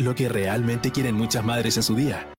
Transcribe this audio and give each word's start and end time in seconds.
Lo 0.00 0.14
que 0.14 0.30
realmente 0.30 0.90
quieren 0.90 1.14
muchas 1.14 1.44
madres 1.44 1.76
en 1.76 1.82
su 1.82 1.94
día. 1.94 2.32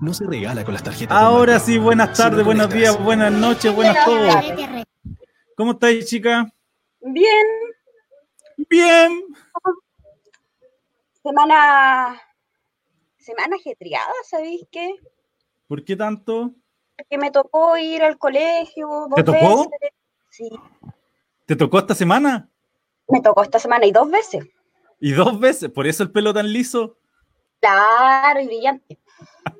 No 0.00 0.12
se 0.12 0.26
regala 0.26 0.64
con 0.64 0.74
las 0.74 0.82
tarjetas. 0.82 1.16
Ahora 1.16 1.60
sí, 1.60 1.78
buenas 1.78 2.18
tardes, 2.18 2.44
buenos 2.44 2.68
días, 2.68 3.00
buenas 3.00 3.30
noches, 3.32 3.72
buenas 3.72 4.04
todos. 4.04 4.34
¿Cómo 5.56 5.72
estáis, 5.72 6.06
chica? 6.06 6.52
Bien. 7.00 7.46
Bien. 8.68 9.22
Semana. 11.22 12.20
Semana 13.18 13.54
ajetreada, 13.54 14.12
¿sabéis 14.24 14.66
qué? 14.72 14.96
¿Por 15.68 15.84
qué 15.84 15.94
tanto? 15.94 16.54
Porque 16.96 17.18
me 17.18 17.30
tocó 17.30 17.76
ir 17.76 18.02
al 18.02 18.18
colegio. 18.18 19.06
¿Te 19.14 19.22
tocó? 19.22 19.70
Veces. 19.70 19.90
Sí. 20.30 20.50
¿Te 21.50 21.56
tocó 21.56 21.80
esta 21.80 21.96
semana? 21.96 22.48
Me 23.08 23.20
tocó 23.20 23.42
esta 23.42 23.58
semana 23.58 23.84
y 23.84 23.90
dos 23.90 24.08
veces. 24.08 24.46
¿Y 25.00 25.10
dos 25.10 25.40
veces? 25.40 25.68
¿Por 25.68 25.88
eso 25.88 26.04
el 26.04 26.12
pelo 26.12 26.32
tan 26.32 26.52
liso? 26.52 26.96
Claro, 27.58 28.38
y 28.38 28.46
brillante. 28.46 29.00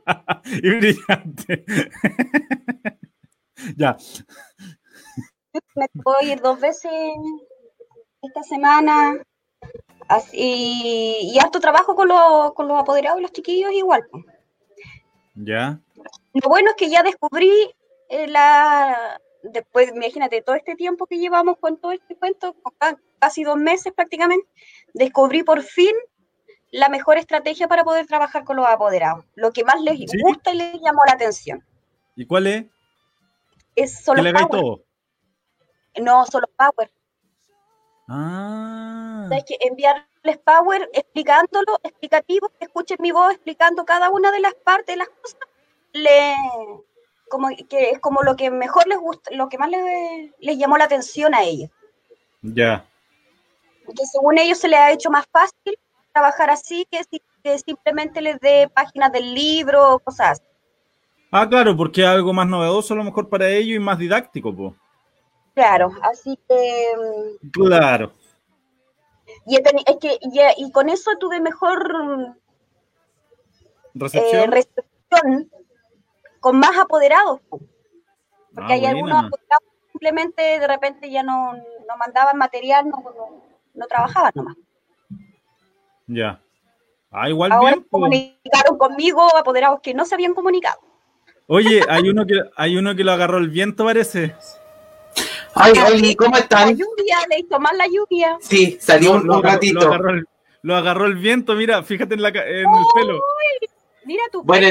y 0.45 0.71
brillante. 0.71 1.65
ya. 3.77 3.97
Me 5.75 5.89
tocó 5.89 6.15
ir 6.23 6.41
dos 6.41 6.61
veces 6.61 6.93
esta 8.23 8.45
semana. 8.45 9.21
Así, 10.07 11.19
y 11.23 11.41
harto 11.41 11.59
trabajo 11.59 11.97
con, 11.97 12.07
los, 12.07 12.55
con 12.55 12.69
los 12.69 12.81
apoderados 12.81 13.19
y 13.19 13.23
los 13.23 13.33
chiquillos 13.33 13.73
igual. 13.73 14.07
Ya. 15.35 15.81
Lo 16.35 16.49
bueno 16.49 16.71
es 16.71 16.77
que 16.77 16.89
ya 16.89 17.03
descubrí 17.03 17.51
eh, 18.11 18.29
la, 18.29 19.21
después, 19.43 19.91
imagínate, 19.95 20.43
todo 20.43 20.57
este 20.57 20.75
tiempo 20.75 21.07
que 21.07 21.19
llevamos 21.19 21.57
con 21.59 21.77
todo 21.77 21.93
este 21.93 22.17
cuento, 22.17 22.57
casi 23.19 23.45
dos 23.45 23.57
meses 23.57 23.93
prácticamente, 23.93 24.47
descubrí 24.95 25.43
por 25.43 25.63
fin 25.63 25.95
la 26.71 26.89
mejor 26.89 27.19
estrategia 27.19 27.69
para 27.69 27.85
poder 27.85 28.07
trabajar 28.07 28.45
con 28.45 28.57
los 28.57 28.67
apoderados. 28.67 29.25
Lo 29.35 29.53
que 29.53 29.65
más 29.65 29.81
les 29.81 30.11
¿Sí? 30.11 30.21
gusta 30.23 30.53
y 30.53 30.57
les 30.57 30.75
llamó 30.81 31.03
la 31.07 31.15
atención. 31.15 31.65
¿Y 32.17 32.27
cuál 32.27 32.47
es? 32.47 32.67
Es 33.75 34.05
solo 34.05 34.23
¿Que 34.23 34.33
le 34.33 34.33
power. 34.33 34.49
todo? 34.49 34.85
No, 36.01 36.25
solo 36.27 36.47
power. 36.57 36.91
Ah. 38.09 39.23
O 39.25 39.29
sea, 39.29 39.39
es 39.39 39.45
que 39.45 39.57
enviarles 39.61 40.39
power 40.45 40.89
explicándolo, 40.93 41.79
explicativo, 41.83 42.49
que 42.59 42.67
escuchen 42.67 42.99
mi 43.01 43.13
voz 43.13 43.33
explicando 43.33 43.85
cada 43.85 44.11
una 44.11 44.31
de 44.33 44.41
las 44.41 44.55
partes 44.55 44.95
de 44.95 44.97
las 44.97 45.09
cosas, 45.09 45.39
le, 45.93 46.35
como 47.31 47.49
que 47.69 47.91
es 47.93 47.99
como 48.00 48.23
lo 48.23 48.37
que 48.37 48.50
mejor 48.50 48.87
les 48.87 48.99
gusta, 48.99 49.31
lo 49.35 49.49
que 49.49 49.56
más 49.56 49.71
les, 49.71 50.31
les 50.41 50.59
llamó 50.59 50.77
la 50.77 50.85
atención 50.85 51.35
a 51.35 51.43
ellos. 51.44 51.71
Ya. 52.43 52.85
que 53.97 54.05
según 54.06 54.37
ellos 54.38 54.59
se 54.59 54.69
les 54.69 54.79
ha 54.79 54.93
hecho 54.93 55.11
más 55.11 55.25
fácil 55.32 55.79
trabajar 56.12 56.50
así 56.50 56.87
que, 56.91 57.03
si- 57.05 57.23
que 57.43 57.59
simplemente 57.59 58.21
les 58.21 58.38
dé 58.41 58.69
páginas 58.75 59.11
del 59.12 59.35
libro 59.35 59.94
o 59.94 59.99
cosas 59.99 60.32
así. 60.32 60.43
Ah, 61.32 61.49
claro, 61.49 61.77
porque 61.77 62.03
es 62.03 62.06
algo 62.09 62.32
más 62.32 62.47
novedoso 62.47 62.93
a 62.93 62.97
lo 62.99 63.05
mejor 63.05 63.29
para 63.29 63.49
ellos 63.49 63.76
y 63.76 63.79
más 63.79 63.99
didáctico, 63.99 64.55
pues. 64.55 64.75
Claro, 65.55 65.91
así 66.03 66.38
que 66.49 66.93
Claro. 67.53 68.12
y, 69.47 69.56
es 69.56 69.62
que, 70.00 70.19
y, 70.21 70.41
y 70.67 70.73
con 70.73 70.88
eso 70.88 71.11
tuve 71.19 71.41
mejor 71.41 72.37
eh, 74.12 74.47
Recepción. 74.47 75.50
Con 76.41 76.59
más 76.59 76.77
apoderados. 76.79 77.41
po. 77.49 77.61
Porque 78.55 78.73
Ah, 78.73 78.77
hay 78.77 78.87
algunos 78.87 79.19
apoderados 79.27 79.65
que 79.85 79.91
simplemente 79.93 80.43
de 80.43 80.67
repente 80.67 81.11
ya 81.11 81.23
no, 81.23 81.53
no 81.55 81.97
mandaban 81.99 82.37
material, 82.37 82.89
no, 82.89 82.97
no, 82.99 83.43
no 83.75 83.87
trabajaban 83.87 84.33
nomás. 84.35 84.57
Ya. 86.07 86.41
Ah, 87.11 87.29
igual 87.29 87.53
Ahora 87.53 87.73
bien. 87.75 87.87
comunicaron 87.91 88.79
conmigo 88.79 89.37
apoderados 89.37 89.81
que 89.81 89.95
no 89.95 90.05
se 90.05 90.15
habían 90.15 90.35
comunicado. 90.35 90.81
Oye, 91.47 91.83
hay 91.89 92.09
uno 92.09 92.25
que 92.27 92.41
hay 92.57 92.77
uno 92.77 92.95
que 92.95 93.03
lo 93.05 93.13
agarró 93.13 93.39
el 93.39 93.49
viento, 93.51 93.85
parece. 93.85 94.35
Ay, 95.55 95.73
Oli, 95.93 96.15
¿cómo 96.15 96.37
La 96.37 96.39
están? 96.43 96.71
lluvia, 96.77 97.17
le 97.29 97.41
hizo 97.41 97.59
mal 97.59 97.77
la 97.77 97.87
lluvia. 97.89 98.37
Sí, 98.41 98.79
salió 98.81 99.13
un, 99.15 99.27
Lo 99.27 99.35
un 99.39 99.39
agarró- 99.41 99.53
ratito. 99.55 99.81
Lo 99.81 99.87
agarró, 99.89 100.11
el, 100.11 100.29
lo 100.63 100.77
agarró 100.77 101.07
el 101.07 101.17
viento, 101.17 101.55
mira, 101.57 101.83
fíjate 101.83 102.15
en, 102.15 102.23
la, 102.23 102.33
ca- 102.33 102.47
en 102.47 102.59
el 102.69 102.85
pelo. 102.95 103.21
Mira 104.05 104.23
tu 104.31 104.43
Bueno. 104.45 104.69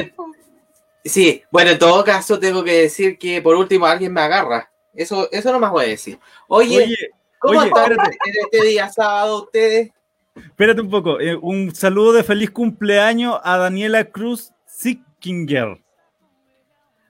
Sí, 1.06 1.42
bueno, 1.52 1.72
en 1.72 1.80
todo 1.80 2.04
caso 2.04 2.40
tengo 2.40 2.64
que 2.64 2.74
decir 2.82 3.18
que 3.18 3.42
por 3.42 3.56
último 3.56 3.86
alguien 3.86 4.14
me 4.14 4.22
agarra. 4.22 4.70
Eso, 4.94 5.30
eso 5.32 5.52
no 5.52 5.60
más 5.60 5.72
voy 5.72 5.86
a 5.86 5.90
decir. 5.90 6.20
Oye, 6.48 6.78
Oye, 6.84 6.96
¿cómo 7.40 7.60
oye, 7.60 7.68
están 7.70 7.92
espérate. 7.92 8.18
en 8.26 8.34
este 8.44 8.68
día 8.68 8.90
sábado 8.90 9.44
ustedes? 9.44 9.92
espérate 10.36 10.82
un 10.82 10.90
poco. 10.90 11.20
eh, 11.20 11.36
un 11.36 11.74
saludo 11.74 12.14
de 12.14 12.24
feliz 12.24 12.52
cumpleaños 12.52 13.40
a 13.44 13.58
Daniela 13.58 14.06
Cruz 14.06 14.52
Sickinger, 14.66 15.78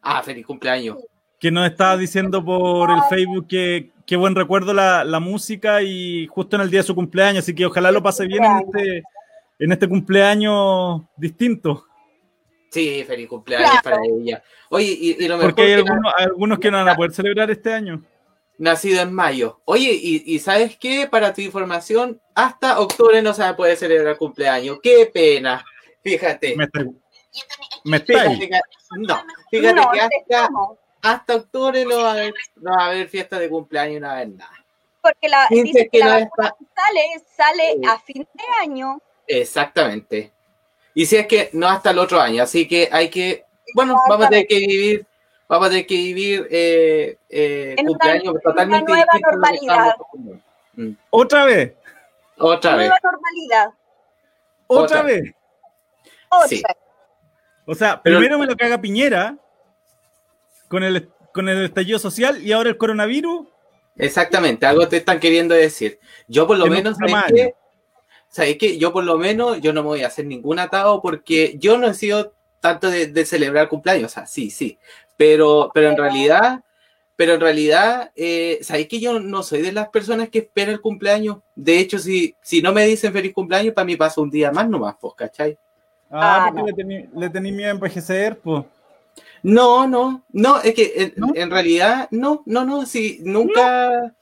Ah, 0.02 0.22
feliz 0.24 0.46
cumpleaños. 0.46 0.98
que 1.40 1.52
nos 1.52 1.70
estaba 1.70 1.98
diciendo 1.98 2.44
por 2.44 2.90
el 2.92 3.02
Facebook 3.10 3.48
que 3.48 3.92
qué 4.06 4.16
buen 4.16 4.36
recuerdo 4.36 4.74
la, 4.74 5.04
la 5.04 5.20
música 5.20 5.82
y 5.82 6.28
justo 6.28 6.56
en 6.56 6.62
el 6.64 6.70
día 6.72 6.80
de 6.82 6.88
su 6.88 6.96
cumpleaños, 6.96 7.44
así 7.44 7.54
que 7.54 7.66
ojalá 7.66 7.92
lo 7.92 8.02
pase 8.02 8.26
bien 8.26 8.44
en 8.44 8.58
este, 8.60 9.04
en 9.60 9.72
este 9.72 9.88
cumpleaños 9.88 11.02
distinto. 11.16 11.86
Sí, 12.72 13.04
feliz 13.06 13.28
cumpleaños 13.28 13.70
Claro. 13.70 13.84
para 13.84 13.98
ella. 14.06 14.44
Oye, 14.70 14.86
y, 15.00 15.24
y 15.24 15.28
lo 15.28 15.38
mejor 15.38 15.52
Porque 15.56 15.64
hay 15.64 15.74
algunos, 15.74 16.14
hay 16.18 16.26
algunos 16.26 16.60
que 16.60 16.70
no 16.72 16.78
van 16.78 16.90
a 16.90 16.96
poder 16.96 17.12
celebrar 17.14 17.50
este 17.50 17.74
año. 17.74 18.04
nacido 18.60 19.02
en 19.02 19.14
mayo. 19.14 19.62
Oye, 19.66 19.90
y, 19.92 20.24
y 20.36 20.40
¿sabes 20.40 20.78
qué? 20.78 21.08
Para 21.10 21.34
tu 21.34 21.42
información, 21.42 22.22
hasta 22.36 22.80
octubre 22.80 23.22
no 23.22 23.34
se 23.34 23.42
va 23.42 23.50
a 23.50 23.56
poder 23.56 23.76
celebrar 23.78 24.18
cumpleaños. 24.18 24.80
¡Qué 24.84 25.10
pena! 25.12 25.64
Fíjate. 26.04 26.56
Me 26.56 26.66
está, 26.66 26.84
me. 26.84 27.98
Fíjate 28.00 28.50
que, 28.50 28.60
no, 28.98 29.24
fíjate 29.50 29.74
No, 29.74 29.92
que 29.92 30.36
hasta, 31.02 31.36
octubre 31.36 31.86
no 31.86 31.98
va, 32.04 32.10
a 32.10 32.14
haber, 32.14 32.34
no 32.58 32.72
va 32.72 32.84
a 32.84 32.88
haber 32.88 33.08
fiesta 33.08 33.40
de 33.40 33.50
cumpleaños, 33.50 34.02
no 34.02 34.08
va 34.08 34.14
a 34.14 34.16
haber 34.18 34.30
nada. 34.30 34.52
Porque 35.02 35.30
la, 35.30 35.48
Dice 35.50 35.84
que, 35.84 35.90
que 35.90 36.00
la 36.00 36.20
vacuna 36.20 36.48
está- 36.50 36.58
sale, 36.76 37.02
sale 37.36 37.74
Sí. 37.82 37.88
a 37.90 38.00
fin 38.00 38.28
de 38.34 38.44
año. 38.62 39.02
Exactamente. 39.26 40.34
Y 40.94 41.06
si 41.06 41.16
es 41.18 41.28
que 41.28 41.50
no 41.54 41.68
hasta 41.68 41.92
el 41.92 42.00
otro 42.00 42.20
año, 42.20 42.44
así 42.44 42.68
que 42.68 42.90
hay 42.92 43.10
que, 43.10 43.46
bueno, 43.76 43.96
vamos 44.10 44.26
a 44.26 44.30
tener 44.30 44.48
que 44.48 44.58
vivir, 44.58 45.06
vamos 45.48 45.68
a 45.68 45.70
tener 45.70 45.86
que 45.88 45.96
vivir 45.96 46.48
eh, 46.50 47.18
eh, 47.30 47.76
En 47.78 47.86
cumpleaños 47.86 48.36
en 48.36 48.42
totalmente 48.42 48.92
una 48.92 49.06
nueva 49.06 49.20
normalidad. 49.32 49.96
Mm, 50.74 50.92
Otra 51.10 51.46
vez, 51.46 51.74
Otra 52.38 52.76
vez. 52.76 52.88
Nueva 52.88 53.00
normalidad. 53.04 53.70
otra, 54.68 54.84
Otra. 55.00 55.02
vez. 55.04 55.34
Otra. 56.30 56.48
Sí. 56.48 56.64
O 57.66 57.76
sea, 57.76 58.02
Pero- 58.02 58.18
primero 58.18 58.40
me 58.40 58.46
lo 58.48 58.56
caga 58.58 58.80
Piñera 58.82 59.38
con 60.68 60.84
el, 60.84 61.10
con 61.34 61.48
el 61.50 61.66
estallido 61.66 62.00
social 62.00 62.42
y 62.42 62.52
ahora 62.52 62.70
el 62.70 62.78
coronavirus. 62.78 63.48
Exactamente, 63.96 64.66
algo 64.66 64.88
te 64.88 64.98
están 64.98 65.20
queriendo 65.20 65.54
decir. 65.54 66.00
Yo 66.28 66.48
por 66.48 66.58
lo 66.58 66.64
Que 66.66 66.70
menos, 66.70 66.98
¿sabes 68.30 68.58
qué? 68.58 68.78
Yo 68.78 68.94
por 68.94 69.04
lo 69.04 69.18
menos, 69.18 69.60
yo 69.62 69.74
no 69.74 69.82
me 69.84 69.90
voy 69.90 70.04
a 70.04 70.08
hacer 70.08 70.26
ningún 70.26 70.60
atado 70.60 71.02
porque 71.02 71.56
yo 71.60 71.78
no 71.78 71.88
he 71.88 71.94
sido 71.94 72.34
tanto 72.60 72.90
de, 72.90 73.08
de 73.08 73.26
celebrar 73.26 73.70
cumpleaños, 73.70 74.12
o 74.12 74.14
sea, 74.14 74.26
sí, 74.26 74.50
sí, 74.50 74.78
pero, 75.18 75.72
pero 75.74 75.90
en 75.90 75.98
realidad, 75.98 76.64
pero 77.16 77.34
en 77.34 77.42
realidad, 77.42 78.12
eh, 78.16 78.60
¿sabes 78.62 78.88
que 78.88 79.00
yo 79.00 79.20
no 79.20 79.44
soy 79.44 79.62
de 79.62 79.74
las 79.74 79.90
personas 79.90 80.30
que 80.30 80.40
esperan 80.40 80.76
el 80.76 80.82
cumpleaños? 80.82 81.40
De 81.56 81.80
hecho, 81.80 82.00
si, 82.00 82.36
si 82.42 82.62
no 82.62 82.72
me 82.72 82.86
dicen 82.86 83.12
feliz 83.12 83.34
cumpleaños, 83.34 83.74
para 83.74 83.86
mí 83.86 83.96
pasa 83.98 84.22
un 84.22 84.30
día 84.30 84.52
más 84.52 84.70
nomás, 84.70 84.96
pues, 85.00 85.14
¿cachai? 85.16 85.58
Ah, 86.10 86.46
Ah, 86.48 86.52
porque 86.54 86.72
le 86.72 86.74
tení, 86.74 87.10
le 87.14 87.30
tení 87.30 87.52
miedo 87.52 87.70
a 87.70 87.74
envejecer, 87.74 88.40
pues. 88.40 88.64
No, 89.44 89.88
no, 89.88 90.24
no, 90.32 90.62
es 90.62 90.74
que 90.74 90.94
en, 90.96 91.14
¿No? 91.18 91.32
en 91.34 91.50
realidad, 91.50 92.08
no, 92.12 92.44
no, 92.46 92.66
no, 92.66 92.86
sí, 92.86 93.20
nunca. 93.22 94.14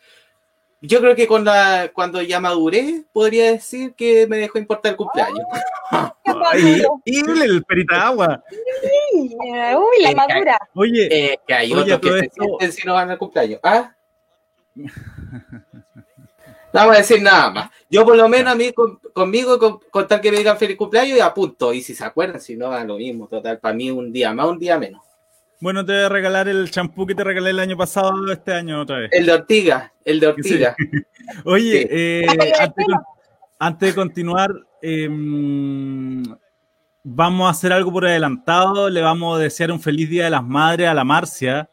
Yo 0.79 0.99
creo 0.99 1.15
que 1.15 1.25
con 1.27 1.43
la, 1.43 1.89
cuando 1.93 2.21
ya 2.21 2.39
maduré, 2.39 3.03
podría 3.11 3.51
decir 3.51 3.93
que 3.95 4.27
me 4.27 4.37
dejó 4.37 4.59
importar 4.59 4.91
el 4.91 4.97
cumpleaños. 4.97 5.39
Qué 6.23 6.31
Ay, 6.51 6.83
horrible 6.85 7.45
el 7.45 7.63
perita 7.63 8.07
agua. 8.07 8.43
Uy, 9.13 10.03
la 10.03 10.11
Eh, 10.11 10.15
madura. 10.15 10.59
Oye, 10.75 11.07
Eh, 11.33 11.39
que 11.47 11.53
hay 11.53 11.73
Oye, 11.73 11.93
otros 11.93 11.99
que 12.13 12.19
se 12.19 12.29
sienten 12.29 12.71
si 12.71 12.85
no 12.87 12.93
van 12.93 13.09
al 13.09 13.17
cumpleaños. 13.17 13.59
¿Ah? 13.63 13.95
No 14.75 14.91
vamos 16.73 16.95
a 16.95 16.99
decir 16.99 17.21
nada 17.23 17.49
más. 17.49 17.69
Yo 17.89 18.05
por 18.05 18.15
lo 18.15 18.27
menos 18.29 18.53
a 18.53 18.55
mí 18.55 18.71
con- 18.73 18.99
conmigo 19.13 19.57
con, 19.57 19.79
con 19.89 20.07
tal 20.07 20.21
que 20.21 20.29
me 20.31 20.37
digan 20.37 20.57
feliz 20.57 20.77
cumpleaños 20.77 21.17
y 21.17 21.21
apunto. 21.21 21.73
Y 21.73 21.81
si 21.81 21.95
se 21.95 22.03
acuerdan, 22.03 22.39
si 22.41 22.55
no, 22.55 22.69
da 22.69 22.83
lo 22.83 22.97
mismo. 22.97 23.27
Total, 23.27 23.57
para 23.59 23.73
mí 23.73 23.89
un 23.89 24.11
día 24.11 24.31
más, 24.33 24.45
un 24.47 24.59
día 24.59 24.77
menos. 24.77 25.01
Bueno, 25.59 25.83
te 25.83 25.91
voy 25.93 26.01
a 26.03 26.09
regalar 26.09 26.47
el 26.47 26.69
champú 26.69 27.05
que 27.07 27.15
te 27.15 27.23
regalé 27.23 27.49
el 27.49 27.59
año 27.59 27.75
pasado, 27.75 28.31
este 28.31 28.53
año 28.53 28.81
otra 28.81 28.99
vez. 28.99 29.09
El 29.11 29.25
de 29.25 29.33
ortiga, 29.33 29.91
el 30.05 30.19
de 30.19 30.27
ortiga. 30.27 30.75
Oye, 31.45 31.81
Sí. 31.81 31.87
eh, 31.89 32.25
antes, 32.59 32.85
de, 32.87 32.93
antes 33.59 33.89
de 33.89 33.95
continuar, 33.95 34.51
em, 34.81 36.23
vamos 37.03 37.47
a 37.47 37.51
hacer 37.51 37.73
algo 37.73 37.91
por 37.91 38.05
adelantado. 38.05 38.87
Le 38.89 39.01
vamos 39.01 39.37
a 39.37 39.41
desear 39.41 39.71
un 39.71 39.79
feliz 39.81 40.09
Día 40.09 40.25
de 40.25 40.29
las 40.29 40.43
Madres 40.43 40.87
a 40.87 40.93
la 40.93 41.03
Marcia, 41.03 41.67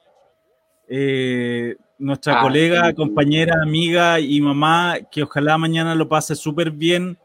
eh, 0.88 1.76
nuestra 1.98 2.38
Ah, 2.40 2.42
colega, 2.42 2.88
sí. 2.88 2.94
compañera, 2.94 3.54
amiga 3.62 4.18
y 4.18 4.40
mamá, 4.40 4.96
que 5.10 5.22
ojalá 5.24 5.58
mañana 5.58 5.94
lo 5.94 6.08
pase 6.08 6.34
súper 6.34 6.70
bien. 6.70 7.18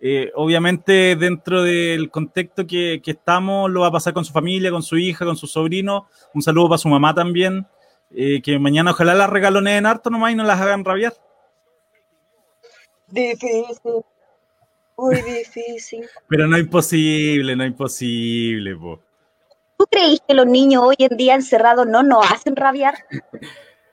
Eh, 0.00 0.30
obviamente, 0.36 1.16
dentro 1.16 1.62
del 1.62 2.10
contexto 2.10 2.66
que, 2.66 3.00
que 3.02 3.10
estamos, 3.12 3.70
lo 3.70 3.80
va 3.80 3.88
a 3.88 3.92
pasar 3.92 4.12
con 4.14 4.24
su 4.24 4.32
familia, 4.32 4.70
con 4.70 4.82
su 4.82 4.96
hija, 4.96 5.24
con 5.24 5.36
su 5.36 5.46
sobrino. 5.46 6.06
Un 6.34 6.42
saludo 6.42 6.68
para 6.68 6.78
su 6.78 6.88
mamá 6.88 7.14
también. 7.14 7.66
eh, 8.10 8.40
que 8.42 8.58
mañana 8.58 8.92
ojalá 8.92 9.14
las 9.14 9.30
regaloneen 9.30 9.86
harto 9.86 10.10
nomás 10.10 10.32
y 10.32 10.34
no 10.34 10.44
las 10.44 10.60
hagan 10.60 10.84
rabiar. 10.84 11.14
Difícil. 13.08 14.04
Muy 14.96 15.22
difícil. 15.22 16.08
Pero 16.28 16.46
no 16.46 16.56
es 16.56 16.62
imposible, 16.62 17.54
no 17.54 17.64
es 17.64 17.70
imposible, 17.70 18.76
po. 18.76 19.00
¿Tú 19.78 19.86
creís 19.86 20.20
que 20.26 20.34
los 20.34 20.46
niños 20.46 20.82
hoy 20.84 20.96
en 20.98 21.16
día 21.16 21.34
encerrados 21.34 21.86
no 21.86 22.02
nos 22.02 22.30
hacen 22.32 22.56
rabiar? 22.56 22.94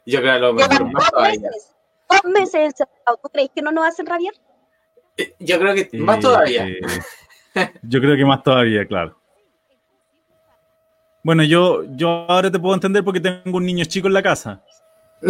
Yo 0.05 0.19
creo 0.19 0.33
que 0.33 0.39
lo 0.39 0.53
mejor 0.53 0.91
dos 0.91 1.21
meses, 1.21 1.75
dos 2.09 2.23
meses 2.31 2.55
encerrados. 2.55 3.21
¿Tú 3.21 3.29
creís 3.29 3.51
que 3.53 3.61
no 3.61 3.71
nos 3.71 3.85
hacen 3.85 4.07
rabiar? 4.07 4.33
Yo 5.39 5.59
creo 5.59 5.73
que 5.75 5.89
más 5.99 6.17
Eh, 6.17 6.21
todavía. 6.21 6.67
eh, 6.67 6.79
yo 7.83 8.01
creo 8.01 8.15
que 8.17 8.25
más 8.25 8.43
todavía, 8.43 8.85
claro. 8.85 9.17
Bueno, 11.23 11.41
yo, 11.43 11.83
yo 11.95 12.25
ahora 12.29 12.51
te 12.51 12.59
puedo 12.59 12.75
entender 12.75 13.03
porque 13.03 13.19
tengo 13.19 13.57
un 13.57 13.65
niño 13.65 13.83
chico 13.85 14.07
en 14.07 14.13
la 14.13 14.21
casa. 14.21 14.61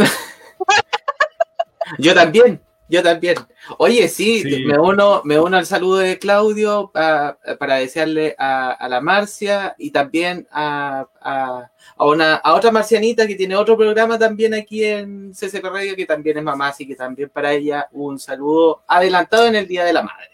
Yo 1.99 2.13
también, 2.15 2.59
yo 2.87 3.01
también. 3.01 3.35
Oye, 3.77 4.07
sí, 4.07 4.41
Sí. 4.41 4.65
Me, 4.65 4.77
uno, 4.77 5.21
me 5.23 5.39
uno 5.39 5.57
al 5.57 5.65
saludo 5.65 5.97
de 5.97 6.19
Claudio 6.19 6.91
pa- 6.93 7.37
para 7.59 7.75
desearle 7.77 8.35
a, 8.37 8.71
a 8.71 8.87
la 8.89 9.01
Marcia 9.01 9.75
y 9.77 9.91
también 9.91 10.47
a, 10.51 11.07
a, 11.21 11.69
a 11.97 12.05
una, 12.05 12.35
a 12.35 12.53
otra 12.53 12.71
marcianita 12.71 13.25
que 13.25 13.35
tiene 13.35 13.55
otro 13.55 13.75
programa 13.77 14.19
también 14.19 14.53
aquí 14.53 14.83
en 14.83 15.31
CCP 15.33 15.63
Radio, 15.65 15.95
que 15.95 16.05
también 16.05 16.37
es 16.37 16.43
mamá, 16.43 16.67
así 16.67 16.85
que 16.87 16.95
también 16.95 17.29
para 17.29 17.51
ella 17.53 17.87
un 17.91 18.19
saludo 18.19 18.83
adelantado 18.87 19.47
en 19.47 19.55
el 19.55 19.67
Día 19.67 19.83
de 19.83 19.93
la 19.93 20.03
Madre. 20.03 20.29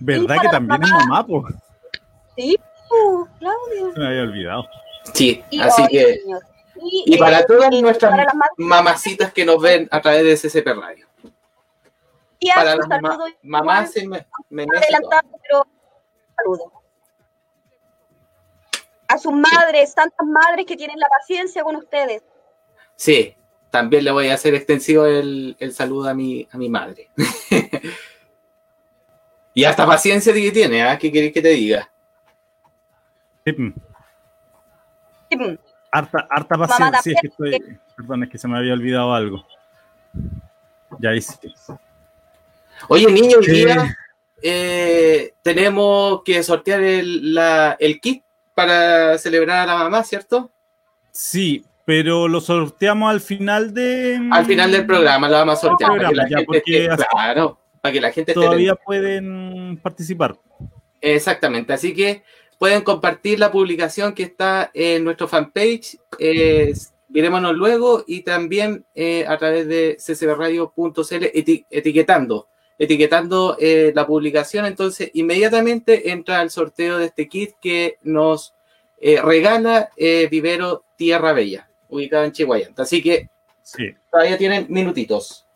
¿Verdad 0.00 0.34
Sí, 0.36 0.40
que 0.42 0.48
también 0.48 0.82
es 0.82 0.90
mamá. 0.90 1.04
mamá, 1.06 1.26
po? 1.26 1.48
Sí, 2.36 2.56
uh, 2.90 3.24
Claudia. 3.38 3.94
Se 3.94 4.00
me 4.00 4.06
había 4.06 4.22
olvidado. 4.22 4.64
Sí, 5.14 5.42
Y 5.50 5.60
así 5.60 5.82
hoy, 5.82 5.88
que, 5.88 6.20
niños, 6.24 6.40
y, 6.82 7.04
y 7.14 7.18
para 7.18 7.44
todas 7.46 7.70
nuestras 7.82 8.10
para 8.10 8.32
mamacitas 8.56 9.32
que 9.32 9.44
nos 9.44 9.60
ven 9.60 9.88
a 9.90 10.00
través 10.00 10.24
de 10.42 10.48
CCP 10.48 10.66
Radio. 10.78 11.06
Días, 12.40 12.56
Para 12.56 12.76
las 12.76 12.88
mamá- 12.88 13.18
mamás 13.42 13.96
y 13.96 14.06
me, 14.06 14.26
me- 14.50 14.66
pero 14.66 15.66
saludo. 16.36 16.72
A 19.08 19.18
sus 19.18 19.32
madres, 19.32 19.92
santas 19.92 20.26
madres 20.26 20.66
que 20.66 20.76
tienen 20.76 20.98
la 20.98 21.08
paciencia 21.08 21.62
con 21.64 21.76
ustedes. 21.76 22.22
Sí, 22.96 23.34
también 23.70 24.04
le 24.04 24.10
voy 24.12 24.28
a 24.28 24.34
hacer 24.34 24.54
extensivo 24.54 25.04
el, 25.04 25.56
el 25.58 25.72
saludo 25.72 26.08
a 26.10 26.14
mi, 26.14 26.46
a 26.52 26.56
mi 26.56 26.68
madre. 26.68 27.10
y 29.54 29.64
hasta 29.64 29.84
paciencia 29.86 30.32
que 30.32 30.52
tiene, 30.52 30.82
¿ah? 30.84 30.96
¿Qué 30.98 31.10
querés 31.10 31.32
que 31.32 31.42
te 31.42 31.48
diga? 31.48 31.90
Sí, 33.44 33.52
mm, 33.52 33.72
Mm, 35.32 35.56
Harta, 35.92 36.26
harta 36.28 36.56
Mamá 36.56 36.66
paciencia. 36.90 37.02
Sí, 37.02 37.12
es 37.12 37.20
que 37.20 37.28
también. 37.28 37.62
estoy. 37.62 37.78
Perdón, 37.96 38.22
es 38.24 38.30
que 38.30 38.38
se 38.38 38.48
me 38.48 38.58
había 38.58 38.72
olvidado 38.72 39.14
algo. 39.14 39.46
Ya 40.98 41.14
hice. 41.14 41.38
Oye, 42.88 43.06
niño, 43.10 43.38
hoy 43.38 43.44
Sí. 43.44 43.52
día 43.52 43.96
eh, 44.42 45.32
tenemos 45.42 46.22
que 46.24 46.42
sortear 46.42 46.82
el, 46.82 47.34
la- 47.34 47.76
el 47.78 48.00
kit 48.00 48.22
para 48.54 49.18
celebrar 49.18 49.58
a 49.60 49.66
la 49.66 49.78
mamá, 49.78 50.02
¿cierto? 50.04 50.50
Sí, 51.12 51.64
pero 51.84 52.28
lo 52.28 52.40
sorteamos 52.40 53.10
al 53.10 53.20
final 53.20 53.74
de. 53.74 54.18
Al 54.30 54.46
final 54.46 54.72
del 54.72 54.86
programa 54.86 55.28
lo 55.28 55.34
vamos 55.34 55.58
a 55.58 55.60
sortear. 55.68 55.90
para 55.90 56.08
que 56.08 56.14
la 56.14 56.22
programa, 56.24 56.38
gente 56.52 56.58
esté- 56.58 57.06
claro, 57.10 57.58
para 57.80 57.92
que 57.92 58.00
la 58.00 58.12
gente 58.12 58.32
esté 58.32 58.40
Todavía 58.44 58.74
pueden 58.74 59.78
participar. 59.82 60.36
Exactamente, 61.00 61.72
así 61.72 61.94
que 61.94 62.22
pueden 62.58 62.82
compartir 62.82 63.38
la 63.38 63.50
publicación 63.50 64.14
que 64.14 64.22
está 64.24 64.70
en 64.74 65.02
nuestro 65.04 65.26
fanpage, 65.28 65.98
eh, 66.18 66.72
luego 67.52 68.04
y 68.06 68.20
también 68.20 68.84
eh, 68.94 69.24
a 69.26 69.36
través 69.38 69.66
de 69.66 69.96
ccbradio.cl 69.98 71.24
eti- 71.34 71.64
etiquetando, 71.70 72.48
etiquetando 72.80 73.56
eh, 73.60 73.92
la 73.94 74.06
publicación, 74.06 74.64
entonces 74.64 75.10
inmediatamente 75.12 76.10
entra 76.10 76.40
al 76.40 76.50
sorteo 76.50 76.96
de 76.96 77.04
este 77.04 77.28
kit 77.28 77.50
que 77.60 77.98
nos 78.00 78.54
eh, 78.98 79.20
regala 79.22 79.90
eh, 79.98 80.28
Vivero 80.30 80.84
Tierra 80.96 81.34
Bella, 81.34 81.68
ubicado 81.90 82.24
en 82.24 82.32
Chihuayante, 82.32 82.80
así 82.80 83.02
que 83.02 83.28
Sí. 83.62 83.94
todavía 84.10 84.38
tienen 84.38 84.64
minutitos. 84.70 85.46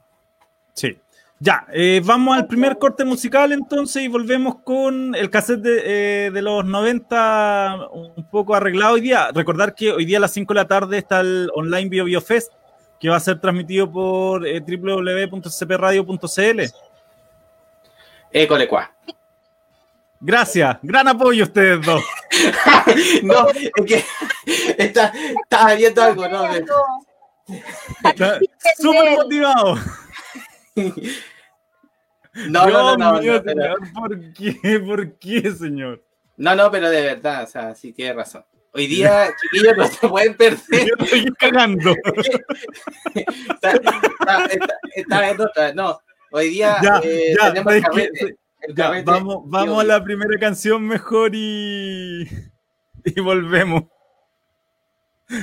Sí. 0.75 0.99
Ya, 1.41 1.67
eh, 1.73 2.03
vamos 2.05 2.37
al 2.37 2.47
primer 2.47 2.77
corte 2.79 3.07
musical 3.07 3.53
entonces 3.53 4.03
y 4.03 4.09
volvemos 4.09 4.57
con 4.63 5.15
el 5.15 5.31
cassette 5.31 5.63
de, 5.63 6.31
de 6.31 6.43
los 6.43 6.63
90 6.65 7.89
un 7.91 8.29
poco 8.31 8.55
arreglado 8.55 8.95
hoy 8.95 9.01
día. 9.01 9.31
Recordar 9.35 9.75
que 9.75 9.93
hoy 9.93 10.05
día 10.05 10.19
a 10.19 10.21
las 10.21 10.33
5 10.33 10.53
de 10.53 10.61
la 10.61 10.69
tarde 10.69 10.99
está 10.99 11.21
el 11.21 11.51
online 11.55 11.89
Bio 11.89 12.05
Bio 12.05 12.21
Fest 12.21 12.53
que 13.01 13.09
va 13.09 13.17
a 13.17 13.21
ser 13.21 13.41
transmitido 13.41 13.91
por 13.91 14.43
www.cpradio.cl. 14.43 16.61
École 18.35 18.67
cuá. 18.69 18.91
Gracias, 20.21 20.79
gran 20.83 21.07
apoyo 21.09 21.45
ustedes 21.45 21.85
dos. 21.85 22.03
no, 23.23 23.49
es 23.51 23.71
que 23.87 24.05
está, 24.79 25.13
estaba 25.43 25.75
viendo 25.75 26.03
algo, 26.03 26.27
¿no? 26.29 26.45
Está 26.55 28.41
Súper 28.79 29.11
motivado. 29.17 29.77
No, 32.49 32.67
no, 32.67 32.97
no, 32.97 32.97
no, 32.97 33.21
Dios 33.21 33.45
mío, 33.45 33.55
no, 33.55 33.63
pero- 33.63 33.77
señor, 33.77 33.93
¿por 33.93 34.33
qué? 34.33 34.81
¿Por 34.81 35.19
qué, 35.19 35.51
señor? 35.53 36.05
no, 36.37 36.57
no, 36.57 36.71
pero 36.71 36.91
de 36.91 37.03
verdad, 37.03 37.45
o 37.45 37.47
sea, 37.47 37.75
sí 37.77 37.93
tiene 37.93 38.15
razón. 38.15 38.45
Hoy 38.73 38.89
día, 38.89 39.29
chiquillos, 39.53 39.77
no 39.77 39.87
se 39.87 40.09
pueden 40.09 40.37
perder. 40.37 40.59
Yo 40.89 41.05
estoy 41.05 41.33
cagando. 41.39 41.95
Está, 43.15 43.71
está- 43.73 44.45
está- 44.51 44.79
está 44.97 45.31
en 45.31 45.41
otra, 45.41 45.73
no. 45.75 46.01
Hoy 46.37 46.49
día 46.49 46.79
Ya, 46.83 47.01
eh, 47.05 47.37
vamos, 49.05 49.43
vamos 49.45 49.81
a 49.81 49.85
la 49.85 50.03
primera 50.03 50.37
canción 50.37 50.85
mejor 50.85 51.31
y, 51.33 52.29
y 53.05 53.21
volvemos. 53.21 53.85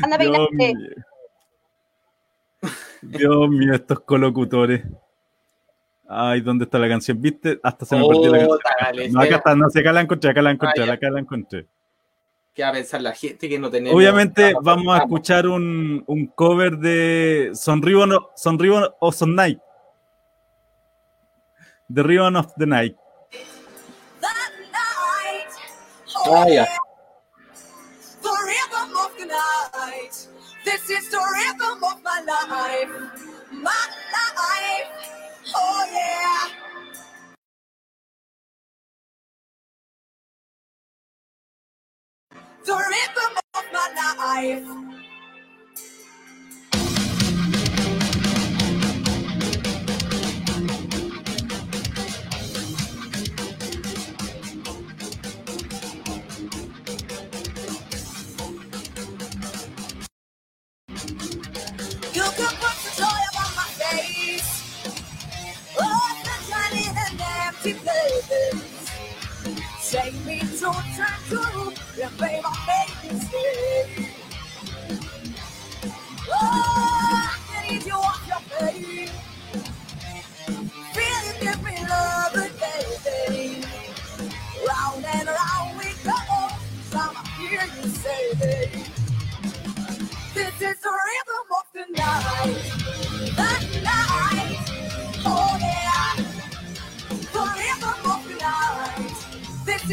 Anda, 0.04 0.18
Dios 0.18 0.50
mío. 0.52 0.74
Dios 3.02 3.50
mío, 3.50 3.74
estos 3.74 4.02
colocutores. 4.02 4.84
Ay, 6.10 6.42
¿dónde 6.42 6.66
está 6.66 6.78
la 6.78 6.90
canción? 6.90 7.22
¿Viste? 7.22 7.58
Hasta 7.64 7.86
se 7.86 7.96
me 7.96 8.06
perdió 8.06 8.30
la 8.30 8.40
canción. 8.40 8.60
Dale, 8.82 9.10
No, 9.12 9.22
acá 9.22 9.36
está, 9.38 9.56
no 9.56 9.70
sé, 9.70 9.80
acá 9.80 9.94
la 9.94 10.02
encontré, 10.02 10.30
acá 10.30 10.42
la 10.42 10.52
encontré, 10.52 10.90
Ah, 10.90 10.94
acá 10.94 11.10
la 11.10 11.20
encontré. 11.22 11.68
¿Qué 12.54 12.64
va 12.64 12.70
a 12.70 12.74
pensar 12.74 13.02
la 13.02 13.14
gente 13.14 13.48
que 13.48 13.58
no 13.58 13.70
tenemos? 13.70 13.96
Obviamente 13.96 14.54
Vamos, 14.62 14.94
a 14.94 15.04
escuchar 15.04 15.48
un, 15.48 16.04
un 16.06 16.28
cover 16.28 16.78
de 16.78 17.52
Son 17.54 17.82
Ribbon 17.82 18.12
o, 18.12 18.30
Son 18.36 18.60
Ribbon 18.60 18.90
o 19.00 19.12
Son 19.14 19.34
Night. 19.34 19.58
The 21.92 22.04
Ribbon 22.04 22.38
of 22.38 22.54
the 22.56 22.66
Night. 22.66 22.96
Ah, 26.24 26.48
ya. 26.48 26.64
The 28.24 28.32
rhythm 28.32 28.96
of 28.96 29.12
the 29.20 29.26
night. 29.28 30.16
This 30.64 30.90
is 30.90 31.10
the 31.12 31.20
rhythm 31.20 31.84
of 31.84 32.00
my 32.02 32.24
life. 32.24 32.96
My 33.52 33.84
life. 34.16 34.88
Oh, 35.52 35.84
yeah. 35.92 36.48
The 42.64 42.72
rhythm 42.72 43.34
of 43.52 43.66
my 43.76 43.88
life. 44.16 45.11
Take 69.92 70.14
me 70.26 70.40
to 70.40 70.70
a 70.70 70.72
time 70.72 71.76
yeah, 71.98 72.08
and 72.08 72.18
babe, 72.18 72.42
I'll 72.46 72.66
make 72.66 73.12
you 73.12 73.20
stay. 73.20 74.08
Oh, 76.32 77.40
I 77.52 77.70
need 77.70 77.86
you 77.86 77.96
off 77.96 78.26
your 78.26 78.40
face. 78.58 78.91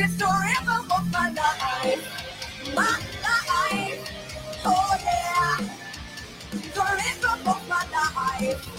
The 0.07 0.27
rhythm 0.27 0.93
of 0.93 1.13
my 1.13 1.29
life. 1.31 2.73
My 2.75 3.01
life. 3.25 4.13
Oh 4.65 4.99
yeah. 5.05 5.69
Rhythm 6.55 7.49
of 7.49 7.69
my 7.69 7.85
life. 7.93 8.78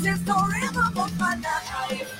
This 0.00 0.06
is 0.06 0.24
the 0.24 0.32
rhythm 0.32 0.98
of 0.98 1.18
the 1.18 1.34
night, 1.36 2.19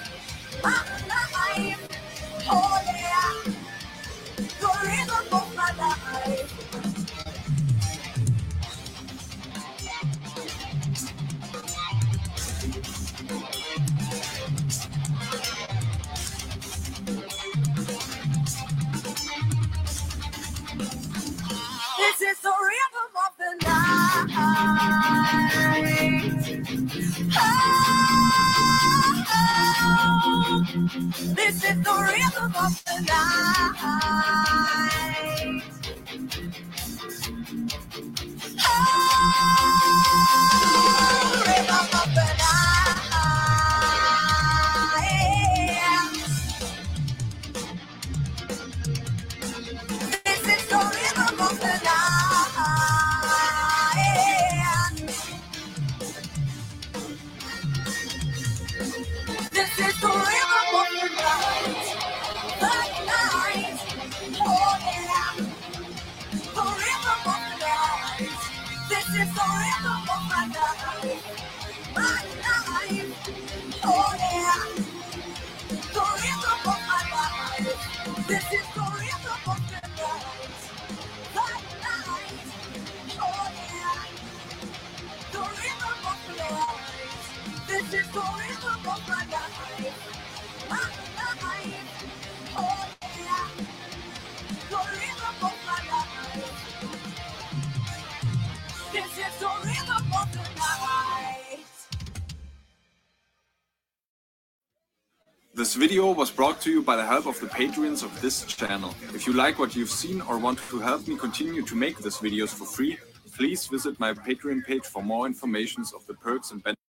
This 105.70 105.78
video 105.78 106.10
was 106.10 106.32
brought 106.32 106.60
to 106.62 106.70
you 106.72 106.82
by 106.82 106.96
the 106.96 107.06
help 107.06 107.26
of 107.26 107.38
the 107.38 107.46
patrons 107.46 108.02
of 108.02 108.10
this 108.20 108.42
channel. 108.44 108.92
If 109.14 109.28
you 109.28 109.32
like 109.32 109.56
what 109.60 109.76
you've 109.76 109.88
seen 110.02 110.20
or 110.22 110.36
want 110.36 110.58
to 110.68 110.80
help 110.80 111.06
me 111.06 111.16
continue 111.16 111.62
to 111.62 111.76
make 111.76 111.96
these 111.98 112.16
videos 112.16 112.48
for 112.48 112.64
free, 112.64 112.98
please 113.36 113.68
visit 113.68 113.94
my 114.00 114.12
Patreon 114.12 114.64
page 114.66 114.82
for 114.82 115.00
more 115.00 115.28
information 115.28 115.84
of 115.94 116.04
the 116.08 116.14
perks 116.14 116.50
and 116.50 116.60
benefits. 116.60 116.82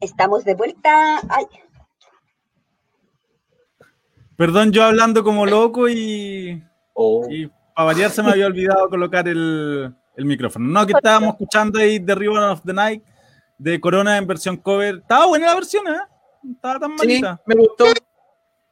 Estamos 0.00 0.46
de 0.46 0.54
vuelta. 0.54 1.20
Ay, 1.28 1.44
Perdón, 4.38 4.72
yo 4.72 4.84
hablando 4.84 5.22
como 5.22 5.44
loco 5.44 5.86
y, 5.90 6.62
Oh. 6.94 7.26
y 7.28 7.46
para 7.76 7.84
variar 7.88 8.10
se 8.10 8.22
me 8.22 8.30
había 8.30 8.46
olvidado 8.46 8.88
colocar 8.88 9.28
el, 9.28 9.94
el 10.16 10.24
micrófono. 10.24 10.66
No, 10.66 10.86
que 10.86 10.94
estábamos 10.94 11.34
escuchando 11.34 11.78
ahí 11.78 12.00
The 12.00 12.14
Ribbon 12.14 12.42
of 12.42 12.62
the 12.64 12.72
Night 12.72 13.02
de 13.58 13.80
Corona 13.80 14.16
en 14.16 14.26
versión 14.26 14.56
cover. 14.56 14.96
Estaba 14.96 15.26
buena 15.26 15.46
la 15.48 15.54
versión, 15.54 15.86
¿eh? 15.88 15.98
No 16.42 16.52
Estaba 16.52 16.78
tan 16.80 16.90
Sí, 16.98 17.06
malita. 17.06 17.40
me 17.46 17.54
gustó. 17.56 17.84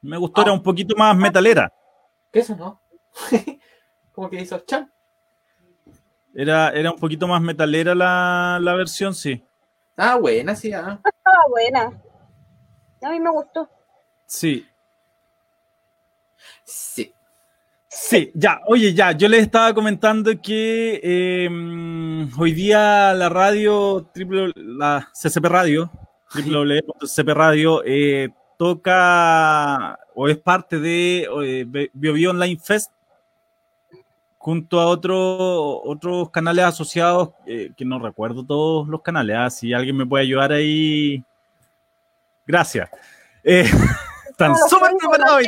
Me 0.01 0.17
gustó, 0.17 0.41
era 0.41 0.51
un 0.53 0.63
poquito 0.63 0.95
más 0.95 1.15
metalera. 1.17 1.71
¿Qué 2.31 2.39
eso 2.39 2.55
no? 2.55 2.81
¿Cómo 4.13 4.29
que 4.29 4.41
hizo 4.41 4.57
Chan? 4.59 4.91
Era, 6.33 6.69
era 6.69 6.91
un 6.91 6.99
poquito 6.99 7.27
más 7.27 7.41
metalera 7.41 7.93
la, 7.95 8.59
la 8.61 8.73
versión, 8.75 9.13
sí. 9.13 9.43
Ah, 9.95 10.15
buena, 10.15 10.55
sí. 10.55 10.71
Ah. 10.71 10.99
estaba 11.03 11.37
buena. 11.49 12.01
A 13.01 13.09
mí 13.11 13.19
me 13.19 13.29
gustó. 13.31 13.69
Sí. 14.25 14.67
Sí. 16.63 17.13
Sí, 17.99 18.31
ya, 18.35 18.61
oye, 18.67 18.93
ya, 18.93 19.11
yo 19.11 19.27
les 19.27 19.41
estaba 19.41 19.73
comentando 19.73 20.31
que 20.39 21.01
eh, 21.03 21.49
mm, 21.49 22.39
hoy 22.39 22.53
día 22.53 23.11
la 23.15 23.27
radio, 23.27 24.07
triple, 24.13 24.53
la 24.55 25.09
CCP 25.13 25.45
Radio, 25.45 25.89
www.ccp 26.33 27.29
Radio, 27.33 27.81
eh, 27.83 28.29
toca 28.55 29.97
o 30.13 30.27
es 30.29 30.37
parte 30.37 30.79
de 30.79 31.27
eh, 31.43 31.89
BioBio 31.91 32.29
Online 32.29 32.59
Fest 32.63 32.91
junto 34.37 34.79
a 34.79 34.85
otro, 34.85 35.81
otros 35.81 36.29
canales 36.29 36.65
asociados, 36.65 37.31
eh, 37.47 37.71
que 37.75 37.83
no 37.83 37.97
recuerdo 37.97 38.45
todos 38.45 38.87
los 38.87 39.01
canales, 39.01 39.35
ah, 39.39 39.49
si 39.49 39.73
alguien 39.73 39.97
me 39.97 40.05
puede 40.05 40.23
ayudar 40.23 40.51
ahí, 40.51 41.23
gracias. 42.45 42.89
Eh, 43.43 43.65
están 44.29 44.55
súper 44.69 44.91
preparados 44.97 45.37
hoy. 45.37 45.47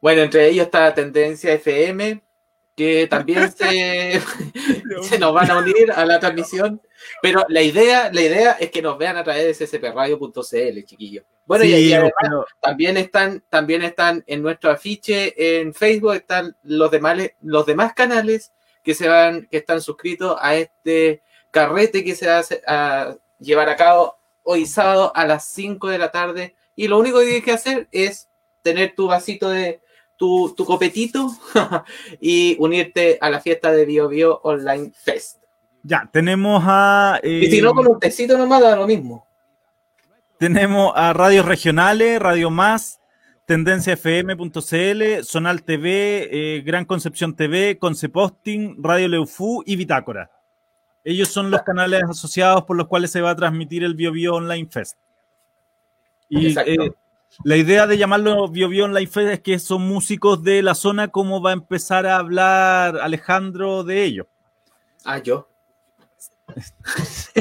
Bueno, 0.00 0.22
entre 0.22 0.48
ellos 0.48 0.66
está 0.66 0.94
Tendencia 0.94 1.52
FM, 1.54 2.22
que 2.76 3.06
también 3.08 3.50
se, 3.50 4.20
se 5.02 5.18
nos 5.18 5.34
van 5.34 5.50
a 5.50 5.58
unir 5.58 5.90
a 5.92 6.04
la 6.06 6.20
transmisión. 6.20 6.80
Pero 7.22 7.44
la 7.48 7.62
idea, 7.62 8.10
la 8.12 8.20
idea 8.22 8.52
es 8.52 8.70
que 8.70 8.82
nos 8.82 8.98
vean 8.98 9.16
a 9.16 9.24
través 9.24 9.58
de 9.58 9.66
ccpradio.cl, 9.66 10.84
chiquillos. 10.84 11.24
Bueno, 11.46 11.64
y, 11.64 11.68
Sí, 11.72 11.74
y 11.88 11.92
además 11.92 12.12
pero- 12.20 12.46
también 12.60 12.96
están, 12.96 13.42
también 13.48 13.82
están 13.82 14.22
en 14.26 14.42
nuestro 14.42 14.70
afiche 14.70 15.60
en 15.60 15.74
Facebook, 15.74 16.14
están 16.14 16.56
los 16.62 16.90
demás, 16.90 17.18
los 17.42 17.66
demás 17.66 17.94
canales 17.94 18.52
que 18.84 18.94
se 18.94 19.08
van, 19.08 19.46
que 19.50 19.58
están 19.58 19.80
suscritos 19.80 20.36
a 20.40 20.56
este 20.56 21.22
carrete 21.50 22.04
que 22.04 22.14
se 22.14 22.26
va 22.28 22.42
a 22.66 23.16
llevar 23.40 23.68
a 23.68 23.76
cabo 23.76 24.16
hoy 24.42 24.66
sábado 24.66 25.12
a 25.14 25.26
las 25.26 25.46
5 25.46 25.88
de 25.88 25.98
la 25.98 26.10
tarde 26.10 26.54
y 26.76 26.88
lo 26.88 26.98
único 26.98 27.18
que 27.18 27.24
tienes 27.26 27.44
que 27.44 27.52
hacer 27.52 27.88
es 27.90 28.28
tener 28.62 28.94
tu 28.94 29.06
vasito 29.08 29.48
de 29.50 29.80
tu, 30.18 30.52
tu 30.54 30.66
copetito 30.66 31.30
y 32.20 32.56
unirte 32.58 33.16
a 33.20 33.30
la 33.30 33.40
fiesta 33.40 33.72
de 33.72 33.86
Bio 33.86 34.08
Bio 34.08 34.40
Online 34.42 34.92
Fest. 34.94 35.38
Ya, 35.82 36.10
tenemos 36.12 36.62
a. 36.66 37.20
eh, 37.22 37.42
Y 37.44 37.50
si 37.50 37.62
no, 37.62 37.72
con 37.72 37.86
un 37.86 37.98
tecito 37.98 38.36
nomás 38.36 38.60
da 38.60 38.76
lo 38.76 38.86
mismo. 38.86 39.26
Tenemos 40.38 40.92
a 40.94 41.12
radios 41.12 41.46
regionales, 41.46 42.20
Radio 42.20 42.50
Más, 42.50 43.00
tendenciafm.cl, 43.46 45.24
Sonal 45.24 45.62
TV, 45.62 46.28
eh, 46.30 46.62
Gran 46.62 46.84
Concepción 46.84 47.34
TV, 47.34 47.78
Conceposting, 47.78 48.76
Radio 48.82 49.08
Leufú 49.08 49.62
y 49.66 49.76
Bitácora. 49.76 50.30
Ellos 51.04 51.28
son 51.28 51.50
los 51.50 51.62
canales 51.62 52.02
asociados 52.04 52.64
por 52.64 52.76
los 52.76 52.86
cuales 52.86 53.10
se 53.10 53.20
va 53.20 53.30
a 53.30 53.36
transmitir 53.36 53.82
el 53.82 53.94
BioBio 53.94 54.34
Online 54.34 54.68
Fest. 54.70 54.96
Y 56.28 56.48
Exacto. 56.48 56.70
eh, 56.70 56.92
la 57.44 57.56
idea 57.56 57.86
de 57.86 57.98
llamarlo 57.98 58.48
BioBio 58.48 58.86
Online 58.86 59.06
Fest 59.06 59.28
es 59.28 59.40
que 59.40 59.58
son 59.58 59.82
músicos 59.82 60.42
de 60.42 60.62
la 60.62 60.74
zona, 60.74 61.08
como 61.08 61.40
va 61.40 61.50
a 61.50 61.54
empezar 61.54 62.06
a 62.06 62.16
hablar 62.16 62.98
Alejandro 62.98 63.84
de 63.84 64.04
ellos. 64.04 64.26
Ah, 65.04 65.18
yo. 65.18 65.48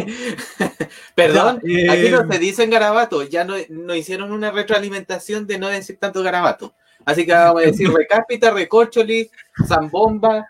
Perdón, 1.15 1.61
eh, 1.67 1.89
aquí 1.89 2.09
no 2.09 2.27
se 2.31 2.39
dicen 2.39 2.69
garabato, 2.69 3.23
ya 3.23 3.43
no, 3.43 3.55
no 3.69 3.95
hicieron 3.95 4.31
una 4.31 4.51
retroalimentación 4.51 5.47
de 5.47 5.57
no 5.59 5.67
decir 5.69 5.97
tanto 5.99 6.21
garabato. 6.21 6.73
Así 7.05 7.25
que 7.25 7.31
vamos 7.31 7.63
a 7.63 7.65
decir 7.65 7.89
recápita, 7.91 8.51
recorcholi, 8.51 9.29
zambomba, 9.65 10.45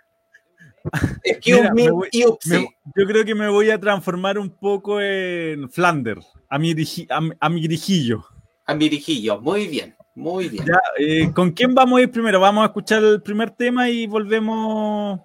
excuse 1.24 1.62
Mira, 1.62 1.74
me, 1.74 1.90
voy-. 1.92 2.10
Me- 2.46 2.70
yo 2.96 3.06
creo 3.06 3.24
que 3.24 3.36
me 3.36 3.48
voy 3.48 3.70
a 3.70 3.80
transformar 3.80 4.40
un 4.40 4.50
poco 4.50 5.00
en 5.00 5.70
Flander, 5.70 6.18
a 6.50 6.58
mi, 6.58 6.72
a, 7.10 7.22
mi- 7.22 7.34
a 7.40 7.50
mi 7.50 7.62
grijillo. 7.62 8.26
A 8.70 8.74
mirijillo, 8.76 9.40
muy 9.40 9.66
bien, 9.68 9.96
muy 10.14 10.50
bien. 10.50 10.66
Ya, 10.66 10.80
eh, 11.00 11.32
¿Con 11.34 11.52
quién 11.52 11.74
vamos 11.74 12.00
a 12.00 12.02
ir 12.04 12.12
primero? 12.12 12.40
Vamos 12.40 12.64
a 12.64 12.66
escuchar 12.66 13.02
el 13.04 13.22
primer 13.22 13.50
tema 13.52 13.90
y 13.90 14.06
volvemos 14.08 15.22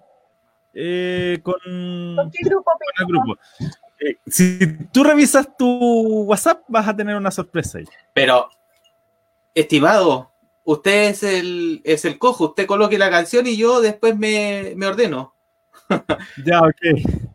eh, 0.73 1.39
con, 1.43 1.55
¿Con 2.15 2.31
qué 2.31 2.39
grupo 2.49 2.71
con 2.71 2.87
el 2.99 3.05
grupo. 3.05 3.37
Eh, 3.99 4.17
si 4.25 4.59
tú 4.93 5.03
revisas 5.03 5.47
tu 5.57 6.23
WhatsApp, 6.23 6.61
vas 6.69 6.87
a 6.87 6.95
tener 6.95 7.15
una 7.17 7.31
sorpresa 7.31 7.79
ahí. 7.79 7.85
Pero, 8.13 8.49
estimado, 9.53 10.31
usted 10.63 11.09
es 11.09 11.23
el, 11.23 11.81
es 11.83 12.05
el 12.05 12.17
cojo, 12.17 12.45
usted 12.45 12.65
coloque 12.65 12.97
la 12.97 13.09
canción 13.09 13.45
y 13.45 13.57
yo 13.57 13.81
después 13.81 14.17
me, 14.17 14.73
me 14.77 14.87
ordeno. 14.87 15.33
Ya, 16.45 16.61
ok. 16.61 17.31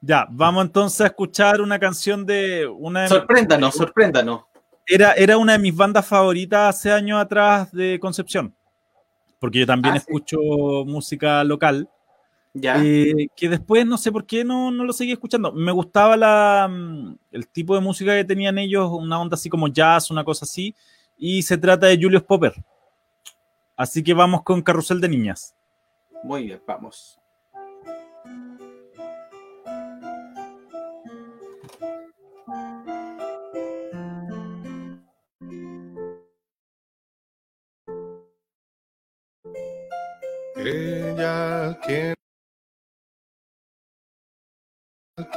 Ya, 0.00 0.28
vamos 0.30 0.64
entonces 0.66 1.00
a 1.00 1.06
escuchar 1.06 1.60
una 1.60 1.78
canción 1.80 2.24
de 2.24 2.66
una 2.68 3.02
de- 3.02 3.08
Sorpréndanos, 3.08 3.74
sorpréndanos. 3.74 4.44
Era, 4.88 5.12
era 5.12 5.36
una 5.38 5.52
de 5.52 5.58
mis 5.58 5.74
bandas 5.76 6.06
favoritas 6.06 6.76
hace 6.76 6.90
años 6.92 7.20
atrás 7.20 7.70
de 7.72 7.98
Concepción. 8.00 8.54
Porque 9.38 9.60
yo 9.60 9.66
también 9.66 9.94
Ah, 9.94 9.98
sí. 10.00 10.04
escucho 10.08 10.38
música 10.86 11.44
local. 11.44 11.88
Ya, 12.54 12.82
Eh, 12.82 13.28
que 13.36 13.48
después 13.48 13.86
no 13.86 13.96
sé 13.98 14.10
por 14.10 14.26
qué 14.26 14.42
no, 14.44 14.70
no 14.72 14.82
lo 14.84 14.92
seguí 14.92 15.12
escuchando. 15.12 15.52
Me 15.52 15.70
gustaba 15.70 16.16
la, 16.16 16.66
mm, 16.68 17.16
el 17.30 17.46
tipo 17.48 17.74
de 17.74 17.80
música 17.80 18.16
que 18.16 18.24
tenían 18.24 18.58
ellos, 18.58 18.90
una 18.90 19.20
onda 19.20 19.34
así 19.34 19.48
como 19.48 19.68
jazz, 19.68 20.10
una 20.10 20.24
cosa 20.24 20.44
así. 20.44 20.74
Y 21.16 21.42
se 21.42 21.56
trata 21.58 21.86
de 21.86 21.98
Julius 22.00 22.22
Popper. 22.22 22.54
Así 23.76 24.02
que 24.02 24.14
vamos 24.14 24.42
con 24.42 24.62
Carrusel 24.62 25.00
de 25.00 25.08
Niñas. 25.08 25.54
muy 26.24 26.44
bien, 26.44 26.60
vamos. 26.66 27.17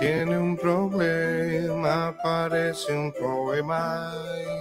Tiene 0.01 0.37
un 0.37 0.57
problema, 0.57 2.15
parece 2.23 2.91
un 2.91 3.11
poema 3.13 4.11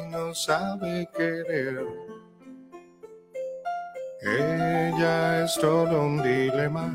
y 0.05 0.11
no 0.11 0.35
sabe 0.35 1.09
querer. 1.15 1.87
Ella 4.23 5.45
es 5.45 5.55
todo 5.59 6.03
un 6.03 6.23
dilema, 6.23 6.91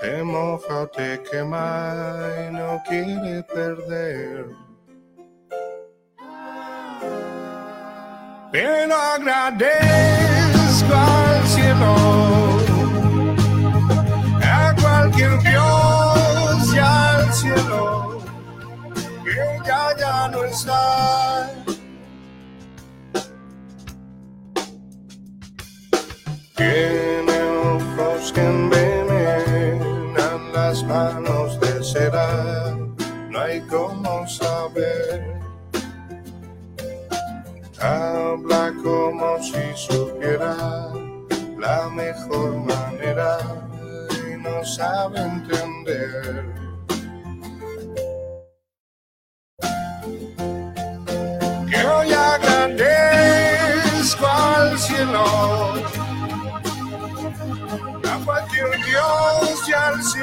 te 0.00 0.22
moja, 0.24 0.88
te 0.88 1.22
quema 1.30 1.94
y 2.48 2.52
no 2.52 2.82
quiere 2.88 3.44
perder. 3.44 4.46
Pero 8.50 8.94
agradezco 8.96 10.92
al 10.92 11.46
cielo 11.46 12.49
ya 20.10 20.28
no 20.28 20.44
está. 20.44 20.82
Tiene 26.56 27.36
ojos 27.74 28.32
que 28.34 28.42
envenenan 28.56 30.40
las 30.52 30.82
manos 30.84 31.60
de 31.60 31.72
seda, 31.92 32.76
no 33.30 33.38
hay 33.40 33.60
cómo 33.74 34.26
saber. 34.26 35.40
Habla 37.80 38.64
como 38.82 39.28
si 39.48 39.64
supiera 39.86 40.54
la 41.66 41.88
mejor 42.02 42.50
manera 42.72 43.38
y 44.18 44.36
no 44.44 44.56
sabe 44.64 45.20
entender. 45.20 46.49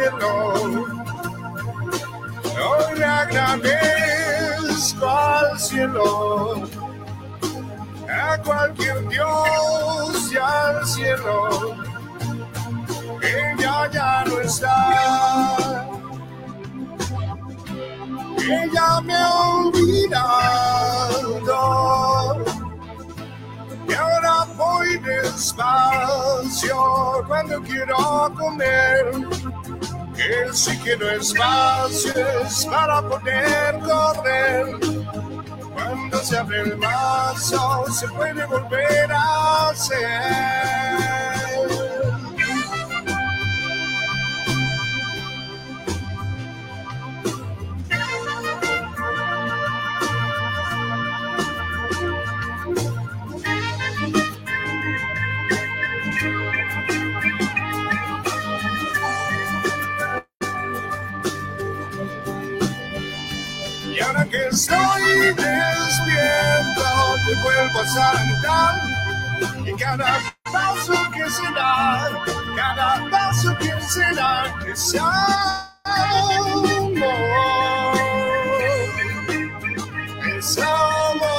Cielo. 0.07 0.85
Hoy 2.43 2.97
le 2.97 3.05
agradezco 3.05 5.07
al 5.07 5.59
cielo 5.59 6.63
a 8.09 8.41
cualquier 8.41 9.07
Dios 9.09 10.31
y 10.31 10.37
al 10.37 10.85
cielo. 10.85 11.75
Ella 13.21 13.89
ya 13.91 14.23
no 14.27 14.39
está. 14.39 15.87
Ella 18.39 19.01
me 19.01 19.13
ha 19.13 19.29
olvidado. 19.55 21.27
Y 23.89 23.93
ahora 23.93 24.45
voy 24.55 24.97
despacio 24.99 26.77
cuando 27.27 27.61
quiero 27.61 28.31
comer. 28.37 29.27
Que 30.17 30.51
si 30.51 30.75
quiero 30.79 31.11
espacio 31.11 32.11
es 32.43 32.65
para 32.65 33.07
poder 33.07 33.79
correr. 33.79 34.65
Cuando 35.75 36.17
se 36.23 36.37
abre 36.37 36.61
el 36.61 36.75
vaso 36.75 37.85
se 37.91 38.07
puede 38.07 38.43
volver 38.47 39.11
a 39.11 39.69
hacer. 39.69 41.16
Que 64.29 64.47
estoy 64.47 65.03
despierto, 65.35 66.83
te 67.25 67.35
vuelvo 67.43 67.79
a 67.79 67.87
saludar. 67.87 68.75
Y 69.65 69.73
cada 69.73 70.19
paso 70.51 70.93
que 71.11 71.29
se 71.29 71.51
da, 71.53 72.09
cada 72.55 73.09
paso 73.09 73.57
que 73.57 73.81
se 73.81 74.15
da, 74.15 74.53
es 74.67 74.95
amor. 74.95 75.17
Es 80.37 80.57
amor. 80.57 81.36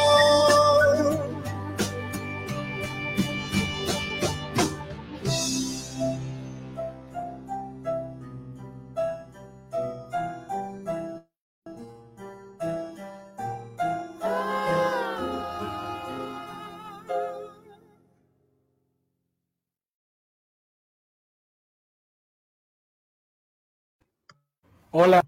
Hola, 24.90 25.22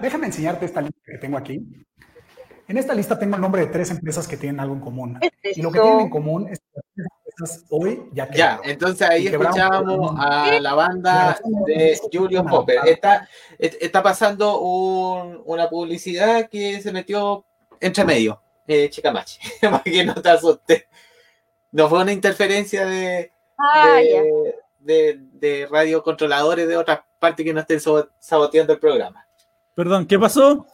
déjame 0.00 0.26
enseñarte 0.26 0.64
esta 0.66 0.80
lista 0.80 1.00
que 1.04 1.18
tengo 1.18 1.36
aquí. 1.38 1.60
En 2.66 2.78
esta 2.78 2.94
lista 2.94 3.18
tengo 3.18 3.34
el 3.36 3.42
nombre 3.42 3.60
de 3.62 3.66
tres 3.68 3.90
empresas 3.90 4.26
que 4.26 4.36
tienen 4.36 4.58
algo 4.58 4.74
en 4.74 4.80
común. 4.80 5.20
Y 5.42 5.60
lo 5.62 5.70
que 5.70 5.80
tienen 5.80 6.00
en 6.00 6.10
común 6.10 6.48
es 6.48 6.58
que 6.60 6.66
las 6.74 6.84
tres 6.94 7.06
empresas 7.26 7.64
hoy 7.70 8.08
ya 8.12 8.24
Ya, 8.30 8.30
quebraron. 8.56 8.70
entonces 8.70 9.08
ahí 9.10 9.26
escuchábamos 9.28 10.14
a 10.18 10.58
la 10.60 10.74
banda 10.74 11.38
de 11.66 12.00
Julio 12.12 12.44
Popper. 12.44 12.80
Está, 12.86 13.28
est- 13.58 13.80
está 13.82 14.02
pasando 14.02 14.60
un- 14.60 15.42
una 15.44 15.68
publicidad 15.68 16.48
que 16.48 16.80
se 16.80 16.90
metió 16.90 17.44
entre 17.80 18.04
medio, 18.04 18.40
eh, 18.66 18.88
chica 18.88 19.12
machi, 19.12 19.38
para 19.60 19.82
que 19.82 20.04
no 20.04 20.14
te 20.14 20.30
asustes. 20.30 20.86
No 21.70 21.88
fue 21.88 22.00
una 22.02 22.12
interferencia 22.12 22.86
de, 22.86 23.30
Ah, 23.58 24.00
ya. 24.00 24.22
de, 24.22 24.54
de, 24.84 25.18
de 25.32 25.66
radiocontroladores 25.70 26.68
de 26.68 26.76
otras 26.76 27.00
partes 27.18 27.44
que 27.44 27.52
no 27.54 27.60
estén 27.60 27.80
sabo- 27.80 28.08
saboteando 28.18 28.72
el 28.72 28.78
programa. 28.78 29.26
Perdón, 29.74 30.06
¿qué 30.06 30.18
pasó? 30.18 30.66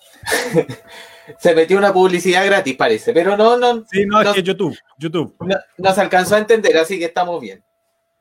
Se 1.39 1.55
metió 1.55 1.79
una 1.79 1.93
publicidad 1.93 2.45
gratis, 2.45 2.77
parece, 2.77 3.13
pero 3.13 3.37
no, 3.37 3.57
no, 3.57 3.85
Sí, 3.91 4.05
no, 4.05 4.21
es 4.21 4.31
que 4.33 4.43
YouTube, 4.43 4.77
YouTube. 4.99 5.37
no, 5.41 5.57
no 5.79 5.95
se 5.95 6.01
alcanzó 6.01 6.35
a 6.35 6.39
entender, 6.39 6.77
así 6.77 6.99
que 6.99 7.05
estamos 7.05 7.41
bien. 7.41 7.63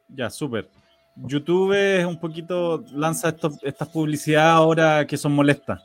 Ya, 0.07 0.29
súper. 0.29 0.69
YouTube 1.15 1.73
es 1.73 2.05
un 2.05 2.19
poquito, 2.19 2.83
lanza 2.91 3.35
estas 3.63 3.87
publicidades 3.89 4.51
ahora 4.53 5.05
que 5.07 5.17
son 5.17 5.31
molestas. 5.33 5.81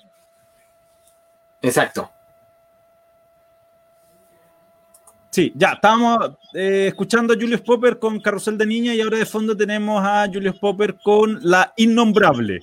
Exacto. 1.63 2.11
Sí, 5.35 5.53
ya, 5.57 5.71
estábamos 5.73 6.37
eh, 6.55 6.85
escuchando 6.91 7.33
a 7.33 7.37
Julius 7.37 7.61
Popper 7.61 7.99
con 7.99 8.21
Carrusel 8.21 8.57
de 8.57 8.67
Niña 8.67 8.95
y 8.95 9.01
ahora 9.01 9.19
de 9.19 9.27
fondo 9.27 9.57
tenemos 9.57 10.01
a 10.01 10.27
Julius 10.33 10.57
Popper 10.61 10.95
con 11.03 11.41
La 11.43 11.73
Innombrable. 11.77 12.61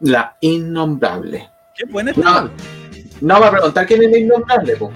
La 0.00 0.34
innombrable. 0.40 1.50
Qué 1.74 1.84
buena 1.84 2.12
No, 2.16 2.50
no 3.20 3.40
va 3.42 3.48
a 3.48 3.50
preguntar 3.50 3.86
quién 3.86 4.04
es 4.04 4.10
la 4.10 4.18
innombrable, 4.20 4.76
po. 4.76 4.90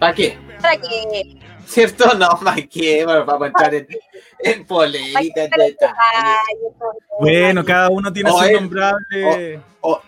¿Para 0.00 0.12
qué? 0.12 0.36
Para 0.60 0.76
que 0.76 1.38
¿Cierto? 1.66 2.14
No, 2.18 2.30
¿para 2.44 2.62
qué? 2.62 3.04
Bueno, 3.04 3.24
vamos 3.24 3.42
a 3.42 3.46
entrar 3.46 3.72
en, 3.76 3.86
en 4.40 4.66
polémica, 4.66 5.48
Bueno, 7.20 7.64
cada 7.64 7.90
uno 7.90 8.12
tiene 8.12 8.28
O 8.30 8.38
su 8.38 8.44
él- 8.44 8.56
innombrable. 8.56 9.60
O, 9.82 9.92
o 9.92 10.02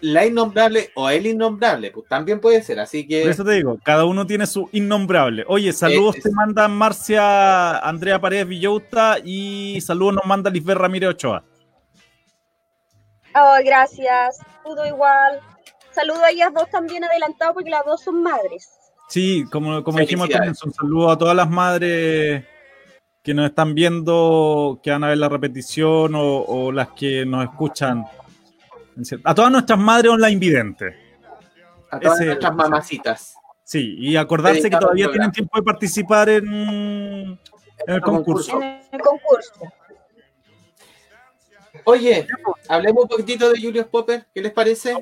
la 0.00 0.24
innombrable 0.24 0.90
o 0.94 1.10
el 1.10 1.26
innombrable, 1.26 1.90
pues 1.90 2.06
también 2.08 2.40
puede 2.40 2.62
ser, 2.62 2.78
así 2.78 3.06
que... 3.06 3.22
Por 3.22 3.30
eso 3.30 3.44
te 3.44 3.52
digo, 3.52 3.78
cada 3.82 4.04
uno 4.04 4.24
tiene 4.24 4.46
su 4.46 4.68
innombrable. 4.72 5.44
Oye, 5.48 5.72
saludos 5.72 6.16
Eh, 6.16 6.20
te 6.22 6.30
manda 6.30 6.68
Marcia 6.68 7.78
Andrea 7.78 8.20
Paredes 8.20 8.46
Villauta 8.46 9.16
y 9.24 9.80
saludos 9.80 10.14
nos 10.14 10.26
manda 10.26 10.48
Lisbeth 10.48 10.76
Ramírez 10.76 11.10
Ochoa. 11.10 11.42
Ay, 13.32 13.64
gracias. 13.64 14.38
Todo 14.62 14.86
igual. 14.86 15.40
Saludo 15.90 16.24
a 16.24 16.30
ellas 16.30 16.52
dos 16.54 16.70
también 16.70 17.02
adelantado 17.02 17.54
porque 17.54 17.70
las 17.70 17.84
dos 17.84 18.00
son 18.00 18.22
madres. 18.22 18.70
Sí, 19.08 19.44
como, 19.50 19.82
como 19.82 19.98
dijimos 19.98 20.28
comienzo, 20.28 20.66
un 20.66 20.72
saludo 20.72 21.10
a 21.10 21.18
todas 21.18 21.36
las 21.36 21.50
madres 21.50 22.44
que 23.22 23.34
nos 23.34 23.46
están 23.46 23.74
viendo, 23.74 24.78
que 24.82 24.90
van 24.92 25.02
a 25.02 25.08
ver 25.08 25.18
la 25.18 25.28
repetición 25.28 26.14
o, 26.14 26.42
o 26.42 26.70
las 26.70 26.90
que 26.90 27.26
nos 27.26 27.44
escuchan. 27.44 28.04
A 29.24 29.34
todas 29.34 29.50
nuestras 29.50 29.78
madres 29.78 30.12
online 30.12 30.38
videntes. 30.38 30.94
A 31.90 31.98
todas 32.00 32.18
ese- 32.18 32.26
nuestras 32.26 32.54
mamacitas. 32.54 33.34
Sí, 33.62 33.94
y 33.98 34.16
acordarse 34.16 34.58
que 34.58 34.62
Dedicado 34.64 34.80
todavía 34.82 35.10
tienen 35.10 35.32
tiempo 35.32 35.56
de 35.58 35.62
participar 35.64 36.28
en, 36.28 36.46
en 36.46 37.38
el 37.86 38.00
concurso. 38.02 38.60
En 38.60 38.80
el 38.92 39.00
concurso. 39.00 39.52
Oye, 41.84 42.26
hablemos 42.68 43.02
un 43.04 43.08
poquitito 43.08 43.50
de 43.50 43.60
Julius 43.60 43.86
Popper, 43.86 44.26
¿qué 44.34 44.40
les 44.40 44.52
parece? 44.52 44.94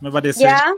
Me 0.00 0.10
parece. 0.10 0.40
Ya. 0.42 0.72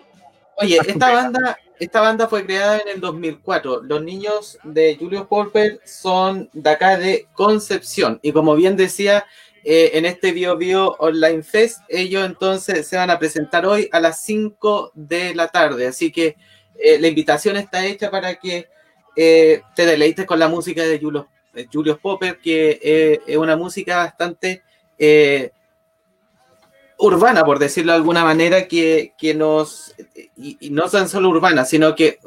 Oye, 0.57 0.79
esta 0.87 1.13
banda, 1.13 1.57
esta 1.79 2.01
banda 2.01 2.29
fue 2.29 2.45
creada 2.45 2.79
en 2.79 2.89
el 2.89 3.01
2004. 3.01 3.83
Los 3.83 4.03
niños 4.03 4.59
de 4.63 4.97
Julius 4.97 5.27
Popper 5.27 5.81
son 5.85 6.49
de 6.53 6.71
acá 6.71 6.97
de 6.97 7.27
Concepción. 7.35 8.19
Y 8.23 8.33
como 8.33 8.55
bien 8.55 8.77
decía, 8.77 9.25
eh, 9.65 9.93
en 9.95 10.07
este 10.07 10.33
Bio 10.33 10.57
Bio 10.57 10.97
Online 10.99 11.43
Fest, 11.43 11.81
ellos 11.89 12.25
entonces 12.25 12.87
se 12.87 12.97
van 12.97 13.11
a 13.11 13.19
presentar 13.19 13.65
hoy 13.67 13.89
a 13.93 14.01
las 14.01 14.23
5 14.23 14.93
de 14.95 15.35
la 15.35 15.49
tarde. 15.49 15.87
Así 15.87 16.11
que 16.11 16.37
eh, 16.83 16.99
la 16.99 17.09
invitación 17.09 17.57
está 17.57 17.87
hecha 17.87 18.11
para 18.11 18.35
que 18.37 18.69
eh, 19.15 19.63
te 19.75 19.87
deleites 19.87 20.27
con 20.27 20.39
la 20.39 20.49
música 20.49 20.83
de 20.83 20.99
Julius, 20.99 21.27
Julius 21.73 21.99
Popper, 21.99 22.39
que 22.41 22.81
eh, 22.83 23.21
es 23.27 23.37
una 23.37 23.57
música 23.57 23.99
bastante 23.99 24.63
urbana, 26.99 27.45
por 27.45 27.59
decirlo 27.59 27.93
de 27.93 27.97
alguna 27.99 28.25
manera, 28.25 28.69
que, 28.69 29.15
que 29.19 29.35
nos, 29.35 29.95
y, 30.37 30.71
no 30.71 30.89
tan 30.89 31.09
solo 31.09 31.29
urbana, 31.29 31.65
sino 31.65 31.95
que 31.95 32.19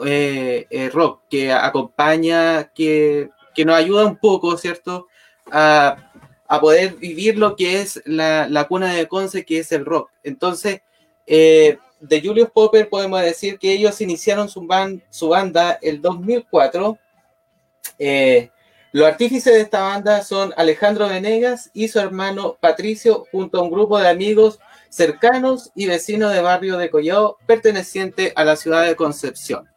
rock, 0.91 1.21
que 1.30 1.52
acompaña, 1.54 2.71
que, 2.74 3.30
que 3.54 3.65
nos 3.65 3.76
ayuda 3.76 4.06
un 4.06 4.17
poco, 4.17 4.58
¿cierto? 4.58 5.08
A 6.47 6.60
poder 6.62 6.95
vivir 6.95 7.38
lo 7.38 7.55
que 7.55 7.81
es 7.81 8.01
la, 8.05 8.47
la 8.47 8.65
cuna 8.67 8.93
de 8.93 9.08
Conce, 9.08 9.45
que 9.45 9.60
es 9.60 9.71
el 9.71 9.86
rock. 9.86 10.12
Entonces, 10.23 10.81
eh, 11.25 11.77
de 11.99 12.21
Julius 12.21 12.49
Popper 12.51 12.88
podemos 12.89 13.21
decir 13.21 13.58
que 13.58 13.71
ellos 13.73 13.99
iniciaron 14.01 14.47
su, 14.47 14.62
ban- 14.62 15.01
su 15.10 15.29
banda 15.29 15.79
el 15.81 16.01
2004. 16.01 16.97
Eh, 17.97 18.49
los 18.91 19.08
artífices 19.08 19.53
de 19.53 19.62
esta 19.62 19.81
banda 19.81 20.23
son 20.23 20.53
Alejandro 20.55 21.08
Venegas 21.10 21.69
y 21.73 21.88
su 21.88 21.99
hermano 21.99 22.58
Patricio, 22.60 23.25
junto 23.31 23.58
a 23.60 23.62
un 23.63 23.71
grupo 23.71 23.97
de 23.99 24.08
amigos 24.08 24.60
cercanos 24.89 25.71
y 25.75 25.88
vecinos 25.88 26.31
de 26.31 26.41
barrio 26.41 26.77
de 26.77 26.89
Collao, 26.89 27.38
perteneciente 27.45 28.31
a 28.36 28.43
la 28.45 28.55
ciudad 28.55 28.86
de 28.86 28.95
Concepción. 28.95 29.67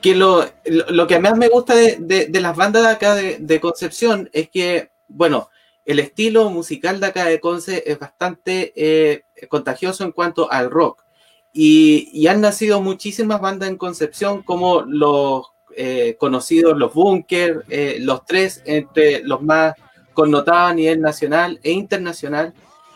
Que 0.00 0.14
lo, 0.14 0.48
lo, 0.64 1.06
que 1.06 1.18
más 1.18 1.36
me 1.36 1.48
gusta 1.48 1.74
de, 1.74 1.96
de- 1.98 2.40
las 2.40 2.56
bandas 2.56 2.82
de 2.84 2.88
acá 2.90 3.14
de 3.14 3.60
Concepción 3.60 4.30
es 4.32 4.48
que, 4.48 4.90
bueno, 5.08 5.50
el 5.84 5.98
estilo 6.00 6.50
musical 6.50 7.00
de 7.00 7.06
acá 7.06 7.24
de 7.24 7.40
Conce 7.40 7.84
es 7.86 7.98
bastante 7.98 8.72
eh, 8.76 9.22
contagioso 9.48 10.04
en 10.04 10.12
cuanto 10.12 10.50
al 10.50 10.70
rock. 10.70 11.04
Y, 11.52 12.26
han 12.26 12.42
nacido 12.42 12.82
muchísimas 12.82 13.40
bandas 13.40 13.70
en 13.70 13.78
Concepción, 13.78 14.42
como 14.42 14.82
los 14.82 15.46
eh, 15.74 16.16
conocidos, 16.18 16.76
los 16.76 16.92
Bunker, 16.92 17.64
eh, 17.70 17.96
los 18.00 18.26
tres, 18.26 18.62
entre 18.66 19.22
los 19.22 19.40
más 19.42 19.74
connotados 20.12 20.72
a 20.72 20.74
nivel 20.74 21.00
nacional 21.00 21.58
e 21.62 21.70
internacional. 21.70 22.52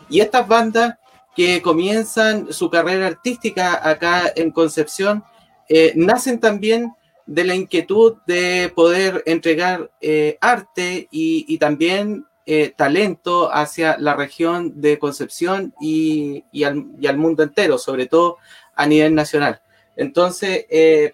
Y 0.09 0.19
estas 0.19 0.47
bandas 0.47 0.95
que 1.35 1.61
comienzan 1.61 2.51
su 2.51 2.69
carrera 2.69 3.07
artística 3.07 3.87
acá 3.87 4.31
en 4.35 4.51
Concepción, 4.51 5.23
eh, 5.69 5.93
nacen 5.95 6.39
también 6.39 6.93
de 7.33 7.43
la 7.45 7.55
inquietud 7.55 8.17
de 8.27 8.71
poder 8.75 9.23
entregar 9.25 9.89
eh, 10.01 10.37
arte 10.41 11.07
y, 11.11 11.45
y 11.47 11.57
también 11.57 12.25
eh, 12.45 12.73
talento 12.75 13.53
hacia 13.53 13.97
la 13.97 14.15
región 14.15 14.81
de 14.81 14.99
Concepción 14.99 15.73
y, 15.79 16.43
y 16.51 16.63
al, 16.63 16.85
y 16.99 17.07
al 17.07 17.17
mundo 17.17 17.43
entero, 17.43 17.77
sobre 17.77 18.07
todo 18.07 18.37
a 18.75 18.85
nivel 18.85 19.15
nacional. 19.15 19.61
Entonces, 19.95 20.65
eh, 20.69 21.13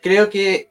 creo 0.00 0.28
que 0.30 0.70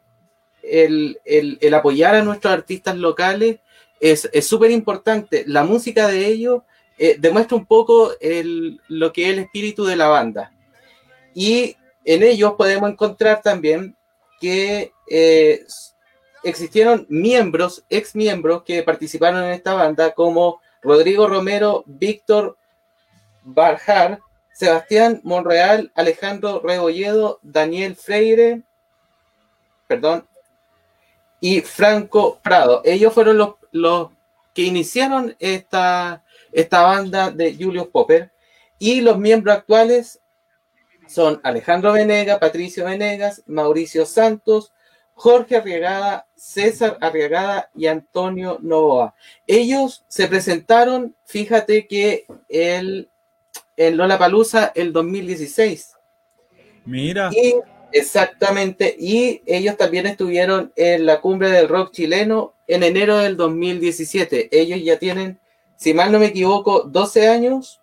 el, 0.64 1.20
el- 1.26 1.58
el 1.62 1.74
apoyar 1.74 2.16
a 2.16 2.24
nuestros 2.24 2.52
artistas 2.54 2.98
locales 2.98 3.60
es 4.00 4.28
súper 4.42 4.72
importante. 4.72 5.44
La 5.48 5.64
música 5.64 6.08
de 6.08 6.26
ellos 6.26 6.64
demuestra 7.20 7.56
un 7.56 7.66
poco 7.66 8.12
el- 8.20 8.80
lo 8.88 9.14
que 9.14 9.24
es 9.26 9.30
el 9.34 9.40
espíritu 9.40 9.86
de 9.86 9.96
la 9.96 10.08
banda. 10.08 10.52
Y 11.34 11.76
en 12.04 12.24
ellos 12.24 12.54
podemos 12.58 12.90
encontrar 12.90 13.42
también 13.42 13.96
que 14.42 14.92
eh, 15.08 15.64
existieron 16.44 17.06
miembros, 17.08 17.86
ex 17.90 18.16
miembros 18.16 18.64
que 18.64 18.84
participaron 18.84 19.44
en 19.44 19.52
esta 19.52 19.74
banda, 19.74 20.12
como 20.12 20.60
Rodrigo 20.82 21.28
Romero, 21.28 21.84
Víctor 21.86 22.58
Barjar, 23.44 24.20
Sebastián 24.52 25.22
Monreal, 25.24 25.92
Alejandro 25.96 26.62
Rebolledo, 26.64 27.40
Daniel 27.44 27.96
Freire, 27.96 28.64
perdón, 29.88 30.28
y 31.40 31.62
Franco 31.62 32.40
Prado. 32.42 32.82
Ellos 32.84 33.14
fueron 33.14 33.38
los, 33.38 33.56
los 33.72 34.10
que 34.54 34.64
iniciaron 34.64 35.36
esta, 35.40 36.24
esta 36.52 36.82
banda 36.84 37.32
de 37.32 37.56
Julius 37.56 37.88
Popper. 37.88 38.32
Y 38.80 39.02
los 39.02 39.18
miembros 39.18 39.58
actuales 39.58 40.21
son 41.08 41.40
Alejandro 41.44 41.94
Venega, 41.94 42.40
Patricio 42.40 42.86
Venegas, 42.86 43.44
Mauricio 43.46 44.06
Santos, 44.06 44.72
Jorge 45.14 45.58
Arriagada, 45.58 46.26
César 46.36 46.98
Arriagada 47.02 47.70
y 47.76 47.88
Antonio 47.88 48.58
Novoa. 48.62 49.14
Ellos 49.46 50.04
se 50.08 50.28
presentaron, 50.28 51.16
fíjate 51.26 51.88
que 51.88 52.26
el, 52.50 53.10
en 53.78 53.98
Lollapalooza 53.98 54.72
el 54.74 54.94
2016. 54.94 55.94
Mira, 56.86 57.30
Y 57.34 57.56
exactamente, 57.92 58.96
y 58.98 59.42
ellos 59.46 59.78
también 59.78 60.08
estuvieron 60.08 60.72
en 60.76 61.06
la 61.06 61.22
cumbre 61.22 61.52
del 61.52 61.68
rock 61.68 61.92
chileno 61.92 62.54
en 62.68 62.84
enero 62.84 63.18
del 63.18 63.38
2017. 63.38 64.50
Ellos 64.52 64.82
ya 64.84 64.98
tienen 64.98 65.40
si 65.82 65.96
mal 65.96 66.12
no 66.12 66.20
me 66.20 66.28
equivoco, 66.28 66.84
12 66.84 67.28
años 67.28 67.81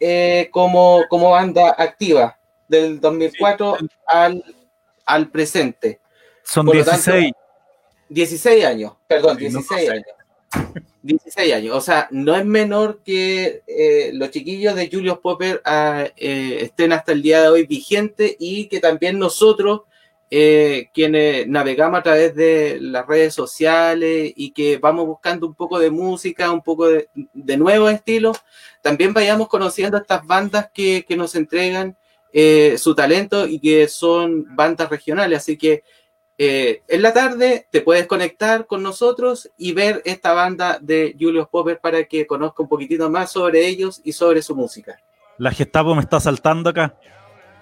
eh, 0.00 0.48
como, 0.50 1.04
como 1.08 1.30
banda 1.30 1.74
activa, 1.78 2.38
del 2.66 3.00
2004 3.00 3.76
al, 4.06 4.42
al 5.04 5.28
presente. 5.28 6.00
Son 6.42 6.66
Por 6.66 6.76
lo 6.76 6.84
tanto, 6.84 7.12
16. 7.12 7.32
16 8.08 8.64
años, 8.64 8.92
perdón, 9.06 9.38
Sí, 9.38 9.44
no 9.44 9.60
16 9.60 9.80
sé. 9.80 9.92
años. 9.92 10.06
16 11.02 11.54
años, 11.54 11.76
o 11.76 11.80
sea, 11.80 12.08
no 12.10 12.34
es 12.36 12.44
menor 12.44 13.02
que 13.04 13.62
eh, 13.66 14.10
los 14.12 14.30
chiquillos 14.30 14.74
de 14.74 14.90
Julius 14.90 15.18
Popper 15.18 15.62
ah, 15.64 16.06
eh, 16.16 16.58
estén 16.62 16.92
hasta 16.92 17.12
el 17.12 17.22
día 17.22 17.40
de 17.40 17.48
hoy 17.48 17.66
vigentes 17.66 18.36
y 18.38 18.66
que 18.66 18.80
también 18.80 19.18
nosotros, 19.18 19.82
eh, 20.30 20.90
quienes 20.94 21.48
navegamos 21.48 22.00
a 22.00 22.02
través 22.04 22.34
de 22.36 22.78
las 22.80 23.06
redes 23.06 23.34
sociales 23.34 24.32
y 24.36 24.52
que 24.52 24.78
vamos 24.78 25.06
buscando 25.06 25.46
un 25.46 25.54
poco 25.54 25.78
de 25.78 25.90
música, 25.90 26.52
un 26.52 26.62
poco 26.62 26.88
de, 26.88 27.08
de 27.14 27.56
nuevos 27.56 27.92
estilos, 27.92 28.38
también 28.80 29.12
vayamos 29.12 29.48
conociendo 29.48 29.98
estas 29.98 30.26
bandas 30.26 30.70
que, 30.72 31.04
nos 31.16 31.34
entregan 31.34 31.96
eh, 32.32 32.76
su 32.78 32.94
talento 32.94 33.46
y 33.46 33.58
que 33.58 33.88
son 33.88 34.46
bandas 34.54 34.88
regionales. 34.88 35.38
Así 35.38 35.58
que 35.58 35.82
eh, 36.38 36.82
en 36.88 37.02
la 37.02 37.12
tarde 37.12 37.66
te 37.70 37.82
puedes 37.82 38.06
conectar 38.06 38.66
con 38.66 38.82
nosotros 38.82 39.50
y 39.58 39.72
ver 39.72 40.00
esta 40.04 40.32
banda 40.32 40.78
de 40.80 41.14
Julius 41.18 41.48
Popper 41.48 41.80
para 41.80 42.04
que 42.04 42.26
conozca 42.26 42.62
un 42.62 42.68
poquitito 42.68 43.10
más 43.10 43.32
sobre 43.32 43.66
ellos 43.66 44.00
y 44.04 44.12
sobre 44.12 44.40
su 44.40 44.56
música. 44.56 44.98
La 45.36 45.50
Gestapo 45.50 45.94
me 45.94 46.00
está 46.02 46.20
saltando 46.20 46.70
acá. 46.70 46.94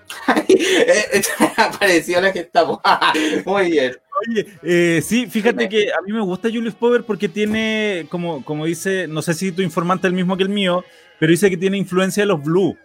Eh, 0.48 1.22
Apareció 1.56 2.20
la 2.20 2.32
que 2.32 2.40
estamos. 2.40 2.80
Muy 3.44 3.70
bien. 3.70 3.92
Oye, 4.28 4.46
eh, 4.62 5.00
sí, 5.02 5.26
fíjate 5.26 5.68
que 5.68 5.92
a 5.92 6.00
mí 6.02 6.12
me 6.12 6.20
gusta 6.20 6.48
Julius 6.48 6.74
Popper 6.74 7.04
porque 7.04 7.28
tiene, 7.28 8.06
como, 8.10 8.44
como 8.44 8.64
dice, 8.64 9.06
no 9.06 9.22
sé 9.22 9.34
si 9.34 9.52
tu 9.52 9.62
informante 9.62 10.06
es 10.06 10.10
el 10.10 10.16
mismo 10.16 10.36
que 10.36 10.42
el 10.42 10.48
mío, 10.48 10.84
pero 11.20 11.30
dice 11.30 11.50
que 11.50 11.56
tiene 11.56 11.76
influencia 11.76 12.22
de 12.22 12.26
los 12.26 12.42
blues. 12.42 12.76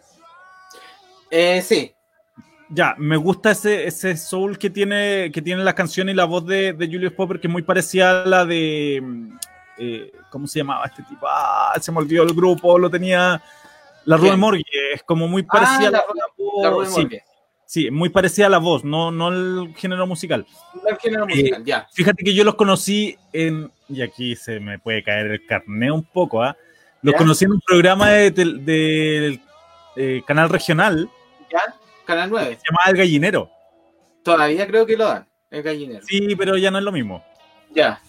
Eh, 1.32 1.64
sí, 1.64 1.92
Ya, 2.70 2.94
me 3.00 3.18
gusta 3.18 3.52
ese, 3.52 3.88
ese 3.88 4.16
soul 4.16 4.58
que 4.60 4.70
tiene, 4.70 5.32
que 5.34 5.42
tiene 5.42 5.64
las 5.64 5.74
canciones 5.74 6.14
y 6.14 6.16
la 6.16 6.26
voz 6.26 6.46
de, 6.46 6.74
de 6.74 6.86
Julius 6.86 7.14
Popper, 7.14 7.40
que 7.40 7.48
es 7.48 7.52
muy 7.52 7.64
parecida 7.64 8.24
a 8.24 8.28
la 8.28 8.46
de. 8.46 9.00
mm, 9.02 9.38
eh, 9.80 10.12
¿Cómo 10.30 10.46
se 10.46 10.60
llamaba 10.60 10.86
este 10.86 11.02
tipo? 11.04 11.26
Ah, 11.28 11.74
se 11.82 11.92
me 11.92 11.98
olvidó 11.98 12.24
el 12.24 12.36
grupo, 12.36 12.78
lo 12.78 12.90
tenía. 12.90 13.42
La 14.06 14.18
¿Quién? 14.18 14.40
Morgue, 14.40 14.64
es 14.94 15.04
como 15.04 15.28
muy 15.28 15.44
parecida 15.44 15.88
Ah, 15.88 15.92
la 16.62 16.70
a 16.70 16.72
la 16.82 16.86
sí, 16.90 17.08
sí, 17.66 17.92
muy 17.92 18.10
parecida 18.10 18.48
a 18.48 18.50
la 18.50 18.58
voz, 18.58 18.84
no, 18.84 19.12
no 19.12 19.30
el 19.30 19.74
género 19.76 20.06
musical. 20.08 20.46
No 20.76 20.90
el 20.90 20.98
género 20.98 21.26
musical, 21.26 21.64
ya. 21.66 21.88
Fíjate 21.94 22.24
que 22.24 22.34
yo 22.34 22.44
los 22.44 22.56
conocí 22.56 23.18
en. 23.32 23.72
Y 23.90 24.02
aquí 24.02 24.36
se 24.36 24.60
me 24.60 24.80
puede 24.80 25.04
caer 25.04 25.28
el 25.28 25.46
carné 25.46 25.92
un 25.92 26.04
poco, 26.04 26.42
¿ah? 26.44 26.56
Los 27.02 27.14
¿Ya? 27.14 27.18
conocí 27.18 27.46
en 27.46 27.52
un 27.54 27.62
programa 27.62 28.10
de- 28.10 28.32
del 28.32 29.42
eh, 29.96 30.22
canal 30.26 30.50
regional 30.50 31.10
¿Ya? 31.52 31.76
Canal 32.06 32.30
que 32.30 32.32
9. 32.36 32.58
se 32.62 32.62
llamaba 32.70 32.90
El 32.90 32.98
Gallinero. 32.98 33.50
Todavía 34.24 34.66
creo 34.68 34.86
que 34.86 34.98
lo 34.98 35.06
dan. 35.06 35.28
El 35.52 35.62
gallinero. 35.62 36.04
Sí, 36.06 36.36
pero 36.36 36.58
ya 36.58 36.72
no 36.72 36.80
es 36.80 36.84
lo 36.84 36.92
mismo. 36.92 37.24
Ya. 37.76 38.02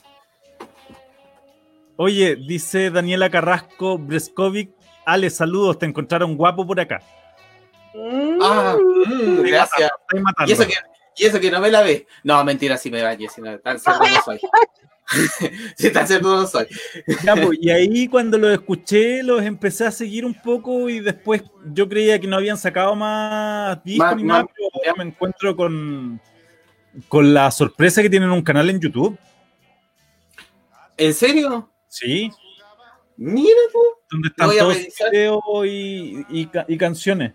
Oye, 1.97 2.37
dice 2.37 2.91
Daniela 2.91 3.31
Carrasco 3.31 3.99
Breskovic. 3.99 4.71
Ale, 5.05 5.31
saludos, 5.31 5.79
te 5.79 5.87
encontraron 5.87 6.37
guapo 6.37 6.67
por 6.67 6.81
acá. 6.81 7.01
Ah, 8.43 8.77
mm, 8.81 9.43
gracias. 9.43 9.91
matando. 10.23 10.51
Y 10.51 10.53
eso, 10.53 10.67
que, 10.67 10.75
y 11.17 11.25
eso 11.27 11.41
que 11.41 11.51
no 11.51 11.61
me 11.61 11.71
la 11.71 11.83
ve. 11.83 12.07
No, 12.23 12.43
mentira, 12.45 12.77
sí 12.77 12.91
me 12.91 13.03
bañé. 13.03 13.29
Si 13.29 13.41
no, 13.41 13.59
tan 13.61 13.79
cerdo 13.79 14.01
no 14.01 14.23
soy. 14.25 14.41
si 15.77 15.93
tan 15.93 16.07
cerdo 16.09 16.41
no 16.41 16.47
soy. 16.47 16.67
Ya, 17.23 17.37
pues, 17.37 17.59
y 17.61 17.71
ahí 17.71 18.09
cuando 18.09 18.39
los 18.39 18.53
escuché, 18.53 19.23
los 19.23 19.43
empecé 19.43 19.87
a 19.87 19.91
seguir 19.91 20.25
un 20.25 20.35
poco 20.35 20.89
y 20.89 21.01
después 21.01 21.43
yo 21.73 21.89
creía 21.89 22.19
que 22.19 22.27
no 22.27 22.37
habían 22.37 22.59
sacado 22.59 22.97
más 22.97 23.83
discos 23.85 24.17
ni 24.17 24.25
nada, 24.25 24.43
más- 24.45 24.53
pero 24.57 24.69
ya 24.85 24.95
me 24.95 25.05
encuentro 25.05 25.55
con, 25.55 26.21
con 27.09 27.33
la 27.35 27.51
sorpresa 27.51 28.03
que 28.03 28.11
tienen 28.11 28.31
un 28.31 28.43
canal 28.43 28.69
en 28.71 28.81
YouTube. 28.81 29.19
¿En 30.97 31.13
serio? 31.15 31.71
Sí, 31.89 32.31
Mira 33.17 33.61
tú. 33.73 33.79
Donde 34.15 34.29
están 34.29 34.47
Voy 34.47 34.57
a 34.57 34.61
todos 34.61 34.75
revisar. 34.77 35.11
videos 35.11 35.41
y, 35.67 36.25
y 36.29 36.47
ca- 36.47 36.65
y 36.69 36.79
canciones. 36.79 37.33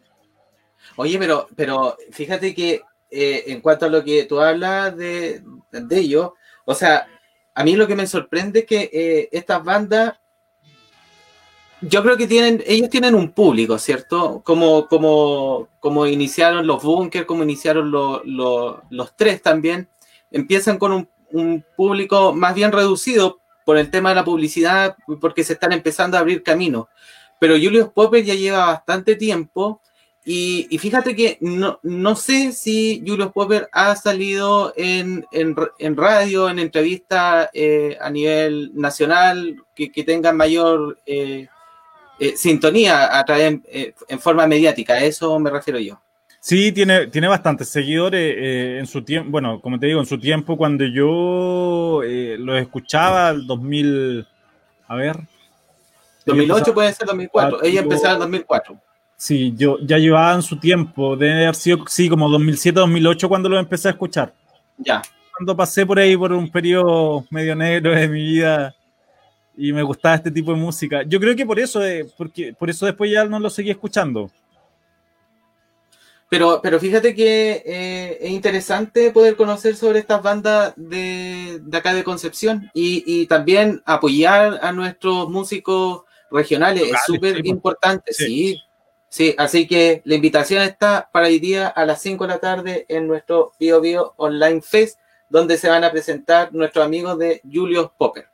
Oye, 0.96 1.18
pero, 1.20 1.48
pero 1.56 1.98
fíjate 2.12 2.54
que 2.56 2.82
eh, 3.12 3.44
en 3.48 3.62
cuanto 3.62 3.86
a 3.86 3.90
lo 3.90 4.04
que 4.04 4.24
tú 4.26 4.40
hablas 4.40 4.96
de, 4.96 5.42
de 5.72 5.98
ello, 6.00 6.36
o 6.66 6.74
sea, 6.74 7.08
a 7.54 7.64
mí 7.64 7.76
lo 7.76 7.88
que 7.88 7.96
me 7.96 8.08
sorprende 8.08 8.60
es 8.62 8.66
que 8.66 8.90
eh, 8.94 9.30
estas 9.32 9.64
bandas, 9.64 10.14
yo 11.82 12.04
creo 12.04 12.18
que 12.18 12.28
tienen, 12.28 12.62
ellos 12.66 12.90
tienen 12.90 13.16
un 13.16 13.32
público, 13.32 13.78
¿cierto? 13.78 14.42
Como, 14.44 14.88
como, 14.88 15.70
como 15.80 16.06
iniciaron 16.08 16.68
los 16.68 16.84
Bunkers, 16.84 17.26
como 17.26 17.44
iniciaron 17.44 17.90
lo- 17.92 18.22
lo- 18.26 18.84
los 18.90 19.16
tres 19.16 19.42
también, 19.42 19.88
empiezan 20.32 20.78
con 20.78 20.92
un, 20.92 21.10
un 21.32 21.66
público 21.78 22.34
más 22.34 22.54
bien 22.56 22.72
reducido 22.72 23.40
por 23.70 23.78
el 23.78 23.92
tema 23.92 24.10
de 24.10 24.16
la 24.16 24.26
publicidad, 24.26 24.98
porque 25.22 25.44
se 25.44 25.54
están 25.54 25.72
empezando 25.74 26.18
a 26.18 26.22
abrir 26.22 26.42
caminos. 26.42 26.88
Pero 27.40 27.54
Julius 27.54 27.90
Popper 27.90 28.24
ya 28.24 28.34
lleva 28.34 28.66
bastante 28.66 29.16
tiempo 29.16 29.80
y, 30.26 30.76
fíjate 30.80 31.16
que 31.16 31.38
no, 31.40 31.80
no 31.84 32.16
sé 32.16 32.52
si 32.52 33.04
Julius 33.06 33.32
Popper 33.32 33.70
ha 33.72 33.96
salido 33.96 34.74
en, 34.76 35.24
en, 35.32 35.56
en 35.78 35.96
radio, 35.96 36.50
en 36.50 36.58
entrevistas 36.58 37.50
eh, 37.54 37.96
a 38.02 38.10
nivel 38.10 38.72
nacional, 38.74 39.58
que, 39.76 39.92
que 39.92 40.04
tengan 40.04 40.36
mayor 40.36 40.98
eh, 41.06 41.48
eh, 42.20 42.38
sintonía 42.38 43.20
a 43.20 43.24
través, 43.24 43.60
eh, 43.66 43.94
en 44.08 44.20
forma 44.20 44.48
mediática. 44.48 44.96
A 44.96 45.04
eso 45.04 45.38
me 45.38 45.52
refiero 45.52 45.78
yo. 45.78 46.02
Sí, 46.42 46.72
tiene, 46.72 47.08
tiene 47.08 47.28
bastantes 47.28 47.70
seguidores 47.70 48.36
eh, 48.38 48.80
en 48.80 48.88
su 48.88 49.04
tiempo, 49.04 49.30
bueno, 49.32 49.60
como 49.60 49.78
te 49.78 49.88
digo, 49.88 50.00
en 50.00 50.06
su 50.06 50.18
tiempo 50.18 50.56
cuando 50.56 50.86
yo 50.86 52.02
eh, 52.04 52.38
los 52.40 52.60
escuchaba, 52.62 53.30
el 53.32 53.46
2000, 53.46 54.26
a 54.88 54.96
ver. 54.96 55.18
2008 56.26 56.74
puede 56.74 56.94
ser 56.94 57.08
2004. 57.08 57.30
Cuatro. 57.32 57.68
Ella 57.68 57.82
empezó 57.82 58.06
en 58.06 58.12
el 58.12 58.20
2004. 58.20 58.80
Sí, 59.18 59.54
yo 59.58 59.78
ya 59.82 59.98
llevaba 59.98 60.34
en 60.34 60.42
su 60.42 60.58
tiempo, 60.58 61.18
debe 61.18 61.44
haber 61.44 61.56
sido, 61.56 61.84
sí, 61.88 62.08
como 62.08 62.30
2007-2008 62.30 63.28
cuando 63.28 63.50
los 63.50 63.60
empecé 63.60 63.90
a 63.90 63.92
escuchar. 63.92 64.34
Ya. 64.78 65.02
Cuando 65.36 65.58
pasé 65.58 65.86
por 65.86 66.00
ahí 66.00 66.16
por 66.16 66.32
un 66.32 66.50
periodo 66.50 67.26
medio 67.30 67.54
negro 67.54 67.92
de 67.92 68.08
mi 68.08 68.24
vida 68.24 68.74
y 69.58 69.74
me 69.74 69.84
gustaba 69.84 70.16
este 70.16 70.32
tipo 70.32 70.54
de 70.54 70.58
música. 70.58 71.04
Yo 71.04 71.20
creo 71.20 71.36
que 71.36 71.46
por 71.46 71.60
eso, 71.60 71.84
eh, 71.84 72.08
porque 72.18 72.54
por 72.58 72.70
eso 72.70 72.86
después 72.86 73.12
ya 73.12 73.26
no 73.26 73.42
lo 73.42 73.50
seguí 73.50 73.70
escuchando. 73.70 74.32
Pero, 76.30 76.60
pero 76.62 76.80
fíjate 76.80 77.16
que 77.16 77.64
eh, 77.66 78.18
es 78.22 78.30
interesante 78.30 79.10
poder 79.12 79.36
conocer 79.36 79.76
sobre 79.76 79.98
estas 79.98 80.22
bandas 80.22 80.74
de, 80.76 81.60
de 81.64 81.78
acá 81.78 81.96
de 81.96 82.04
Concepción 82.04 82.70
y, 82.76 83.04
y 83.08 83.26
también 83.26 83.82
apoyar 83.84 84.60
a 84.62 84.72
nuestros 84.72 85.28
músicos 85.28 86.04
regionales. 86.30 86.84
Locales, 86.84 87.02
es 87.02 87.06
súper 87.16 87.36
sí, 87.36 87.42
pues. 87.42 87.50
importante, 87.50 88.14
Sí. 88.14 88.26
sí. 88.26 88.62
sí. 89.10 89.36
así 89.40 89.68
que 89.68 90.04
la 90.06 90.14
invitación 90.14 90.62
está 90.62 91.10
para 91.12 91.26
hoy 91.28 91.40
día 91.40 91.68
a 91.68 91.84
las 91.86 92.00
5 92.04 92.26
de 92.26 92.28
la 92.28 92.40
tarde 92.40 92.86
en 92.90 93.08
nuestro 93.08 93.54
Bio 93.60 93.82
Bio 93.82 94.14
Online 94.18 94.62
Fest, 94.62 95.00
donde 95.30 95.58
se 95.58 95.68
van 95.68 95.84
a 95.84 95.92
presentar 95.92 96.54
nuestros 96.54 96.86
amigos 96.86 97.18
de 97.18 97.42
Julius 97.52 97.90
Popper. 97.98 98.28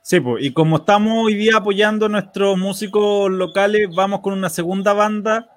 Sí, 0.00 0.20
pues, 0.20 0.44
y 0.44 0.52
como 0.52 0.76
estamos 0.76 1.26
hoy 1.26 1.34
día 1.34 1.56
apoyando 1.56 2.06
a 2.06 2.08
nuestros 2.08 2.56
músicos 2.56 3.30
locales, 3.32 3.88
vamos 3.94 4.20
con 4.20 4.32
una 4.32 4.48
segunda 4.48 4.92
banda 4.92 5.48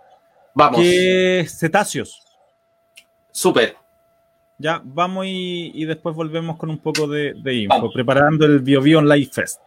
Vamos, 0.55 0.79
que 0.79 1.45
Cetáceos. 1.49 2.23
súper. 3.31 3.75
Ya, 4.57 4.81
vamos 4.85 5.25
y, 5.25 5.71
y 5.75 5.83
después 5.83 6.15
volvemos 6.15 6.55
con 6.55 6.69
un 6.69 6.79
poco 6.79 7.07
de, 7.07 7.33
de 7.33 7.53
info, 7.55 7.75
Vamos. 7.75 7.93
preparando 7.93 8.45
el 8.45 8.59
Bio 8.61 8.81
Bio 8.81 8.99
Online 8.99 9.29
Fest. 9.31 9.59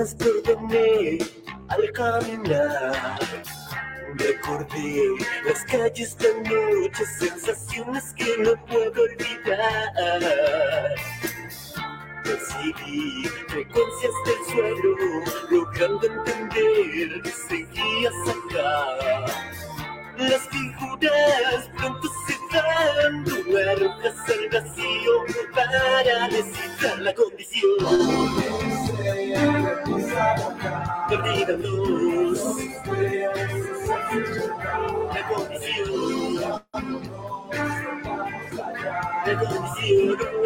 Oraciones 0.00 0.14
perdoné 0.14 1.18
al 1.68 1.92
caminar. 1.92 3.18
Recordé 4.14 5.02
las 5.44 5.64
calles 5.64 6.16
de 6.18 6.34
noche, 6.42 7.04
sensaciones 7.18 8.14
que 8.14 8.36
no 8.38 8.54
puedo 8.66 9.02
olvidar. 9.02 10.94
Percibí 12.24 13.28
frecuencias 13.48 14.12
del 14.24 14.44
suelo, 14.52 14.96
logrando 15.50 16.06
entender 16.06 17.22
que 17.22 17.30
seguías 17.30 18.14
acá. 18.28 19.26
Las 20.18 20.48
figuras 20.48 21.70
pronto 21.76 22.08
se 22.26 22.36
van 22.52 23.24
arrojas 23.68 24.16
al 24.28 24.48
vacío 24.48 25.12
para 25.54 26.28
descifrar 26.28 26.98
la 26.98 27.14
condición. 27.14 28.79
Perdida 31.08 31.52
luz, 31.56 32.40
la 35.12 35.28
condición. 35.28 36.40
La 39.26 39.38
condición, 39.38 40.16
wow, 40.18 40.39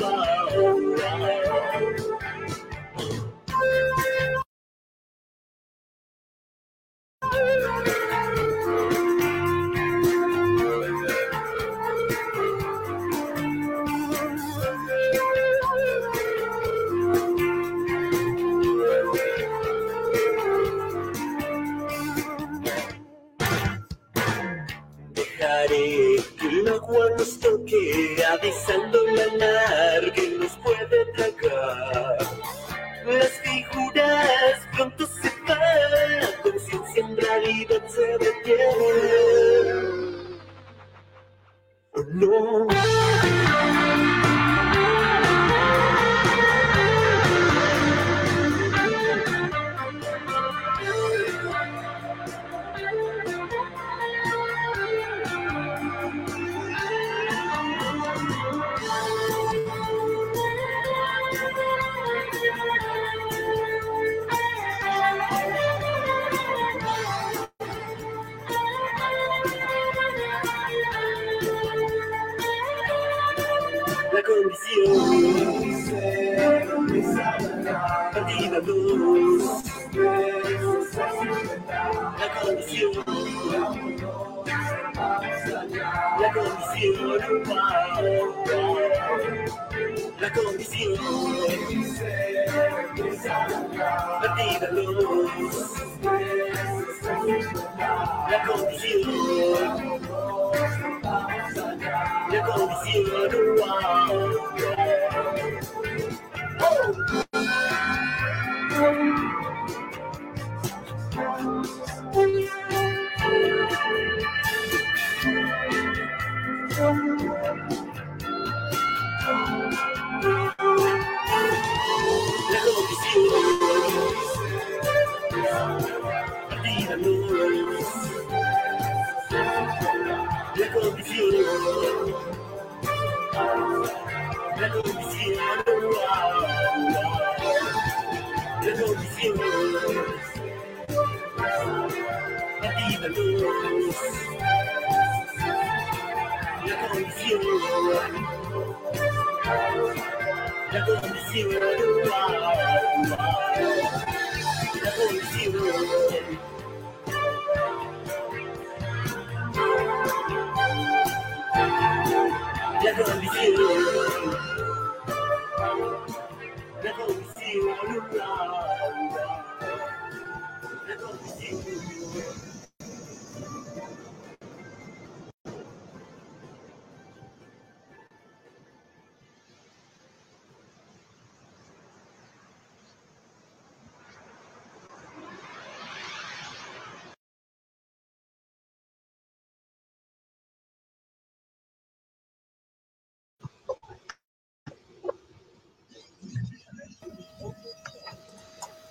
condición 167.61 168.15
La 168.17 169.14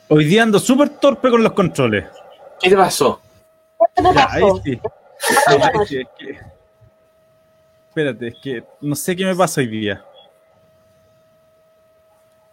Hoy 0.10 0.26
día 0.26 0.44
ando 0.44 0.60
súper 0.60 0.90
torpe 0.90 1.30
con 1.30 1.42
los 1.44 1.54
controles. 1.54 2.06
¿Qué 2.60 2.70
te 2.70 2.76
pasó? 2.76 3.22
¿Qué 3.96 4.02
te 4.04 4.14
Ya, 4.14 4.28
ahí 4.32 4.42
pasó? 4.42 4.62
sí. 4.64 4.80
Ay, 5.48 5.58
es 5.58 5.90
que- 5.90 6.02
es 6.02 6.08
que- 6.18 6.40
Espérate, 7.90 8.28
es 8.30 8.36
que 8.42 8.64
no 8.82 8.96
sé 8.96 9.16
qué 9.16 9.24
me 9.26 9.36
pasa 9.36 9.62
hoy 9.62 9.68
día. 9.68 10.04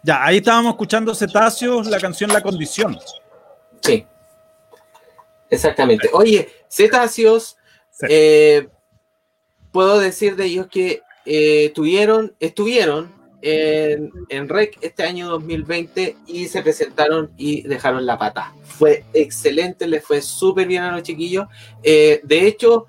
Ya, 0.03 0.23
ahí 0.23 0.37
estábamos 0.37 0.71
escuchando 0.71 1.13
Cetáceos, 1.15 1.87
la 1.87 1.99
canción 1.99 2.31
La 2.31 2.41
Condición. 2.41 2.97
Sí. 3.81 4.05
Exactamente. 5.49 6.09
Oye, 6.13 6.47
cetáceos, 6.69 7.57
Sí. 7.89 8.05
eh, 8.09 8.69
puedo 9.71 9.99
decir 9.99 10.35
de 10.35 10.45
ellos 10.45 10.67
que 10.67 11.01
eh, 11.25 11.71
tuvieron, 11.75 12.35
estuvieron 12.39 13.11
en, 13.41 14.49
REC 14.49 14.77
este 14.81 15.03
año 15.03 15.29
2020 15.29 16.17
y 16.27 16.47
se 16.47 16.61
presentaron 16.61 17.31
y 17.37 17.63
dejaron 17.63 18.05
la 18.05 18.17
pata. 18.17 18.53
Fue 18.63 19.03
excelente, 19.13 19.87
les 19.87 20.03
fue 20.03 20.21
súper 20.21 20.67
bien 20.67 20.83
a 20.83 20.91
los 20.91 21.03
chiquillos. 21.03 21.47
Eh, 21.83 22.21
de 22.23 22.47
hecho, 22.47 22.87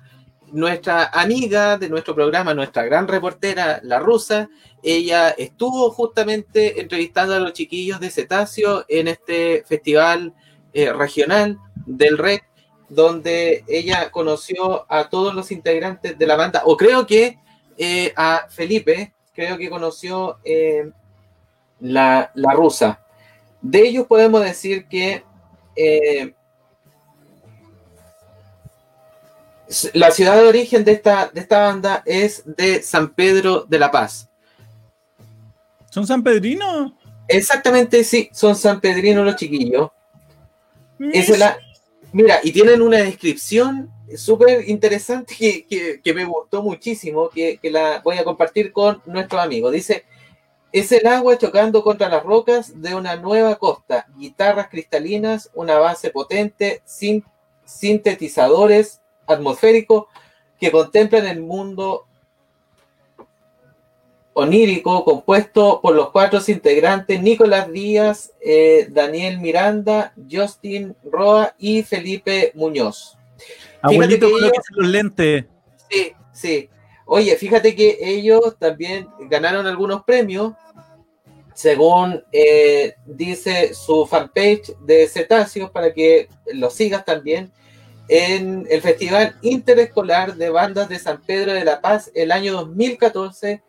nuestra 0.51 1.05
amiga 1.05 1.77
de 1.77 1.89
nuestro 1.89 2.13
programa, 2.13 2.53
nuestra 2.53 2.83
gran 2.83 3.07
reportera, 3.07 3.79
la 3.83 3.99
rusa, 3.99 4.49
ella 4.83 5.29
estuvo 5.29 5.89
justamente 5.89 6.79
entrevistando 6.79 7.33
a 7.33 7.39
los 7.39 7.53
chiquillos 7.53 7.99
de 7.99 8.11
Cetáceo 8.11 8.85
en 8.87 9.07
este 9.07 9.63
festival 9.65 10.33
eh, 10.73 10.91
regional 10.93 11.57
del 11.85 12.17
REC, 12.17 12.43
donde 12.89 13.63
ella 13.67 14.11
conoció 14.11 14.85
a 14.91 15.09
todos 15.09 15.33
los 15.33 15.51
integrantes 15.51 16.17
de 16.17 16.27
la 16.27 16.35
banda, 16.35 16.61
o 16.65 16.77
creo 16.77 17.07
que 17.07 17.39
eh, 17.77 18.13
a 18.15 18.45
Felipe, 18.49 19.13
creo 19.33 19.57
que 19.57 19.69
conoció 19.69 20.37
eh, 20.43 20.91
la, 21.79 22.31
la 22.35 22.53
rusa. 22.53 22.99
De 23.61 23.81
ellos 23.81 24.07
podemos 24.07 24.43
decir 24.43 24.87
que 24.87 25.23
eh, 25.75 26.33
la 29.93 30.11
ciudad 30.11 30.35
de 30.35 30.47
origen 30.47 30.83
de 30.83 30.91
esta, 30.91 31.27
de 31.27 31.41
esta 31.41 31.59
banda 31.59 32.03
es 32.05 32.43
de 32.45 32.81
San 32.81 33.09
Pedro 33.13 33.65
de 33.67 33.79
la 33.79 33.89
Paz. 33.91 34.29
¿Son 35.89 36.05
San 36.05 36.23
Pedrino? 36.23 36.97
Exactamente, 37.27 38.03
sí, 38.03 38.29
son 38.33 38.55
sanpedrinos 38.55 39.25
los 39.25 39.35
chiquillos. 39.35 39.89
Esa 40.99 41.33
es 41.33 41.39
la- 41.39 41.57
mira, 42.11 42.39
y 42.43 42.51
tienen 42.51 42.81
una 42.81 42.97
descripción 42.97 43.92
súper 44.17 44.69
interesante 44.69 45.35
que, 45.69 45.99
que- 46.01 46.13
me 46.13 46.25
gustó 46.25 46.61
muchísimo, 46.61 47.29
que, 47.29 47.57
que 47.57 47.71
la 47.71 48.01
voy 48.03 48.17
a 48.17 48.23
compartir 48.23 48.71
con 48.71 49.01
nuestros 49.05 49.41
amigos. 49.41 49.71
Dice, 49.71 50.05
es 50.71 50.91
el 50.91 51.05
agua 51.07 51.37
chocando 51.37 51.83
contra 51.83 52.09
las 52.09 52.23
rocas 52.23 52.81
de 52.81 52.95
una 52.95 53.15
nueva 53.15 53.55
costa, 53.57 54.07
guitarras 54.17 54.69
cristalinas, 54.69 55.49
una 55.53 55.77
base 55.77 56.09
potente, 56.09 56.81
sin, 56.85 57.23
sintetizadores 57.65 59.01
atmosféricos 59.27 60.05
que 60.59 60.71
contemplan 60.71 61.27
el 61.27 61.41
mundo 61.41 62.05
onírico 64.33 65.05
compuesto 65.05 65.79
por 65.81 65.95
los 65.95 66.09
cuatro 66.09 66.39
integrantes 66.47 67.21
Nicolás 67.21 67.71
Díaz, 67.71 68.31
eh, 68.41 68.87
Daniel 68.89 69.39
Miranda, 69.39 70.13
Justin 70.29 70.95
Roa 71.03 71.53
y 71.59 71.83
Felipe 71.83 72.51
Muñoz. 72.55 73.15
Abuelito, 73.83 74.27
que 74.27 74.31
colóquese 74.33 74.61
ellos- 74.69 74.77
los 74.77 74.87
lentes. 74.89 75.45
Sí, 75.89 76.13
sí. 76.33 76.69
Oye, 77.05 77.35
fíjate 77.35 77.75
que 77.75 77.97
ellos 78.01 78.55
también 78.57 79.07
ganaron 79.29 79.67
algunos 79.67 80.03
premios, 80.03 80.53
según 81.53 82.23
eh, 82.31 82.95
dice 83.05 83.73
su 83.73 84.05
fanpage 84.07 84.73
de 84.85 85.07
Cetáceos, 85.07 85.69
para 85.69 85.93
que 85.93 86.29
lo 86.53 86.69
sigas 86.69 87.05
también, 87.05 87.51
en 88.09 88.65
el 88.69 88.81
Festival 88.81 89.35
Interescolar 89.41 90.35
de 90.35 90.49
Bandas 90.49 90.89
de 90.89 90.99
San 90.99 91.21
Pedro 91.21 91.53
de 91.53 91.63
la 91.63 91.79
Paz 91.81 92.11
el 92.15 92.31
año 92.31 92.53
2014, 92.53 93.61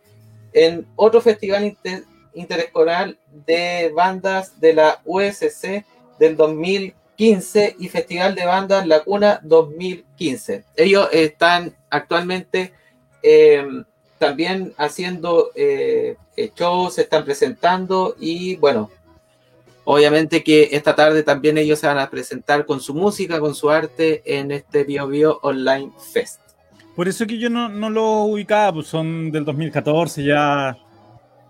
en 0.53 0.87
otro 0.97 1.21
festival 1.21 1.65
inter- 1.65 2.05
interescolar 2.35 3.17
de 3.47 3.93
bandas 3.95 4.61
de 4.61 4.73
la 4.75 5.01
USC 5.05 5.85
del 6.19 6.37
2015 7.17 7.77
y 7.79 7.89
Festival 7.89 8.35
de 8.35 8.45
Bandas 8.45 8.87
La 8.87 9.01
Cuna 9.01 9.41
2015. 9.43 10.65
Ellos 10.77 11.09
están 11.13 11.75
actualmente 11.91 12.73
eh, 13.23 13.65
también 14.19 14.73
haciendo 14.77 15.51
eh, 15.55 16.17
eh, 16.37 16.51
shows, 16.57 16.95
se 16.95 17.03
están 17.03 17.25
presentando 17.25 18.17
y 18.19 18.57
bueno, 18.57 18.91
obviamente 19.85 20.43
que 20.43 20.71
esta 20.73 20.95
tarde 20.95 21.23
también 21.23 21.57
ellos 21.57 21.79
se 21.79 21.87
van 21.87 21.99
a 21.99 22.11
presentar 22.11 22.67
con 22.67 22.81
su 22.81 22.95
música, 22.95 23.39
con 23.39 23.55
su 23.55 23.71
arte 23.71 24.23
en 24.25 24.51
este 24.51 24.85
Bio 24.85 25.07
Bio 25.07 25.39
Online 25.43 25.93
Fest. 26.13 26.41
Por 26.97 27.09
eso 27.09 27.27
que 27.27 27.39
yo 27.39 27.51
no, 27.51 27.69
no 27.69 27.91
lo 27.91 28.25
ubicaba, 28.25 28.73
pues 28.73 28.87
son 28.87 29.31
del 29.31 29.45
2014 29.45 30.25
ya. 30.25 30.77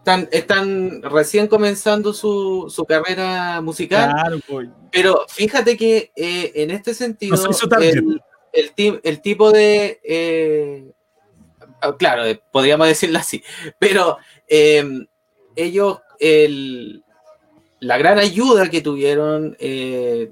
Están, 0.05 0.29
están 0.33 1.01
recién 1.01 1.47
comenzando 1.49 2.13
su, 2.13 2.67
su 2.69 2.85
carrera 2.85 3.63
musical, 3.63 4.11
Claro, 4.13 4.37
pues. 4.47 4.69
pero 4.93 5.25
fíjate 5.31 5.79
que 5.79 6.13
eh, 6.15 6.53
en 6.57 6.71
este 6.71 6.93
sentido, 6.93 7.35
No 7.37 7.79
el, 7.81 8.21
el 8.53 9.01
el 9.03 9.23
tipo 9.23 9.51
de... 9.51 9.99
eh, 10.05 10.93
ah, 11.81 11.97
claro, 11.99 12.27
eh, 12.27 12.39
podríamos 12.53 12.87
decirlo 12.87 13.19
así, 13.19 13.43
pero 13.79 14.19
eh, 14.47 14.85
ellos, 15.57 16.01
el- 16.21 17.03
la 17.81 17.97
gran 17.97 18.19
ayuda 18.19 18.69
que 18.69 18.83
tuvieron 18.83 19.57
eh, 19.59 20.31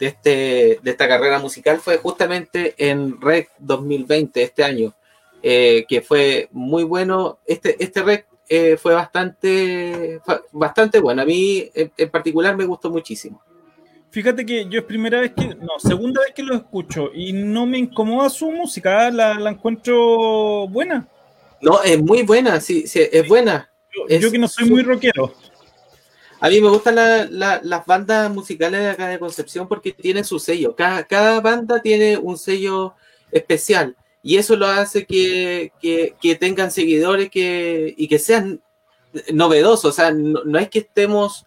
de, 0.00 0.06
este, 0.06 0.80
de 0.82 0.90
esta 0.90 1.06
carrera 1.06 1.38
musical 1.38 1.78
fue 1.78 1.98
justamente 1.98 2.74
en 2.76 3.20
REC 3.20 3.50
2020, 3.60 4.42
este 4.42 4.64
año, 4.64 4.92
que 5.40 6.04
fue 6.04 6.48
muy 6.50 6.82
bueno. 6.82 7.38
Este, 7.46 7.76
este 7.82 8.02
REC 8.02 8.26
eh, 8.54 8.76
fue 8.76 8.92
bastante, 8.92 10.20
bastante 10.52 11.00
bueno. 11.00 11.22
A 11.22 11.24
mí 11.24 11.70
en, 11.74 11.90
en 11.96 12.10
particular 12.10 12.54
me 12.54 12.66
gustó 12.66 12.90
muchísimo. 12.90 13.40
Fíjate 14.10 14.44
que 14.44 14.66
yo 14.68 14.80
es 14.80 14.84
primera 14.84 15.20
vez 15.20 15.32
que, 15.34 15.54
no, 15.54 15.78
segunda 15.78 16.20
vez 16.20 16.34
que 16.34 16.42
lo 16.42 16.54
escucho 16.54 17.08
y 17.14 17.32
no 17.32 17.64
me 17.64 17.78
incomoda 17.78 18.28
su 18.28 18.50
música, 18.50 19.10
la, 19.10 19.34
la 19.34 19.50
encuentro 19.50 20.68
buena. 20.68 21.08
No, 21.62 21.82
es 21.82 21.98
muy 22.02 22.22
buena, 22.24 22.60
sí, 22.60 22.86
sí, 22.86 23.00
es 23.10 23.26
buena. 23.26 23.70
Yo, 23.96 24.02
Es 24.08 24.20
yo 24.20 24.30
que 24.30 24.38
no 24.38 24.48
soy 24.48 24.68
muy 24.68 24.82
rockero. 24.82 25.32
A 26.40 26.48
mí 26.50 26.60
me 26.60 26.68
gustan 26.68 26.96
la- 26.96 27.24
la- 27.30 27.60
las 27.62 27.86
bandas 27.86 28.30
musicales 28.30 28.80
de 28.80 28.90
acá 28.90 29.08
de 29.08 29.18
Concepción 29.18 29.66
porque 29.66 29.92
tienen 29.92 30.24
su 30.24 30.38
sello. 30.38 30.76
Cada, 30.76 31.04
cada 31.04 31.40
banda 31.40 31.80
tiene 31.80 32.18
un 32.18 32.36
sello 32.36 32.94
especial 33.30 33.96
y 34.22 34.36
eso 34.36 34.56
lo 34.56 34.66
hace 34.66 35.04
que, 35.06 35.72
que- 35.80 36.14
tengan 36.36 36.70
seguidores 36.70 37.30
que, 37.30 37.92
y 37.96 38.08
que 38.08 38.18
sean 38.18 38.60
novedosos. 39.32 39.84
O 39.86 39.92
sea, 39.92 40.10
no, 40.12 40.58
es 40.58 40.70
que 40.70 40.80
estemos 40.80 41.44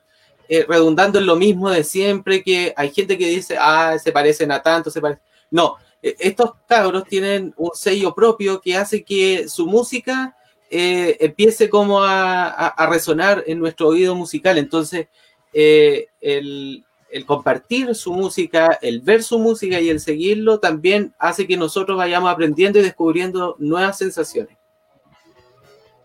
eh, 0.49 0.65
redundando 0.67 1.19
en 1.19 1.25
lo 1.25 1.35
mismo 1.35 1.69
de 1.71 1.83
siempre, 1.83 2.43
que 2.43 2.73
hay 2.77 2.91
gente 2.93 3.17
que 3.17 3.27
dice, 3.27 3.57
ah, 3.59 3.97
se 4.01 4.11
parecen 4.11 4.51
a 4.51 4.61
tanto, 4.61 4.91
se 4.91 5.01
parecen. 5.01 5.23
No, 5.49 5.75
eh, 6.01 6.15
estos 6.19 6.51
cabros 6.67 7.05
tienen 7.05 7.53
un 7.57 7.71
sello 7.73 8.13
propio 8.13 8.61
que 8.61 8.75
hace 8.77 9.03
que 9.03 9.47
su 9.49 9.65
música 9.67 10.35
eh, 10.69 11.17
empiece 11.19 11.69
como 11.69 12.03
a, 12.03 12.45
a- 12.49 12.67
a 12.67 12.87
resonar 12.87 13.43
en 13.47 13.59
nuestro 13.59 13.87
oído 13.87 14.13
musical. 14.15 14.57
Entonces, 14.57 15.07
eh, 15.53 16.07
el, 16.21 16.84
el 17.09 17.25
compartir 17.25 17.93
su 17.95 18.13
música, 18.13 18.77
el 18.81 19.01
ver 19.01 19.23
su 19.23 19.39
música 19.39 19.79
y 19.79 19.89
el 19.89 19.99
seguirlo 19.99 20.59
también 20.59 21.13
hace 21.17 21.47
que 21.47 21.55
nosotros 21.57 21.97
vayamos 21.97 22.31
aprendiendo 22.31 22.79
y 22.79 22.83
descubriendo 22.83 23.55
nuevas 23.59 23.97
sensaciones. 23.97 24.57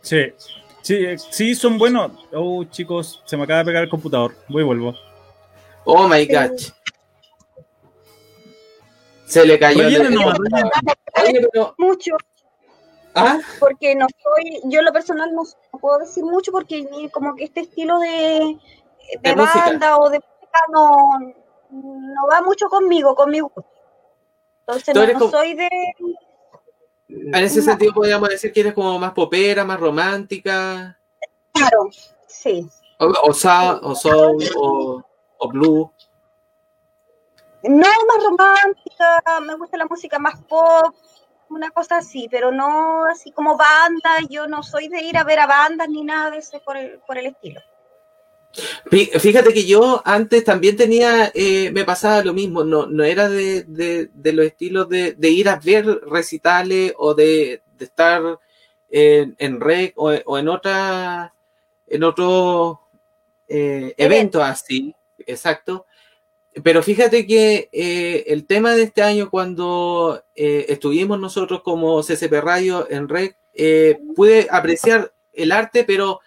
Sí, 0.02 0.32
sí, 0.82 0.94
eh, 0.94 1.16
sí, 1.18 1.54
son 1.54 1.78
buenos. 1.78 2.12
Oh, 2.32 2.64
chicos, 2.64 3.22
se 3.24 3.36
me 3.36 3.44
acaba 3.44 3.60
de 3.60 3.64
pegar 3.66 3.82
el 3.84 3.90
computador. 3.90 4.34
Voy 4.48 4.62
y 4.62 4.66
vuelvo. 4.66 4.94
Oh 5.84 6.06
my 6.08 6.26
gosh. 6.26 6.70
Se 9.26 9.44
le 9.46 9.58
cayó 9.58 9.86
el-. 9.86 10.16
Oye, 10.16 11.48
pero- 11.52 11.74
mucho 11.78 12.12
¿Ah? 13.14 13.38
porque 13.58 13.94
no 13.94 14.06
soy, 14.22 14.60
yo 14.70 14.78
en 14.80 14.84
lo 14.84 14.92
personal 14.92 15.32
no, 15.34 15.42
no 15.72 15.78
puedo 15.78 15.98
decir 15.98 16.24
mucho 16.24 16.52
porque 16.52 16.82
ni 16.90 17.08
como 17.10 17.34
que 17.34 17.44
este 17.44 17.60
estilo 17.60 17.98
de, 17.98 18.08
de, 18.08 18.58
De 19.22 19.36
música. 19.36 19.66
banda 19.66 19.98
o 19.98 20.08
de 20.10 20.20
música 20.50 20.60
no, 20.72 21.18
no 21.70 22.26
va 22.30 22.42
mucho 22.42 22.68
conmigo, 22.68 23.14
conmigo. 23.14 23.52
Entonces 24.60 24.92
Tú 24.94 24.98
no, 25.00 25.02
eres 25.02 25.14
no 25.14 25.20
como- 25.20 25.30
soy 25.32 25.54
de 25.54 25.68
En 27.08 27.34
ese 27.44 27.62
sentido 27.62 27.92
podríamos 27.92 28.28
decir 28.28 28.52
que 28.52 28.60
eres 28.60 28.74
como 28.74 28.98
más 28.98 29.12
popera, 29.12 29.64
más 29.64 29.80
romántica, 29.80 30.96
claro, 31.52 31.88
sí. 32.26 32.68
o, 32.98 33.06
o, 33.28 33.32
sa- 33.32 33.78
o 33.82 33.94
soul, 33.94 34.42
o, 34.56 35.02
o 35.38 35.48
blue. 35.48 35.92
No 37.64 37.76
más 37.88 38.24
romántica, 38.24 39.22
me 39.42 39.54
gusta 39.56 39.76
la 39.76 39.86
música 39.86 40.18
más 40.18 40.40
pop, 40.44 40.94
una 41.50 41.70
cosa 41.70 41.98
así, 41.98 42.26
pero 42.30 42.52
no 42.52 43.04
así 43.04 43.32
como 43.32 43.56
banda, 43.56 44.16
yo 44.30 44.46
no 44.46 44.62
soy 44.62 44.88
de 44.88 45.02
ir 45.02 45.18
a 45.18 45.24
ver 45.24 45.40
a 45.40 45.46
bandas 45.46 45.88
ni 45.88 46.02
nada 46.04 46.30
de 46.30 46.38
ese 46.38 46.60
por 46.60 46.76
el, 46.76 47.00
por 47.00 47.18
el 47.18 47.26
estilo. 47.26 47.60
Fí- 48.90 49.10
Fíjate 49.20 49.52
que 49.52 49.64
yo 49.64 50.02
antes 50.04 50.44
también 50.44 50.76
tenía, 50.76 51.30
eh, 51.34 51.70
me 51.72 51.84
pasaba 51.84 52.24
lo 52.24 52.32
mismo, 52.34 52.64
no, 52.64 52.86
no 52.86 53.04
era 53.04 53.28
de, 53.28 53.62
de- 53.64 54.10
de 54.12 54.32
los 54.32 54.44
estilos 54.46 54.88
de, 54.88 55.12
de 55.12 55.30
ir 55.30 55.48
a 55.48 55.56
ver 55.56 55.86
recitales 56.06 56.92
o 56.98 57.14
de, 57.14 57.62
estar 57.78 58.38
en, 58.90 59.34
en 59.38 59.60
rec 59.60 59.94
o, 59.96 60.10
o 60.26 60.38
en 60.38 60.48
otra, 60.48 61.32
en 61.86 62.02
otro 62.04 62.80
eh, 63.48 63.94
evento 63.96 64.42
así, 64.42 64.94
exacto. 65.26 65.86
Pero 66.64 66.82
fíjate 66.82 67.26
que 67.28 67.68
eh, 67.72 68.24
el 68.26 68.44
tema 68.46 68.74
de 68.74 68.82
este 68.82 69.02
año, 69.02 69.30
cuando 69.30 70.22
estuvimos 70.34 71.18
nosotros 71.20 71.62
como 71.62 72.02
CCP 72.02 72.32
Radio 72.42 72.86
en 72.90 73.08
REC, 73.08 73.36
pude 74.16 74.48
apreciar 74.50 75.12
el 75.32 75.52
arte, 75.52 75.84
pero 75.84 76.20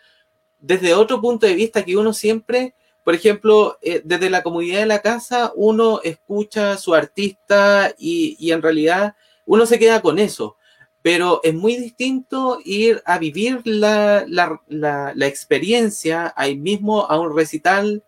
desde 0.63 0.93
otro 0.93 1.19
punto 1.19 1.45
de 1.45 1.55
vista 1.55 1.83
que 1.83 1.97
uno 1.97 2.13
siempre, 2.13 2.73
por 3.03 3.13
ejemplo, 3.13 3.77
eh, 3.81 4.01
desde 4.05 4.29
la 4.29 4.43
comunidad 4.43 4.79
de 4.79 4.85
la 4.85 5.01
casa, 5.01 5.51
uno 5.55 5.99
escucha 6.03 6.71
a 6.71 6.77
su 6.77 6.95
artista 6.95 7.93
y, 7.97 8.37
y 8.39 8.51
en 8.53 8.61
realidad 8.61 9.13
uno 9.45 9.65
se 9.65 9.77
queda 9.77 10.01
con 10.01 10.19
eso. 10.19 10.55
Pero 11.01 11.41
es 11.43 11.53
muy 11.53 11.75
distinto 11.75 12.59
ir 12.63 13.01
a 13.05 13.17
vivir 13.19 13.59
la, 13.65 14.23
la- 14.25 14.61
la- 14.69 15.11
la 15.13 15.27
experiencia 15.27 16.33
ahí 16.37 16.55
mismo 16.55 17.01
a 17.05 17.19
un 17.19 17.35
recital 17.35 18.01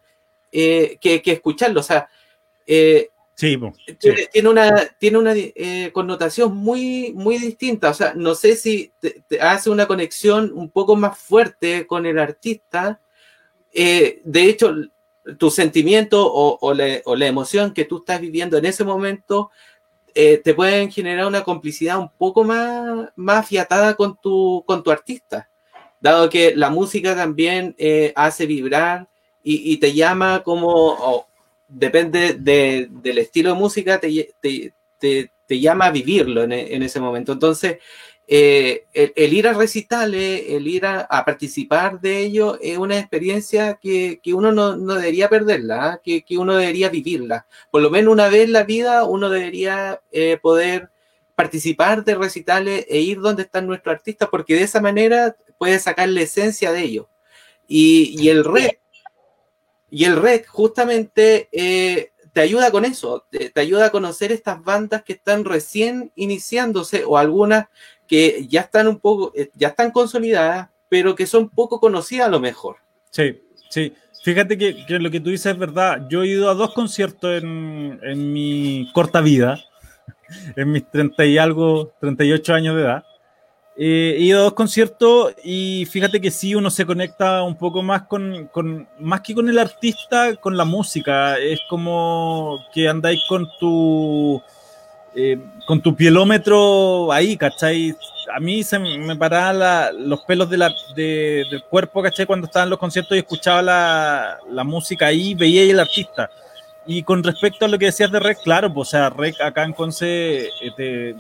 eh, 0.54 0.98
que, 1.02 1.22
escucharlo. 1.26 1.82
O 1.82 1.84
sea, 1.84 2.08
eh, 2.66 3.10
Sí, 3.36 3.58
po, 3.58 3.74
sí. 4.00 4.14
tiene, 4.32 4.50
una, 4.50 4.88
tiene 4.98 5.18
una 5.18 5.34
eh, 5.36 5.92
connotación 5.94 6.56
muy, 6.56 7.12
muy 7.14 7.38
distinta. 7.38 7.90
O 7.90 7.94
sea, 7.94 8.14
no 8.16 8.34
sé 8.34 8.56
si 8.56 8.94
te, 9.00 9.24
te 9.28 9.42
hace 9.42 9.70
una 9.70 9.88
conexión 9.88 10.54
un 10.54 10.70
poco 10.70 10.96
más 10.96 11.18
fuerte 11.18 11.86
con 11.86 12.06
el 12.06 12.18
artista. 12.18 13.02
Eh, 13.74 14.22
de 14.24 14.46
hecho, 14.46 14.74
tu 15.38 15.52
sentimiento 15.52 16.26
o, 16.26 16.58
o 16.62 16.74
la, 16.74 17.02
o 17.04 17.18
la 17.18 17.28
emoción 17.28 17.74
que 17.74 17.84
tú 17.84 17.98
estás 17.98 18.22
viviendo 18.22 18.58
en 18.58 18.66
ese 18.66 18.86
momento 18.86 19.52
eh, 20.14 20.38
te 20.38 20.54
pueden 20.54 20.90
generar 20.90 21.28
una 21.28 21.44
complicidad 21.44 22.00
un 22.00 22.10
poco 22.18 22.46
más, 22.46 23.10
más 23.18 23.40
afiatada 23.40 23.96
con 23.96 24.18
tu, 24.18 24.64
con 24.66 24.82
tu 24.82 24.92
artista. 24.92 25.50
Dado 26.00 26.30
que 26.30 26.56
la 26.56 26.70
música 26.70 27.16
también 27.16 27.76
hace 28.16 28.46
vibrar 28.46 29.10
y, 29.44 29.74
y 29.74 29.78
te 29.78 29.94
llama 29.94 30.42
como, 30.44 31.28
depende 31.78 32.34
de- 32.34 32.88
del 32.90 33.18
estilo 33.20 33.50
de 33.54 33.60
música, 33.60 34.00
te, 34.00 34.34
te, 34.42 34.74
te- 35.00 35.32
te 35.48 35.60
llama 35.60 35.86
a 35.88 35.92
vivirlo 35.92 36.44
en, 36.44 36.52
en 36.54 36.84
ese 36.84 37.00
momento. 37.00 37.32
Entonces, 37.34 37.78
eh, 38.28 38.86
el, 38.94 39.14
el 39.16 39.34
ir 39.34 39.48
a 39.48 39.54
recitales, 39.54 40.44
el 40.50 40.68
ir 40.68 40.86
a, 40.86 41.02
a 41.02 41.24
participar 41.24 42.00
de 42.02 42.20
ello, 42.22 42.58
es 42.62 42.78
una 42.78 42.98
experiencia 42.98 43.78
que, 43.80 44.20
que 44.24 44.34
uno 44.34 44.52
no, 44.52 44.76
no 44.76 44.96
debería 44.96 45.30
perderla, 45.30 45.92
¿ah? 45.92 46.02
que, 46.04 46.24
que 46.24 46.38
uno 46.38 46.56
debería 46.56 46.90
vivirla. 46.90 47.46
Por 47.70 47.82
lo 47.84 47.90
menos 47.92 48.12
una 48.12 48.30
vez 48.30 48.46
en 48.46 48.54
la 48.54 48.64
vida, 48.64 49.04
uno 49.04 49.30
debería 49.30 50.02
eh, 50.12 50.38
poder 50.42 50.90
participar 51.36 52.04
de 52.04 52.16
recitales 52.16 52.86
e 52.90 53.00
ir 53.02 53.20
donde 53.20 53.44
están 53.44 53.68
nuestros 53.68 53.94
artistas, 53.94 54.30
porque 54.32 54.56
de 54.56 54.64
esa 54.64 54.82
manera 54.82 55.36
puedes 55.58 55.84
sacar 55.84 56.10
la 56.10 56.22
esencia 56.22 56.72
de 56.72 56.82
ellos. 56.82 57.06
Y, 57.68 58.16
y 58.20 58.30
el 58.30 58.44
REC, 58.46 58.80
y 59.90 60.06
el 60.06 60.16
REC 60.16 60.48
justamente 60.48 61.50
eh, 61.52 62.12
te 62.34 62.42
ayuda 62.42 62.70
con 62.70 62.84
eso, 62.84 63.26
te, 63.30 63.52
ayuda 63.60 63.86
a 63.86 63.92
conocer 63.92 64.32
estas 64.32 64.62
bandas 64.62 65.04
que 65.04 65.14
están 65.14 65.46
recién 65.46 66.12
iniciándose 66.16 67.06
o 67.06 67.18
algunas 67.18 67.68
que 68.08 68.46
ya 68.50 68.62
están 68.62 68.88
un 68.88 69.00
poco, 69.00 69.32
eh, 69.36 69.50
ya 69.54 69.70
están 69.70 69.92
consolidadas, 69.92 70.70
pero 70.90 71.16
que 71.16 71.28
son 71.28 71.50
poco 71.50 71.80
conocidas 71.80 72.28
a 72.28 72.32
lo 72.32 72.40
mejor. 72.40 72.78
Sí, 73.10 73.42
sí. 73.70 73.94
Fíjate 74.24 74.58
que, 74.58 74.86
que 74.86 75.00
lo 75.00 75.12
que 75.12 75.20
tú 75.20 75.30
dices 75.30 75.54
es 75.54 75.58
verdad. 75.58 76.08
Yo 76.10 76.24
he 76.24 76.28
ido 76.28 76.50
a 76.50 76.56
dos 76.56 76.74
conciertos 76.74 77.42
en, 77.42 78.00
en 78.04 78.34
mi 78.34 78.92
corta 78.94 79.22
vida, 79.22 79.64
en 80.56 80.72
mis 80.72 80.90
30 80.90 81.26
y 81.26 81.38
algo, 81.38 81.94
38 82.02 82.54
años 82.54 82.76
de 82.76 82.82
edad. 82.82 83.06
Eh, 83.78 84.16
he 84.18 84.22
ido 84.22 84.40
a 84.40 84.44
dos 84.44 84.54
conciertos 84.54 85.34
y 85.44 85.86
fíjate 85.86 86.22
que 86.22 86.32
sí, 86.32 86.56
uno 86.56 86.70
se 86.72 86.86
conecta 86.86 87.44
un 87.44 87.56
poco 87.56 87.84
más 87.84 88.04
con, 88.04 88.48
con, 88.48 88.88
más 89.00 89.20
que 89.22 89.36
con 89.36 89.50
el 89.50 89.60
artista, 89.60 90.34
con 90.38 90.56
la 90.56 90.64
música. 90.64 91.38
Es 91.38 91.60
como 91.70 92.58
que 92.74 92.88
andáis 92.88 93.20
con 93.28 93.48
tu, 93.60 94.42
eh, 95.14 95.38
con 95.68 95.82
tu 95.82 95.94
pielómetro 95.96 97.12
ahí, 97.12 97.36
¿cachai? 97.36 97.94
A 98.34 98.40
mí 98.40 98.64
se 98.64 98.80
me 98.80 99.16
paraban 99.18 99.60
la- 99.60 99.92
los 99.92 100.22
pelos 100.22 100.50
de 100.50 100.58
la, 100.58 100.74
de- 100.96 101.44
del 101.52 101.64
cuerpo, 101.64 102.02
¿cachai? 102.02 102.26
Cuando 102.26 102.48
estaba 102.48 102.64
en 102.64 102.70
los 102.70 102.80
conciertos 102.80 103.16
y 103.16 103.20
escuchaba 103.20 103.62
la, 103.62 104.38
la 104.50 104.64
música 104.64 105.08
ahí, 105.08 105.36
veía 105.36 105.62
ahí 105.64 105.70
el 105.72 105.80
artista. 105.82 106.30
Y 106.88 107.04
con 107.04 107.24
respecto 107.24 107.66
a 107.66 107.68
lo 107.68 107.78
que 107.78 107.86
decías 107.88 108.12
de 108.12 108.20
Rec, 108.20 108.38
claro, 108.44 108.74
pues, 108.74 108.88
o 108.90 108.92
sea, 108.92 109.10
Rec 109.10 109.40
acá 109.42 109.64
en 109.64 109.74
Conce 109.74 110.50
eh, 110.78 111.16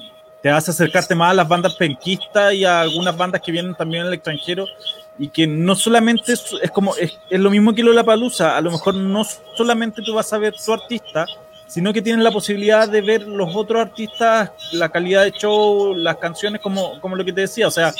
te 0.45 0.51
hace 0.51 0.69
acercarte 0.69 1.15
más 1.15 1.31
a 1.31 1.33
las 1.33 1.47
bandas 1.47 1.73
penquistas 1.73 2.53
y 2.53 2.65
a 2.65 2.81
algunas 2.81 3.17
bandas 3.17 3.41
que 3.41 3.51
vienen 3.51 3.73
también 3.73 4.03
del 4.03 4.13
extranjero 4.13 4.67
y 5.17 5.29
que 5.29 5.47
no 5.47 5.73
solamente 5.73 6.33
es, 6.33 6.45
es 6.61 6.69
como 6.69 6.95
es, 6.97 7.17
es 7.31 7.39
lo 7.39 7.49
mismo 7.49 7.73
que 7.73 7.81
lo 7.81 7.89
de 7.89 7.95
la 7.95 8.03
palusa, 8.03 8.55
a 8.55 8.61
lo 8.61 8.69
mejor 8.69 8.93
no 8.93 9.23
solamente 9.57 10.03
tú 10.03 10.13
vas 10.13 10.31
a 10.33 10.37
ver 10.37 10.53
tu 10.53 10.71
artista, 10.71 11.25
sino 11.65 11.91
que 11.91 11.99
tienes 11.99 12.23
la 12.23 12.29
posibilidad 12.29 12.87
de 12.87 13.01
ver 13.01 13.23
los 13.23 13.55
otros 13.55 13.81
artistas, 13.81 14.51
la 14.71 14.87
calidad 14.89 15.23
de 15.23 15.31
show, 15.31 15.95
las 15.95 16.17
canciones, 16.17 16.61
como, 16.61 17.01
como 17.01 17.15
lo 17.15 17.25
que 17.25 17.33
te 17.33 17.41
decía. 17.41 17.67
O 17.67 17.71
sea, 17.71 17.91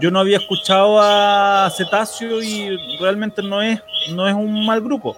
yo 0.00 0.12
no 0.12 0.20
había 0.20 0.36
escuchado 0.36 1.00
a 1.02 1.72
Cetáceo 1.76 2.40
y 2.40 2.98
realmente 3.00 3.42
no 3.42 3.60
es, 3.62 3.80
no 4.12 4.28
es 4.28 4.34
un 4.36 4.64
mal 4.64 4.80
grupo. 4.80 5.16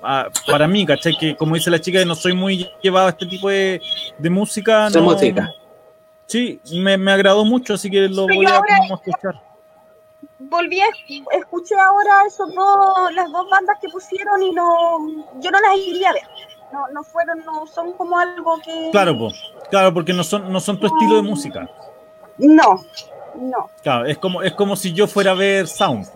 Ah, 0.00 0.28
para 0.46 0.68
mí, 0.68 0.86
¿cachai? 0.86 1.16
Que 1.18 1.34
como 1.34 1.56
dice 1.56 1.72
la 1.72 1.80
chica, 1.80 2.04
no 2.04 2.14
soy 2.14 2.34
muy 2.34 2.70
llevado 2.80 3.08
a 3.08 3.10
este 3.10 3.26
tipo 3.26 3.48
de, 3.48 3.82
de 4.16 4.30
música. 4.30 4.88
No- 4.90 5.02
música. 5.02 5.52
Sí, 6.26 6.60
me, 6.72 6.96
me 6.96 7.12
agradó 7.12 7.44
mucho, 7.44 7.74
así 7.74 7.90
que 7.90 8.08
lo 8.08 8.22
voy 8.26 8.46
a 8.46 8.60
escuchar. 8.94 9.40
Volví 10.38 10.80
a 10.80 10.86
esc- 10.86 11.24
escuché 11.32 11.74
ahora 11.78 12.22
esos 12.26 12.52
dos, 12.54 13.12
las 13.14 13.30
dos 13.30 13.48
bandas 13.48 13.78
que 13.80 13.88
pusieron 13.88 14.42
y 14.42 14.50
no, 14.52 14.98
yo 15.40 15.50
no 15.50 15.60
las 15.60 15.76
iría 15.76 16.10
a 16.10 16.12
ver. 16.12 16.22
No, 16.72 16.88
no 16.88 17.04
fueron, 17.04 17.44
no 17.44 17.66
son 17.66 17.92
como 17.92 18.18
algo 18.18 18.58
que. 18.64 18.88
Claro, 18.90 19.16
po, 19.16 19.28
claro, 19.70 19.94
porque 19.94 20.12
no 20.12 20.24
son, 20.24 20.52
no 20.52 20.60
son 20.60 20.78
tu 20.80 20.86
estilo 20.86 21.16
de 21.16 21.22
música. 21.22 21.68
No, 22.38 22.82
no. 23.36 23.70
Claro, 23.82 24.06
es 24.06 24.18
como, 24.18 24.42
es 24.42 24.52
como 24.54 24.74
si 24.76 24.92
yo 24.92 25.06
fuera 25.06 25.30
a 25.32 25.34
ver 25.34 25.68
Sound. 25.68 26.08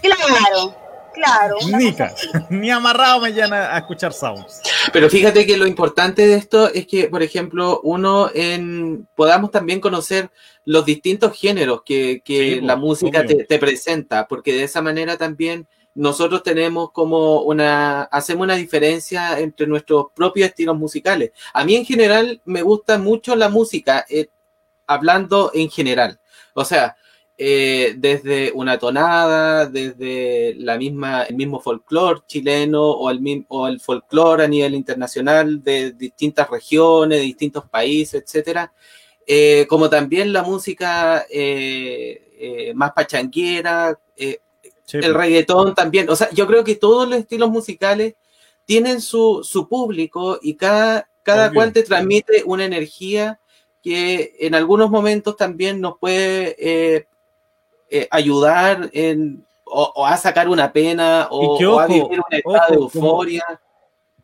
Claro, 0.00 0.74
claro. 1.18 1.56
Nica, 1.76 2.14
ni 2.50 2.70
amarrado 2.70 3.20
me 3.20 3.32
llegan 3.32 3.52
a, 3.52 3.74
a 3.74 3.78
escuchar 3.78 4.12
Sound. 4.12 4.46
Pero 4.92 5.10
fíjate 5.10 5.46
que 5.46 5.56
lo 5.56 5.66
importante 5.66 6.26
de 6.26 6.34
esto 6.34 6.72
es 6.72 6.86
que, 6.86 7.08
por 7.08 7.22
ejemplo, 7.22 7.80
uno 7.82 8.30
en 8.34 9.06
podamos 9.14 9.50
también 9.50 9.80
conocer 9.80 10.30
los 10.64 10.84
distintos 10.84 11.38
géneros 11.38 11.82
que, 11.84 12.22
que 12.24 12.56
Sí, 12.56 12.60
la 12.60 12.74
po, 12.74 12.82
música 12.82 13.24
te, 13.24 13.44
te 13.44 13.58
presenta, 13.58 14.26
porque 14.28 14.52
de 14.52 14.64
esa 14.64 14.82
manera 14.82 15.16
también 15.16 15.66
nosotros 15.94 16.42
tenemos 16.42 16.92
como 16.92 17.42
una, 17.42 18.02
hacemos 18.02 18.44
una 18.44 18.54
diferencia 18.54 19.40
entre 19.40 19.66
nuestros 19.66 20.06
propios 20.14 20.48
estilos 20.48 20.76
musicales. 20.76 21.32
A 21.52 21.64
mí 21.64 21.74
en 21.74 21.84
general 21.84 22.40
me 22.44 22.62
gusta 22.62 22.98
mucho 22.98 23.34
la 23.34 23.48
música, 23.48 24.06
eh, 24.08 24.28
hablando 24.86 25.50
en 25.54 25.68
general. 25.70 26.20
O 26.54 26.64
sea, 26.64 26.96
eh, 27.38 27.94
desde 27.96 28.50
una 28.52 28.78
tonada, 28.78 29.66
desde 29.66 30.54
la 30.56 30.76
misma, 30.76 31.22
el 31.22 31.36
mismo 31.36 31.60
folclore 31.60 32.22
chileno 32.26 32.82
o 32.90 33.08
el, 33.10 33.44
o 33.48 33.68
el 33.68 33.80
folclore 33.80 34.44
a 34.44 34.48
nivel 34.48 34.74
internacional 34.74 35.62
de 35.62 35.92
distintas 35.92 36.50
regiones, 36.50 37.18
de 37.18 37.24
distintos 37.24 37.64
países, 37.68 38.22
etcétera. 38.22 38.72
Eh, 39.26 39.66
como 39.68 39.88
también 39.88 40.32
la 40.32 40.42
música 40.42 41.24
eh, 41.30 42.72
más 42.74 42.92
pachanguera, 42.92 43.98
Sí, 44.88 44.96
el 44.96 45.12
po. 45.12 45.18
reggaetón 45.18 45.74
también. 45.74 46.08
O 46.08 46.16
sea, 46.16 46.30
yo 46.30 46.46
creo 46.46 46.64
que 46.64 46.74
todos 46.74 47.06
los 47.06 47.18
estilos 47.18 47.50
musicales 47.50 48.14
tienen 48.64 49.02
su, 49.02 49.42
su 49.44 49.68
público 49.68 50.38
y 50.40 50.54
cada, 50.54 51.10
cada 51.22 51.48
Obvio. 51.48 51.54
cual 51.54 51.72
te 51.74 51.82
transmite 51.82 52.42
una 52.46 52.64
energía 52.64 53.38
que 53.82 54.34
en 54.40 54.54
algunos 54.54 54.88
momentos 54.90 55.36
también 55.36 55.82
nos 55.82 55.98
puede 55.98 56.56
eh, 56.58 57.06
eh, 57.90 58.06
ayudar 58.10 58.90
en, 58.92 59.44
o, 59.64 59.92
o 59.96 60.06
a 60.06 60.16
sacar 60.16 60.48
una 60.48 60.72
pena 60.72 61.28
o, 61.30 61.78
a 61.80 61.86
vivir 61.86 62.04
un 62.04 62.22
estado 62.30 62.66
de 62.70 62.76
como- 62.76 63.06
euforia. 63.06 63.44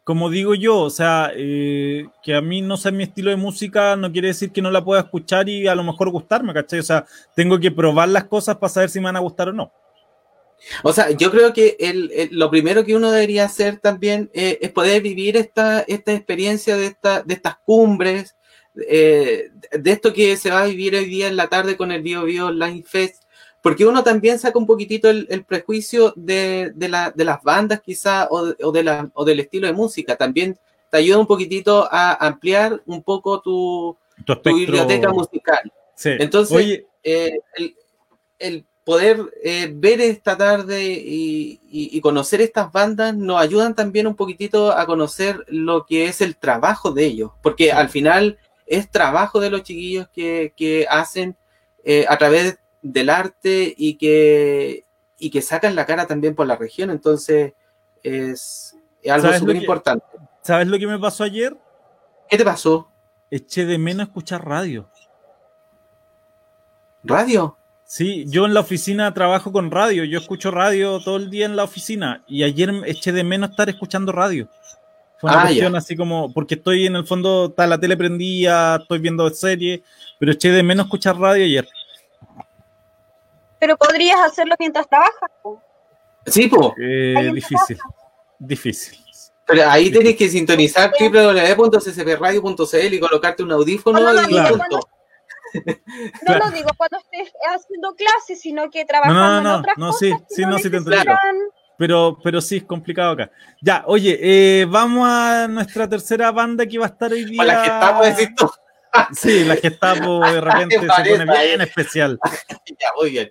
Como 0.05 0.29
digo 0.29 0.55
yo, 0.55 0.81
o 0.81 0.91
sea, 0.91 1.31
eh, 1.35 2.05
que 2.23 2.35
a 2.35 2.43
mí 2.43 2.61
no 2.61 2.77
sea 2.77 2.93
mi 2.93 3.05
estilo 3.05 3.31
de 3.31 3.37
música 3.37 3.97
no 3.97 4.13
quiere 4.13 4.29
decir 4.29 4.51
que 4.53 4.61
no 4.61 4.71
la 4.71 4.85
pueda 4.85 5.01
escuchar 5.01 5.49
y 5.49 5.67
a 5.67 5.75
lo 5.75 5.83
mejor 5.83 6.11
gustarme, 6.11 6.53
¿cachai? 6.53 6.79
O 6.81 6.83
sea, 6.83 7.07
tengo 7.35 7.59
que 7.59 7.71
probar 7.71 8.11
las 8.11 8.25
cosas 8.25 8.57
para 8.59 8.69
saber 8.69 8.91
si 8.91 8.99
me 9.01 9.07
van 9.07 9.17
a 9.17 9.21
gustar 9.21 9.49
o 9.49 9.53
no. 9.55 9.73
O 10.83 10.93
sea, 10.93 11.11
yo 11.11 11.31
creo 11.31 11.55
que 11.55 11.77
el, 11.81 12.11
el- 12.15 12.29
lo 12.33 12.51
primero 12.51 12.85
que 12.85 12.95
uno 12.95 13.11
debería 13.11 13.45
hacer 13.47 13.79
también 13.79 14.31
eh, 14.35 14.59
es 14.61 14.71
poder 14.73 15.01
vivir 15.01 15.39
esta, 15.39 15.81
esta 15.81 16.13
experiencia 16.13 16.77
de, 16.77 16.87
esta, 16.87 17.23
de 17.23 17.33
estas 17.35 17.57
cumbres, 17.65 18.37
eh, 18.89 19.51
de 19.73 19.91
esto 19.91 20.13
que 20.13 20.37
se 20.37 20.51
va 20.51 20.63
a 20.63 20.67
vivir 20.67 20.95
hoy 20.97 21.07
día 21.07 21.29
en 21.29 21.37
la 21.37 21.49
tarde 21.49 21.79
con 21.79 21.93
el 21.93 22.03
Bio 22.03 22.25
Bio 22.25 22.47
Online 22.49 22.83
Fest, 22.87 23.23
porque 23.65 23.87
uno 23.87 24.05
también 24.05 24.39
saca 24.39 24.59
un 24.59 24.67
poquitito 24.67 25.09
el, 25.09 25.27
el 25.31 25.43
prejuicio 25.43 26.13
de, 26.17 26.71
de, 26.75 26.89
la- 26.91 27.11
de 27.11 27.25
las 27.25 27.43
bandas 27.43 27.81
quizá 27.81 28.29
o, 28.31 28.45
de- 28.49 28.57
o, 28.63 28.71
de 28.71 28.83
la, 28.85 29.11
o 29.15 29.25
del 29.25 29.41
estilo 29.41 29.67
de 29.67 29.73
música, 29.73 30.17
también 30.17 30.59
te 30.91 30.99
ayuda 30.99 31.19
un 31.19 31.27
poquitito 31.27 31.89
a 31.91 32.13
ampliar 32.27 32.83
un 32.85 33.03
poco 33.03 33.41
tu, 33.41 33.97
Tu 34.53 34.57
biblioteca 34.59 35.09
musical. 35.15 35.73
Sí. 35.97 36.11
Entonces, 36.19 36.57
Oye, 36.59 36.87
eh, 37.03 37.39
el, 37.57 37.75
el 38.39 38.65
poder 38.85 39.19
eh, 39.43 39.71
ver 39.75 39.99
esta 40.03 40.37
tarde 40.37 40.85
y, 40.85 41.59
y- 41.71 41.97
y 41.97 42.01
conocer 42.03 42.43
estas 42.43 42.71
bandas 42.71 43.17
nos 43.17 43.41
ayudan 43.41 43.75
también 43.75 44.07
un 44.07 44.15
poquitito 44.15 44.73
a 44.73 44.85
conocer 44.85 45.43
lo 45.49 45.87
que 45.87 46.05
es 46.05 46.21
el 46.21 46.37
trabajo 46.37 46.93
de 46.93 47.07
ellos, 47.07 47.31
porque 47.43 47.73
al 47.73 47.89
final 47.89 48.37
es 48.67 48.91
trabajo 48.91 49.41
de 49.41 49.49
los 49.49 49.63
chiquillos 49.63 50.07
que, 50.13 50.53
que 50.55 50.87
hacen 50.91 51.35
eh, 51.83 52.05
a 52.09 52.19
través 52.19 52.59
del 52.85 53.09
arte 53.11 53.75
y 53.77 53.95
que, 53.97 54.85
y 55.19 55.31
que 55.31 55.43
sacan 55.43 55.75
la 55.75 55.87
cara 55.87 56.07
también 56.07 56.35
por 56.35 56.47
la 56.47 56.55
región, 56.57 56.91
entonces 56.91 57.55
es, 58.03 58.77
es 59.03 59.11
algo 59.11 59.27
¿Sabes 59.27 59.41
lo 59.41 59.47
súper 59.47 59.57
importante. 59.57 60.07
¿sabes 60.43 60.69
lo 60.69 60.79
que 60.79 60.87
me 60.87 60.99
pasó 60.99 61.25
ayer? 61.25 61.57
¿Qué 62.29 62.37
te 62.37 62.45
pasó? 62.45 62.89
Eché 63.31 63.65
de 63.65 63.79
menos 63.79 64.07
escuchar 64.09 64.47
radio. 64.47 64.87
¿Radio? 67.03 67.57
Sí, 67.87 68.25
yo 68.29 68.47
en 68.47 68.55
la 68.55 68.61
oficina 68.61 69.13
trabajo 69.13 69.53
con 69.53 69.71
radio, 69.71 70.05
yo 70.05 70.19
escucho 70.19 70.51
radio 70.51 71.01
todo 71.01 71.17
el 71.17 71.31
día 71.31 71.47
en 71.47 71.57
la 71.57 71.65
oficina 71.65 72.23
y 72.27 72.43
ayer 72.43 72.71
eché 72.87 73.13
de 73.13 73.25
menos 73.25 73.51
estar 73.51 73.69
escuchando 73.69 74.11
radio. 74.13 74.49
Fue 75.19 75.31
una 75.31 75.41
Ah, 75.41 75.45
cuestión 75.45 75.73
ya. 75.73 75.79
así 75.79 75.97
como, 75.97 76.33
porque 76.33 76.55
estoy 76.57 76.87
en 76.87 76.97
el 76.97 77.07
fondo, 77.07 77.47
está 77.47 77.67
la 77.67 77.79
tele 77.79 77.97
prendida, 77.97 78.77
estoy 78.77 78.99
viendo 78.99 79.29
series, 79.31 79.81
pero 80.19 80.33
eché 80.33 80.51
de 80.51 80.63
menos 80.63 80.87
escuchar 80.87 81.19
radio 81.19 81.45
ayer. 81.45 81.69
Pero 83.59 83.77
podrías 83.77 84.21
hacerlo 84.21 84.55
mientras 84.59 84.89
trabajas. 84.89 85.31
po. 85.43 85.61
Sí, 86.27 86.49
pues. 86.49 86.73
Eh, 86.81 87.31
difícil, 87.35 87.79
difícil. 88.39 88.99
Pero 89.47 89.69
ahí 89.69 89.91
tienes 89.91 90.17
que 90.17 90.29
sintonizar 90.29 90.91
www.ccpradio.cl 90.99 92.95
y 92.95 93.01
colocarte 93.01 93.43
un 93.43 93.53
audífono 93.53 94.01
No, 94.01 94.07
no, 94.13 94.23
no, 94.23 94.29
y 94.29 94.33
claro. 94.33 94.57
punto. 94.59 94.81
No 95.55 95.63
Claro. 96.25 96.47
lo 96.47 96.51
digo 96.51 96.69
cuando 96.77 96.99
estés 96.99 97.33
haciendo 97.55 97.95
clases, 97.95 98.41
sino 98.41 98.69
que 98.71 98.85
trabajando 98.85 99.21
No, 99.21 99.29
no, 99.29 99.41
no, 99.43 99.55
en 99.55 99.61
otras 99.61 99.79
no, 99.79 99.87
cosas 99.89 100.01
sí, 100.01 100.13
que 100.29 100.35
sí, 100.35 100.43
no, 100.43 100.59
sí 100.59 100.71
te 100.71 100.81
necesitan 100.81 101.17
Pero, 101.79 102.19
pero 102.25 102.41
sí, 102.41 102.57
es 102.57 102.65
complicado 102.65 103.13
acá. 103.13 103.31
Ya, 103.63 103.85
oye, 103.87 104.19
eh, 104.21 104.65
vamos 104.69 105.07
a 105.09 105.47
nuestra 105.49 105.89
tercera 105.89 106.33
banda 106.33 106.67
que 106.67 106.79
va 106.79 106.87
a 106.87 106.89
estar 106.89 107.13
hoy 107.13 107.25
día. 107.25 107.41
O 107.41 107.45
la 107.45 107.61
Gestapo, 107.63 108.03
decís 108.05 108.35
tú. 108.35 108.51
Sí, 109.13 109.45
la 109.45 109.57
Gestapo 109.57 110.21
de 110.21 110.41
repente 110.41 110.81
se 110.81 110.87
pone 110.87 111.25
bien 111.25 111.31
ahí. 111.31 111.57
especial. 111.61 112.19
Ya, 112.81 112.89
muy 113.01 113.11
bien. 113.11 113.31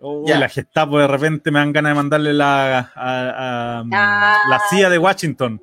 Uy, 0.00 0.28
Ya. 0.28 0.38
la 0.38 0.48
Gestapo 0.48 0.98
de 0.98 1.06
repente 1.08 1.50
me 1.50 1.58
dan 1.58 1.72
ganas 1.72 1.90
de 1.90 1.94
mandarle 1.96 2.32
la, 2.34 2.78
a- 2.78 2.90
a- 2.94 3.84
Ah. 3.92 4.38
la 4.48 4.60
CIA 4.70 4.90
de 4.90 4.98
Washington. 4.98 5.60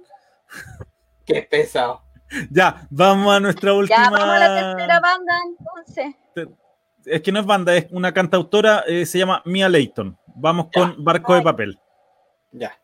Qué 1.25 1.41
pesado. 1.49 2.01
Ya, 2.49 2.87
vamos 2.89 3.35
a 3.35 3.39
nuestra 3.39 3.73
última. 3.73 4.03
Ya, 4.03 4.09
vamos 4.09 4.29
a 4.29 4.39
la 4.39 4.55
tercera 4.75 4.99
banda 4.99 5.33
entonces. 5.47 6.15
Es 7.05 7.21
que 7.21 7.31
no 7.31 7.39
es 7.39 7.45
banda, 7.45 7.75
es 7.75 7.85
una 7.91 8.11
cantautora, 8.13 8.83
eh, 8.87 9.05
se 9.05 9.19
llama 9.19 9.41
Mia 9.45 9.69
Leighton. 9.69 10.17
Vamos 10.35 10.67
Ya. 10.73 10.81
con 10.81 11.03
Barco 11.03 11.35
de 11.35 11.41
Papel. 11.43 11.79
Ya. 12.51 12.77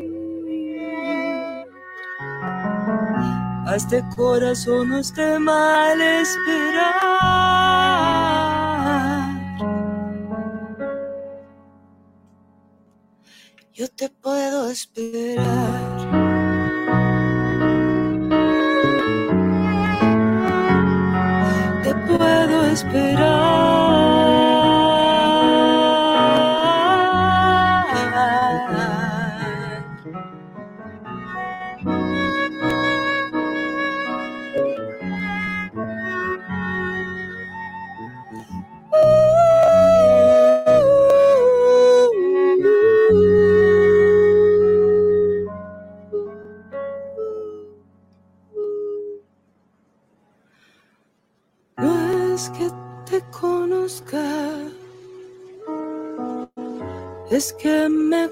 A 3.67 3.75
este 3.75 4.03
corazón 4.15 4.89
no 4.89 4.97
esté 4.99 5.39
mal 5.39 6.01
esperar. 6.01 6.95
Yo 13.73 13.87
te 13.89 14.09
puedo 14.09 14.69
esperar. 14.69 15.94
Puedo 22.17 22.65
esperar. 22.65 23.84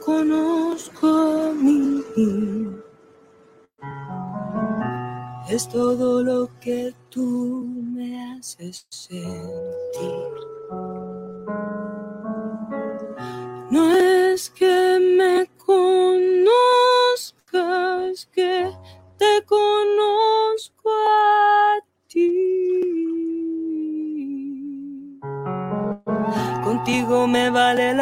Conozco 0.05 1.53
mí. 1.53 2.03
Es 5.49 5.67
todo 5.69 6.23
lo 6.23 6.49
que 6.59 6.93
tú 7.09 7.65
me 7.93 8.31
haces 8.31 8.85
sentir. 8.89 10.33
es 14.33 14.49
que 14.49 14.82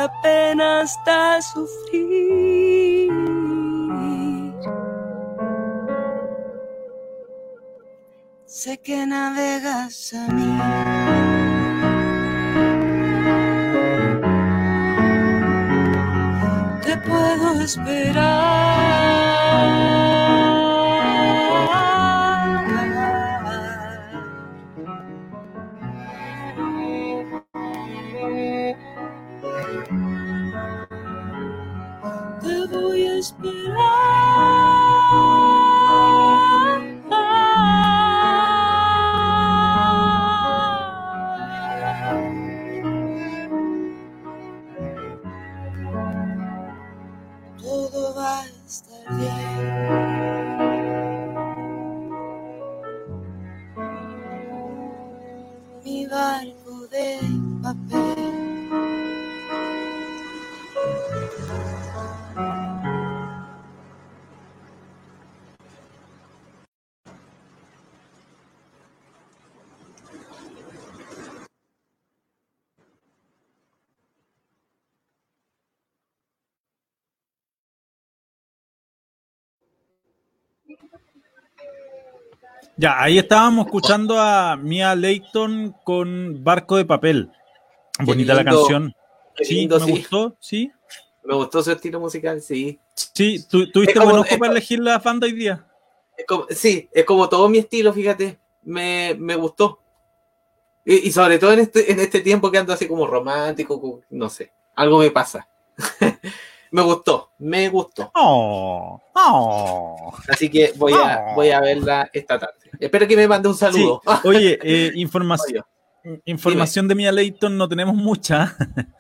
la 0.02 0.10
pena 0.22 0.82
hasta 0.82 1.42
sufrir. 1.42 3.12
Sé 8.46 8.78
que 8.80 9.06
navegas 9.06 10.14
a 10.14 10.28
mí. 10.38 10.52
Te 16.84 16.94
puedo 17.08 17.62
esperar. 17.62 18.52
Ya, 82.82 83.00
ahí 83.00 83.20
estábamos 83.20 83.68
escuchando 83.68 84.20
a 84.20 84.58
Mia 84.58 84.96
Leighton 84.96 85.76
con 85.84 86.44
Barco 86.44 86.78
de 86.78 86.86
Papel. 86.86 87.32
Bonita 88.00 88.34
la 88.34 88.44
canción. 88.44 88.96
Sí, 89.40 89.54
lindo, 89.54 89.80
me 89.80 89.86
sí. 89.86 89.92
gustó, 89.92 90.36
sí. 90.40 90.72
Me 91.24 91.36
gustó 91.36 91.62
su 91.62 91.72
estilo 91.72 92.00
musical, 92.00 92.42
sí. 92.42 92.80
Sí, 92.96 93.46
tu- 93.48 93.72
tuviste 93.72 94.00
buen 94.00 94.16
ojo 94.18 94.36
para 94.40 94.52
elegir 94.52 94.80
la 94.80 94.98
banda 94.98 95.28
hoy 95.28 95.34
día. 95.34 95.64
Es 96.18 96.26
como- 96.26 96.48
sí, 96.50 96.90
es 96.92 97.06
como 97.06 97.30
todo 97.30 97.48
mi 97.50 97.60
estilo, 97.60 97.94
fíjate. 97.94 98.40
Me, 98.64 99.16
me 99.16 99.36
gustó. 99.36 99.80
Y, 100.84 101.08
y 101.08 101.12
sobre 101.12 101.38
todo 101.38 101.54
en 101.54 101.60
este, 101.60 101.92
en 101.92 102.00
este 102.00 102.22
tiempo 102.22 102.50
que 102.50 102.58
ando 102.58 102.74
así 102.74 102.88
como 102.88 103.06
romántico, 103.06 104.02
no 104.10 104.28
sé. 104.28 104.52
Algo 104.74 104.98
me 104.98 105.12
pasa. 105.12 105.48
me 106.72 106.82
gustó, 106.82 107.32
me 107.40 107.70
gustó. 107.70 108.10
Oh, 108.16 109.00
oh. 109.14 110.14
Así 110.30 110.50
que 110.50 110.74
voy 110.78 110.94
a, 110.94 111.34
voy 111.36 111.50
a 111.50 111.60
verla 111.62 112.10
esta 112.14 112.40
tarde. 112.40 112.56
Espero 112.80 113.08
que 113.08 113.16
me 113.16 113.28
mande 113.28 113.48
un 113.50 113.54
Sí, 113.56 113.60
saludo. 113.60 114.02
oye, 114.26 114.58
eh, 114.64 114.92
información, 114.96 115.64
Oye, 116.04 116.22
información 116.26 116.88
de 116.88 116.96
Mia 116.96 117.12
Leighton 117.12 117.56
no 117.58 117.68
tenemos 117.70 117.96
mucha. 117.96 118.56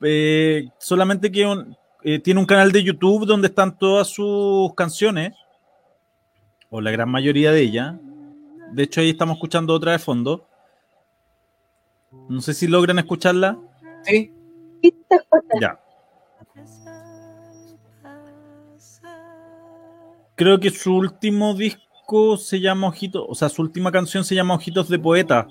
Eh, 0.00 0.68
solamente 0.78 1.32
que 1.32 1.44
un- 1.44 1.76
eh, 2.04 2.20
tiene 2.20 2.38
un 2.38 2.46
canal 2.46 2.70
de 2.70 2.84
YouTube 2.84 3.26
donde 3.26 3.48
están 3.48 3.76
todas 3.76 4.06
sus 4.06 4.72
canciones, 4.76 5.34
o 6.70 6.80
la 6.80 6.92
gran 6.92 7.10
mayoría 7.10 7.50
de 7.50 7.62
ellas. 7.62 7.96
De 8.70 8.84
hecho, 8.84 9.00
ahí 9.00 9.10
estamos 9.10 9.34
escuchando 9.38 9.74
otra 9.74 9.90
de 9.90 9.98
fondo. 9.98 10.46
No 12.28 12.40
sé 12.40 12.54
si 12.54 12.68
logran 12.68 13.00
escucharla. 13.00 13.58
Sí. 14.04 14.32
Ya. 15.60 15.80
Creo 20.38 20.58
que 20.60 20.70
su 20.70 20.94
último 20.94 21.52
disco 21.54 22.36
se 22.38 22.60
llama 22.60 22.86
Ojitos, 22.88 23.26
o 23.28 23.34
sea, 23.34 23.48
su 23.50 23.60
última 23.60 23.92
canción 23.92 24.24
se 24.24 24.34
llama 24.34 24.54
Ojitos 24.54 24.88
de 24.88 24.98
Poeta. 24.98 25.46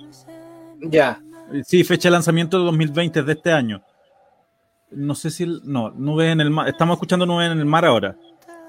Ya. 0.81 1.21
Eh, 1.53 1.61
Sí, 1.65 1.83
fecha 1.83 2.07
de 2.07 2.13
lanzamiento 2.13 2.57
de 2.57 2.65
2020, 2.65 3.19
es 3.19 3.25
de 3.25 3.33
este 3.33 3.51
año. 3.51 3.83
No 4.89 5.13
sé 5.13 5.29
si. 5.29 5.43
el- 5.43 5.61
no, 5.65 5.91
Nubes 5.91 6.31
en 6.31 6.39
el 6.41 6.49
mar. 6.49 6.67
Estamos 6.69 6.95
escuchando 6.95 7.25
Nubes 7.25 7.51
en 7.51 7.59
el 7.59 7.65
mar 7.65 7.83
ahora. 7.85 8.15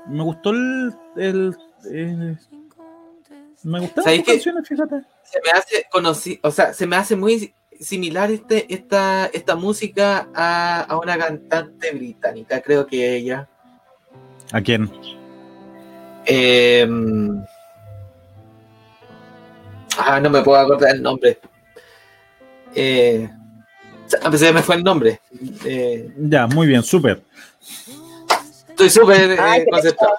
Me 0.09 0.23
gustó 0.25 0.51
el. 0.51 0.93
el- 1.17 1.57
eh, 1.91 2.37
me 3.63 3.81
gustaron 3.81 4.05
¿Sabéis 4.05 4.21
sus 4.21 4.27
qué? 4.27 4.33
canciones, 4.33 4.69
fíjate. 4.69 4.97
se 5.23 5.39
me 5.45 5.51
hace 5.53 5.87
conocí, 5.91 6.41
o 6.43 6.51
sea, 6.51 6.73
se 6.73 6.87
me 6.87 6.97
hace 6.97 7.15
muy 7.17 7.55
similar 7.81 8.31
este, 8.33 8.73
esta, 8.73 9.27
esta 9.27 9.55
música 9.57 10.29
a, 10.35 10.81
a 10.83 10.99
una 10.99 11.17
cantante 11.17 11.93
británica, 11.93 12.61
creo 12.61 12.87
que 12.87 13.17
ella. 13.17 13.49
¿A 14.53 14.61
quién? 14.61 14.91
Eh, 16.29 16.87
ah, 19.99 20.21
no 20.21 20.31
me 20.31 20.43
puedo 20.43 20.59
acordar 20.59 20.95
el 20.95 21.03
nombre. 21.03 21.39
Eh, 22.75 23.29
se 24.07 24.39
se 24.39 24.53
me 24.53 24.63
fue 24.63 24.77
el 24.77 24.85
nombre. 24.85 25.21
Eh, 25.65 26.13
Ya, 26.19 26.47
muy 26.47 26.67
bien, 26.67 26.83
súper. 26.83 27.23
estoy 28.69 28.91
súper 28.91 29.33
eh, 29.33 29.67
concentrado. 29.71 30.17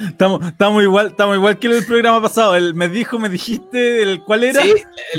Estamos, 0.00 0.44
estamos 0.44 0.82
igual, 0.82 1.08
estamos 1.08 1.36
igual 1.36 1.58
que 1.58 1.68
el 1.68 1.86
programa 1.86 2.20
pasado. 2.20 2.56
El 2.56 2.74
me 2.74 2.88
dijo, 2.88 3.18
me 3.18 3.28
dijiste, 3.28 4.02
el 4.02 4.24
cuál 4.24 4.42
era. 4.42 4.60
Sí, 4.60 4.74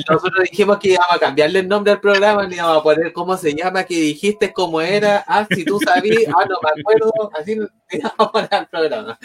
nosotros 0.09 0.43
dijimos 0.51 0.80
que 0.80 0.89
íbamos 0.89 1.11
a 1.11 1.19
cambiarle 1.19 1.59
el 1.59 1.67
nombre 1.69 1.93
al 1.93 2.01
programa, 2.01 2.43
le 2.43 2.55
íbamos 2.55 2.80
a 2.80 2.84
poner 2.84 3.13
cómo 3.13 3.38
se 3.38 3.55
llama, 3.55 3.86
que 3.86 3.95
dijiste 3.95 4.51
cómo 4.51 4.82
era, 4.82 5.23
ah, 5.28 5.47
si 5.49 5.63
tú 5.63 5.80
sabías, 5.80 6.23
ah, 6.28 6.45
no 6.49 6.57
me 6.61 6.82
acuerdo, 6.82 7.32
así 7.39 7.55
le 7.55 7.67
íbamos 7.91 8.15
a 8.17 8.32
poner 8.32 8.53
al 8.53 8.67
programa. 8.67 9.19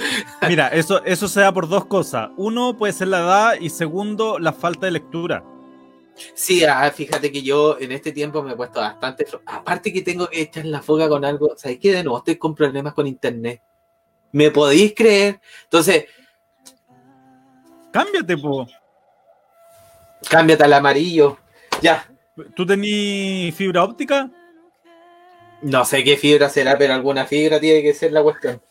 Mira, 0.49 0.69
eso, 0.69 1.05
eso 1.05 1.27
se 1.27 1.41
da 1.41 1.53
por 1.53 1.69
dos 1.69 1.85
cosas. 1.87 2.31
Uno 2.37 2.77
puede 2.77 2.93
ser 2.93 3.09
la 3.09 3.19
edad 3.19 3.55
y 3.61 3.71
segundo, 3.71 4.39
la 4.39 4.53
falta 4.53 4.87
de 4.87 4.93
lectura. 4.93 5.43
Sí, 6.35 6.65
ah, 6.65 6.91
fíjate 6.95 7.33
que 7.33 7.43
yo 7.43 7.77
en 7.81 7.91
este 7.93 8.13
tiempo 8.13 8.43
me 8.43 8.53
he 8.53 8.57
puesto 8.57 8.81
bastante. 8.81 9.27
Aparte 9.47 9.93
que 9.93 10.03
tengo 10.03 10.29
que 10.29 10.43
echar 10.43 10.67
la 10.67 10.83
foga 10.83 11.09
con 11.09 11.25
algo. 11.25 11.55
¿Sabes 11.57 11.79
qué? 11.81 11.93
De 11.93 12.05
nuevo 12.05 12.19
estoy 12.19 12.37
con 12.37 12.55
problemas 12.55 12.95
con 12.95 13.07
internet. 13.07 13.63
¿Me 14.33 14.51
podéis 14.51 14.95
creer? 14.95 15.41
Entonces, 15.65 16.05
Cámbiate, 17.91 18.37
po. 18.37 18.67
cámbiate 20.29 20.65
al 20.65 20.73
amarillo. 20.73 21.39
Ya. 21.83 22.07
¿Tú 22.55 22.65
tenés 22.65 23.55
fibra 23.55 23.83
óptica? 23.83 24.31
No 25.63 25.85
sé 25.85 26.03
qué 26.05 26.17
fibra 26.17 26.49
será, 26.49 26.79
pero 26.79 26.95
alguna 26.95 27.27
fibra 27.27 27.61
tiene 27.61 27.83
que 27.83 27.93
ser 27.93 28.13
la 28.13 28.23
cuestión. 28.23 28.63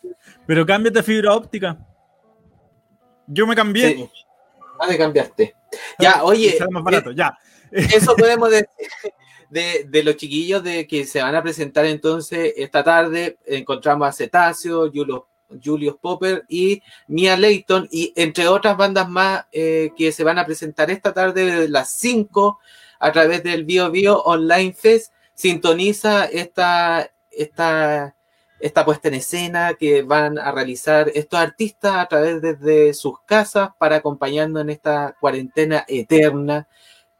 Pero 0.46 0.66
cámbiate 0.66 1.00
a 1.00 1.02
fibra 1.02 1.34
óptica. 1.34 1.78
Yo 3.26 3.46
me 3.46 3.54
cambié. 3.54 3.94
Sí. 3.94 4.10
Ah, 4.80 4.86
de 4.88 4.98
cambiaste. 4.98 5.54
Ya, 5.98 6.24
oye, 6.24 6.58
más 6.70 6.82
barato, 6.82 7.12
ya. 7.12 7.36
Eso 7.70 8.16
podemos 8.16 8.50
decir 8.50 8.66
de, 9.50 9.84
de 9.86 10.02
los 10.02 10.16
chiquillos 10.16 10.64
de 10.64 10.86
que 10.86 11.04
se 11.04 11.22
van 11.22 11.34
a 11.34 11.42
presentar 11.42 11.84
entonces 11.84 12.54
esta 12.56 12.82
tarde. 12.82 13.38
Encontramos 13.46 14.08
a 14.08 14.12
Cetáceo, 14.12 14.90
Julius, 14.92 15.20
Julius 15.62 15.96
Popper 16.00 16.44
y 16.48 16.82
Mia 17.08 17.36
Leighton, 17.36 17.88
y 17.90 18.12
entre 18.16 18.48
otras 18.48 18.76
bandas 18.76 19.08
más 19.08 19.46
eh, 19.52 19.90
que 19.96 20.12
se 20.12 20.24
van 20.24 20.38
a 20.38 20.46
presentar 20.46 20.90
esta 20.90 21.12
tarde 21.12 21.44
desde 21.44 21.68
las 21.68 21.92
5 21.92 22.58
a 22.98 23.12
través 23.12 23.42
del 23.42 23.64
Bio 23.64 23.90
Bio 23.90 24.22
Online 24.22 24.72
Fest. 24.72 25.12
Sintoniza 25.34 26.26
esta, 26.26 27.10
esta, 27.30 28.14
esta 28.60 28.84
puesta 28.84 29.08
en 29.08 29.14
escena 29.14 29.74
que 29.74 30.02
van 30.02 30.38
a 30.38 30.52
realizar 30.52 31.10
estos 31.14 31.40
artistas 31.40 31.94
a 31.96 32.06
través 32.06 32.42
desde 32.42 32.92
sus 32.94 33.20
casas 33.24 33.70
para 33.78 33.96
acompañarnos 33.96 34.62
en 34.62 34.70
esta 34.70 35.16
cuarentena 35.18 35.84
eterna 35.88 36.68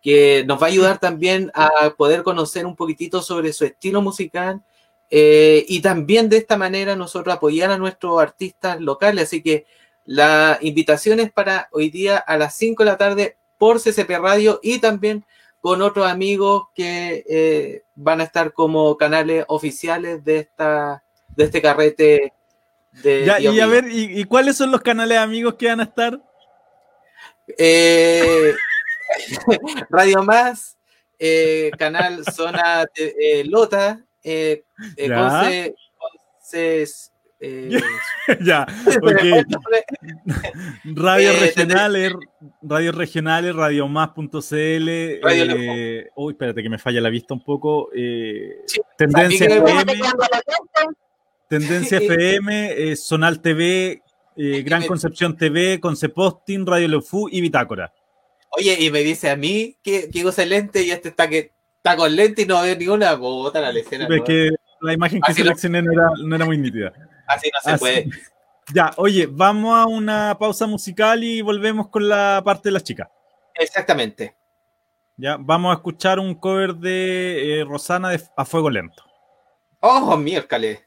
que 0.02 0.44
nos 0.46 0.60
va 0.60 0.66
a 0.66 0.70
ayudar 0.70 0.98
también 0.98 1.50
a 1.54 1.90
poder 1.96 2.22
conocer 2.22 2.66
un 2.66 2.76
poquitito 2.76 3.22
sobre 3.22 3.52
su 3.52 3.64
estilo 3.64 4.00
musical 4.02 4.62
eh, 5.10 5.64
y 5.68 5.80
también 5.80 6.28
de 6.28 6.36
esta 6.36 6.56
manera 6.56 6.94
nosotros 6.94 7.34
apoyar 7.34 7.72
a 7.72 7.78
nuestros 7.78 8.20
artistas 8.22 8.80
locales. 8.80 9.24
Así 9.24 9.42
que 9.42 9.66
la 10.06 10.58
invitación 10.60 11.18
es 11.18 11.32
para 11.32 11.68
hoy 11.72 11.90
día 11.90 12.16
a 12.16 12.36
las 12.38 12.56
5 12.56 12.84
de 12.84 12.90
la 12.90 12.96
tarde 12.96 13.36
por 13.58 13.80
CCP 13.80 14.10
Radio 14.20 14.60
y 14.62 14.78
también 14.78 15.24
con 15.60 15.82
otros 15.82 16.06
amigos 16.06 16.68
que 16.74 17.24
eh, 17.28 17.82
van 17.94 18.20
a 18.20 18.24
estar 18.24 18.52
como 18.52 18.96
canales 18.96 19.44
oficiales 19.48 20.24
de 20.24 20.38
esta, 20.38 21.04
de 21.28 21.44
este 21.44 21.60
carrete 21.60 22.32
de 23.02 23.26
Ya, 23.26 23.40
y 23.40 23.60
a 23.60 23.66
ver, 23.66 23.88
¿y, 23.88 24.20
y 24.20 24.24
cuáles 24.24 24.56
son 24.56 24.70
los 24.70 24.80
canales 24.80 25.18
amigos 25.18 25.54
que 25.54 25.66
van 25.66 25.80
a 25.80 25.84
estar? 25.84 26.20
Eh, 27.58 28.54
Radio 29.90 30.22
Más, 30.22 30.78
canal 31.76 32.24
Zona 32.32 32.86
Lota, 33.44 34.02
eh, 34.24 34.64
eh, 34.96 35.08
Ya. 35.08 35.16
Conce- 35.30 35.74
eh. 37.42 37.74
Radio 40.84 41.32
regionales, 41.40 42.12
radio 42.62 42.92
regionales. 42.92 43.54
Radio 43.54 43.88
Eh, 45.22 46.08
uy, 46.16 46.32
espérate 46.32 46.62
que 46.62 46.68
me 46.68 46.78
falla 46.78 47.00
la 47.00 47.08
vista 47.10 47.34
un 47.34 47.42
poco. 47.42 47.90
eh, 47.94 48.56
Sí, 48.66 48.80
Tendencia 48.98 49.46
FM, 49.46 49.92
Tendencia. 51.48 51.98
FM, 51.98 52.96
Sonal 52.96 53.40
TV, 53.40 54.02
eh, 54.36 54.62
Gran 54.62 54.82
me- 54.82 54.86
Concepción 54.86 55.36
TV, 55.36 55.80
Conceposting, 55.80 56.66
Radio 56.66 56.88
Lefu 56.88 57.28
y 57.30 57.40
Bitácora. 57.40 57.92
Oye, 58.50 58.76
y 58.80 58.90
me 58.90 59.00
dice 59.00 59.30
a 59.30 59.36
mí 59.36 59.76
que, 59.82 60.10
que 60.10 60.24
use 60.24 60.44
lente 60.44 60.82
y 60.82 60.90
este 60.90 61.08
está 61.08 61.28
que 61.28 61.52
está 61.82 61.96
con 61.96 62.14
lente 62.14 62.42
y 62.42 62.46
no 62.46 62.60
ve 62.62 62.76
ninguna 62.76 63.14
bota 63.14 63.60
la 63.60 63.72
lección. 63.72 64.02
Es 64.02 64.22
que 64.22 64.50
la 64.80 64.92
imagen 64.92 65.20
que 65.20 65.32
Así 65.32 65.40
no- 65.40 65.46
seleccioné 65.46 65.82
no 65.82 65.92
era, 65.92 66.10
no 66.22 66.36
era 66.36 66.44
muy 66.44 66.58
nítida. 66.58 66.92
Así 67.26 67.50
no 67.52 67.60
se 67.62 67.70
Así- 67.70 67.80
puede. 67.80 68.08
Ya, 68.72 68.92
oye, 68.98 69.26
vamos 69.28 69.74
a 69.76 69.86
una 69.86 70.36
pausa 70.38 70.66
musical 70.66 71.24
y 71.24 71.40
volvemos 71.42 71.88
con 71.88 72.08
la 72.08 72.40
parte 72.44 72.68
de 72.68 72.72
las 72.74 72.84
chicas. 72.84 73.08
Exactamente. 73.54 74.36
Ya, 75.16 75.36
vamos 75.40 75.72
a 75.72 75.74
escuchar 75.74 76.18
un 76.20 76.34
cover 76.34 76.74
de 76.74 77.60
eh, 77.60 77.64
Rosana 77.64 78.10
de 78.10 78.22
A 78.36 78.44
Fuego 78.44 78.70
Lento. 78.70 79.02
Oh, 79.80 80.16
miércoles. 80.16 80.80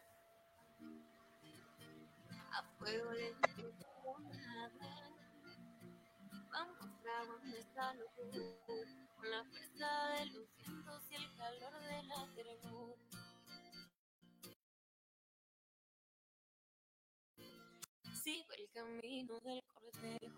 Camino 18.73 19.39
del 19.41 19.61
cortejo. 19.75 20.33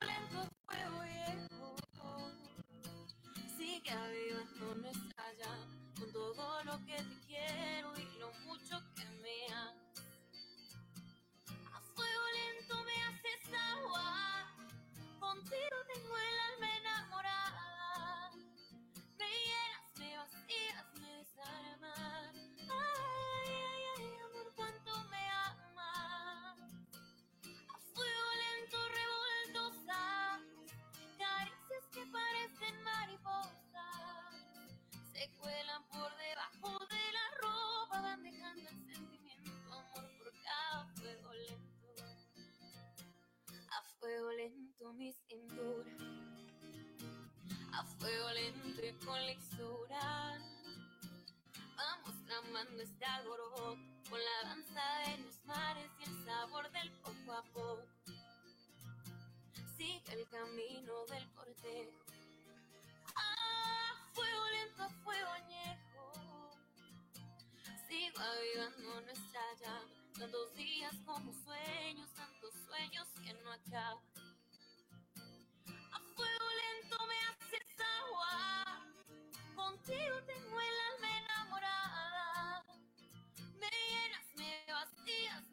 Lento 0.00 0.48
fuego 0.64 1.00
viejo. 1.02 1.76
Sigue 3.56 3.90
avivando 3.90 4.74
nuestra 4.76 5.32
llama 5.32 5.66
con 5.98 6.12
todo 6.12 6.64
lo 6.64 6.78
que 6.86 6.96
te 6.96 7.17
lento 44.48 44.92
mi 44.94 45.12
cintura, 45.12 45.90
a 47.72 47.84
fuego 47.84 48.30
lento 48.32 48.86
y 48.86 48.92
con 49.04 49.26
lisura. 49.26 50.40
Vamos 51.76 52.24
tramando 52.24 52.82
este 52.82 53.04
alboroto 53.04 53.76
con 54.08 54.18
la 54.18 54.48
danza 54.48 54.82
de 55.06 55.18
los 55.18 55.44
mares 55.44 55.90
y 56.00 56.02
el 56.04 56.24
sabor 56.24 56.70
del 56.70 56.90
poco 57.02 57.32
a 57.32 57.42
poco. 57.52 57.84
Sigue 59.76 60.12
el 60.12 60.26
camino 60.28 61.04
del 61.10 61.30
cortejo. 61.34 62.04
A 63.16 64.12
fuego 64.14 64.48
lento, 64.48 64.82
a 64.82 64.88
fuego 65.04 65.28
añejo. 65.28 66.12
Sigo 67.86 68.18
avivando 68.18 69.00
nuestra 69.02 69.40
llama. 69.60 69.98
Tantos 70.18 70.54
días 70.54 70.94
como 71.06 71.32
sueños, 71.32 72.08
tantos 72.14 72.52
sueños 72.66 73.06
que 73.22 73.32
no 73.34 73.52
acaban. 73.52 74.07
Contigo 79.68 80.14
tengo 80.26 80.60
el 80.60 80.76
alma 80.94 81.18
enamorada. 81.18 82.64
Me 83.60 83.68
llenas, 83.68 84.26
me 84.34 84.72
vacías, 84.72 85.44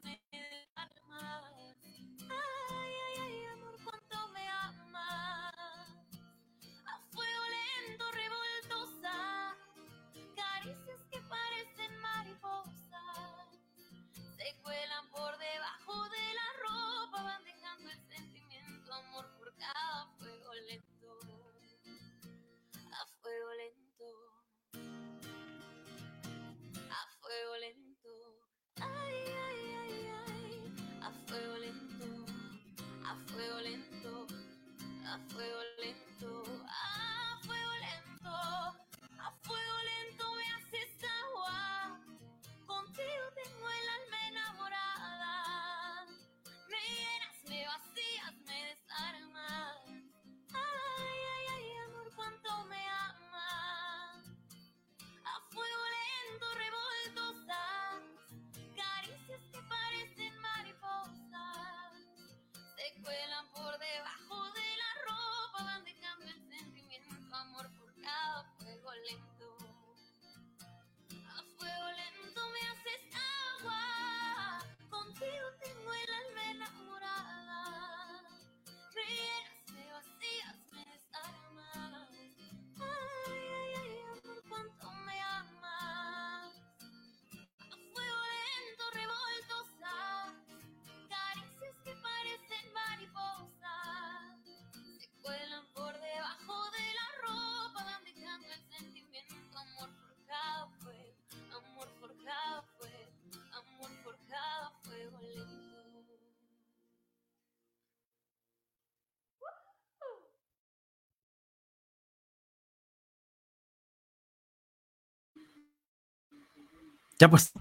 Ya 117.20 117.30
pues, 117.30 117.54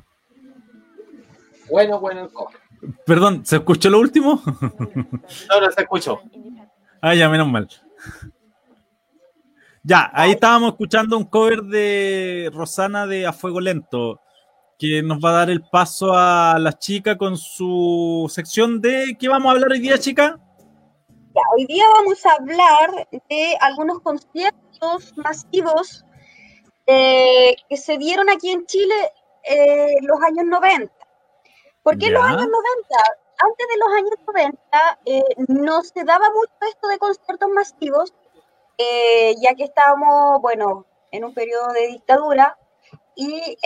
Bueno, 1.70 2.00
bueno, 2.00 2.28
perdón, 3.06 3.44
¿se 3.46 3.56
escuchó 3.56 3.90
lo 3.90 4.00
último? 4.00 4.42
no, 4.60 5.60
no 5.60 5.70
se 5.70 5.82
escuchó. 5.82 6.20
ah, 7.00 7.14
ya, 7.14 7.28
menos 7.28 7.48
mal. 7.48 7.68
Ya, 9.82 10.10
ahí 10.14 10.32
estábamos 10.32 10.72
escuchando 10.72 11.16
un 11.18 11.24
cover 11.24 11.62
de 11.62 12.50
Rosana 12.52 13.06
de 13.06 13.26
A 13.26 13.32
Fuego 13.32 13.60
Lento. 13.60 14.20
que 14.78 15.02
nos 15.02 15.18
va 15.18 15.30
a 15.30 15.32
dar 15.34 15.50
el 15.50 15.62
paso 15.62 16.14
a 16.14 16.58
la 16.58 16.72
chica 16.78 17.16
con 17.16 17.36
su 17.36 18.30
sección 18.32 18.80
de 18.80 19.16
¿qué 19.18 19.28
vamos 19.28 19.48
a 19.48 19.52
hablar 19.52 19.70
hoy 19.70 19.80
día, 19.80 19.98
chica? 19.98 20.40
Ya, 21.34 21.42
hoy 21.56 21.66
día 21.66 21.84
vamos 21.94 22.24
a 22.26 22.32
hablar 22.32 23.08
de 23.28 23.56
algunos 23.60 24.00
conciertos 24.00 25.12
masivos 25.16 26.04
eh, 26.86 27.54
que 27.68 27.76
se 27.76 27.98
dieron 27.98 28.28
aquí 28.30 28.50
en 28.50 28.66
Chile 28.66 28.94
eh, 29.44 29.96
los 30.02 30.20
años 30.22 30.44
90. 30.46 30.92
¿Por 31.82 31.98
qué 31.98 32.10
los 32.10 32.22
años 32.24 32.46
90? 32.48 32.96
Antes 33.36 33.66
de 33.68 33.78
los 33.78 33.88
años 33.94 34.10
90 34.26 34.98
eh, 35.06 35.22
no 35.48 35.82
se 35.82 36.04
daba 36.04 36.26
mucho 36.30 36.52
esto 36.70 36.88
de 36.88 36.98
conciertos 36.98 37.48
masivos, 37.50 38.14
eh, 38.78 39.34
ya 39.40 39.54
que 39.54 39.64
estábamos, 39.64 40.40
bueno, 40.40 40.86
en 41.10 41.24
un 41.24 41.34
periodo 41.34 41.68
de 41.72 41.88
dictadura 41.88 42.56
y, 43.16 43.56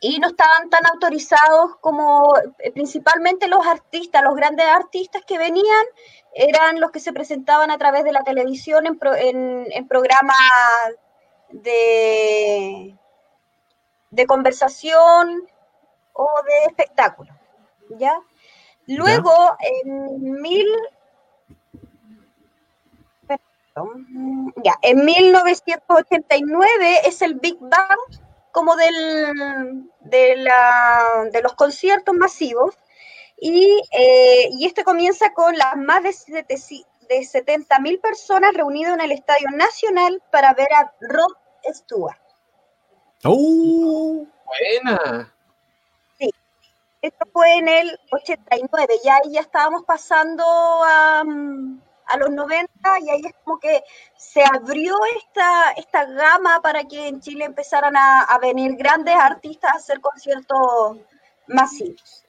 y 0.00 0.18
no 0.18 0.28
estaban 0.28 0.68
tan 0.70 0.86
autorizados 0.86 1.76
como 1.80 2.32
principalmente 2.74 3.48
los 3.48 3.66
artistas, 3.66 4.22
los 4.22 4.34
grandes 4.34 4.66
artistas 4.66 5.22
que 5.26 5.38
venían 5.38 5.84
eran 6.34 6.80
los 6.80 6.90
que 6.90 7.00
se 7.00 7.12
presentaban 7.12 7.70
a 7.70 7.78
través 7.78 8.04
de 8.04 8.12
la 8.12 8.22
televisión 8.22 8.86
en, 8.86 8.98
pro- 8.98 9.14
en- 9.14 9.66
en 9.70 9.88
programas 9.88 10.36
de, 11.50 12.94
de 14.10 14.26
conversación 14.26 15.46
o 16.12 16.28
de 16.46 16.64
espectáculo, 16.70 17.32
¿ya? 17.98 18.18
Luego, 18.86 19.32
en 19.60 20.32
mil... 20.40 20.66
Perdón, 23.26 24.52
Ya, 24.64 24.74
en 24.82 25.04
1989 25.04 27.00
es 27.04 27.20
el 27.22 27.34
Big 27.34 27.58
Bang 27.60 27.98
como 28.52 28.74
del, 28.76 29.90
de, 30.00 30.36
la- 30.36 31.28
de 31.30 31.42
los 31.42 31.54
conciertos 31.54 32.14
masivos 32.14 32.74
y, 33.38 33.82
eh, 33.92 34.48
y 34.52 34.64
este 34.66 34.82
comienza 34.82 35.34
con 35.34 35.58
las 35.58 35.76
más 35.76 36.02
de, 36.02 37.22
70 37.24 37.78
mil 37.80 38.00
personas 38.00 38.54
reunidas 38.54 38.94
en 38.94 39.02
el 39.02 39.12
Estadio 39.12 39.48
Nacional 39.50 40.22
para 40.32 40.54
ver 40.54 40.72
a 40.72 40.92
Rod 41.00 41.34
Stewart. 41.70 42.16
¡Oh! 43.26 44.26
Buena. 44.44 45.32
Sí, 46.18 46.30
esto 47.02 47.26
fue 47.32 47.58
en 47.58 47.68
el 47.68 47.98
89, 48.12 48.94
ya 49.04 49.16
ahí 49.16 49.32
ya 49.32 49.40
estábamos 49.40 49.82
pasando 49.84 50.44
a, 50.44 51.24
mm, 51.24 51.80
a 52.06 52.16
los 52.18 52.30
90 52.30 52.72
y 53.00 53.10
ahí 53.10 53.22
es 53.24 53.34
como 53.44 53.58
que 53.58 53.82
se 54.16 54.42
abrió 54.44 54.96
esta, 55.16 55.72
esta 55.72 56.04
gama 56.04 56.60
para 56.62 56.84
que 56.84 57.08
en 57.08 57.20
Chile 57.20 57.44
empezaran 57.44 57.96
a, 57.96 58.22
a 58.22 58.38
venir 58.38 58.76
grandes 58.76 59.16
artistas 59.16 59.72
a 59.72 59.76
hacer 59.76 60.00
conciertos 60.00 60.98
masivos. 61.48 62.24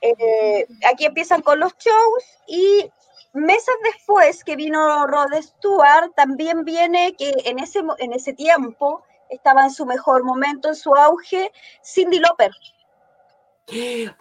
Eh, 0.00 0.66
aquí 0.92 1.06
empiezan 1.06 1.40
con 1.40 1.58
los 1.58 1.74
shows 1.78 2.24
y 2.46 2.90
meses 3.32 3.74
después 3.84 4.44
que 4.44 4.54
vino 4.54 5.06
Rod 5.06 5.32
Stewart, 5.40 6.14
también 6.14 6.64
viene 6.64 7.14
que 7.16 7.32
en 7.46 7.58
ese, 7.58 7.82
en 7.98 8.12
ese 8.12 8.34
tiempo 8.34 9.02
estaba 9.28 9.64
en 9.64 9.70
su 9.70 9.86
mejor 9.86 10.24
momento, 10.24 10.68
en 10.68 10.76
su 10.76 10.94
auge, 10.94 11.50
Cindy 11.82 12.18
Lauper. 12.18 12.50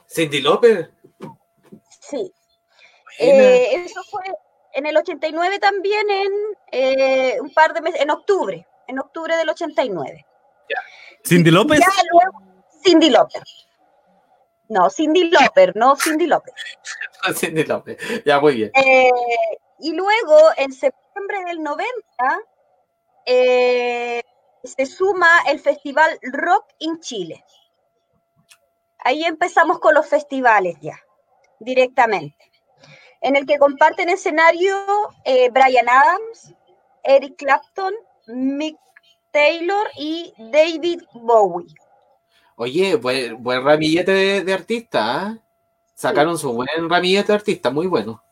Cindy 0.08 0.41
Lauper. 0.41 0.91
Sí. 1.99 2.34
Eh, 3.20 3.84
eso 3.86 4.01
fue 4.10 4.24
en 4.74 4.86
el 4.86 4.97
89 4.97 5.60
también, 5.60 6.10
en 6.10 6.32
eh, 6.72 7.38
un 7.39 7.54
par 7.54 7.74
de 7.74 7.82
meses, 7.82 8.01
en 8.01 8.10
octubre, 8.10 8.68
en 8.88 8.99
octubre 8.99 9.36
del 9.36 9.49
89. 9.49 10.26
Cindy 11.24 11.51
López. 11.51 11.80
Ya 11.80 12.04
luego, 12.12 12.41
Cindy 12.84 13.10
Lauper. 13.10 13.43
No, 14.70 14.89
Cindy 14.89 15.30
Lauper, 15.30 15.76
no 15.76 15.95
Cindy 15.95 16.26
Lauper. 16.26 16.54
Cindy 17.36 17.64
Lauper. 17.64 17.97
Ya, 18.26 18.39
muy 18.39 18.56
bien. 18.56 18.72
Eh, 18.74 19.10
y 19.80 19.93
luego, 19.93 20.38
en 20.58 20.74
septiembre 20.74 21.43
del 21.45 21.62
90, 21.62 21.91
eh, 23.26 24.22
se 24.64 24.86
suma 24.86 25.28
el 25.47 25.59
festival 25.59 26.20
Rock 26.22 26.66
in 26.80 26.99
Chile. 26.99 27.43
Ahí 28.99 29.24
empezamos 29.24 29.80
con 29.80 29.93
los 29.93 30.07
festivales 30.07 30.78
ya, 30.82 30.97
directamente. 31.59 32.51
En 33.22 33.36
el 33.36 33.45
que 33.45 33.57
comparten 33.57 34.09
escenario 34.09 34.76
eh, 35.26 35.49
Brian 35.49 35.89
Adams, 35.89 36.53
Eric 37.03 37.36
Clapton, 37.38 37.93
Mick 38.28 38.78
Taylor 39.32 39.88
y 39.97 40.34
David 40.38 41.03
Bowie. 41.14 41.74
Oye, 42.55 42.95
buen, 42.95 43.41
buen 43.41 43.64
ramillete 43.64 44.11
de, 44.11 44.43
de 44.43 44.53
artista, 44.53 45.22
¿ah? 45.22 45.38
Sacaron 45.93 46.38
su 46.38 46.51
buen 46.53 46.89
ramillete 46.89 47.28
de 47.28 47.34
artista, 47.34 47.70
muy 47.70 47.88
bueno. 47.88 48.24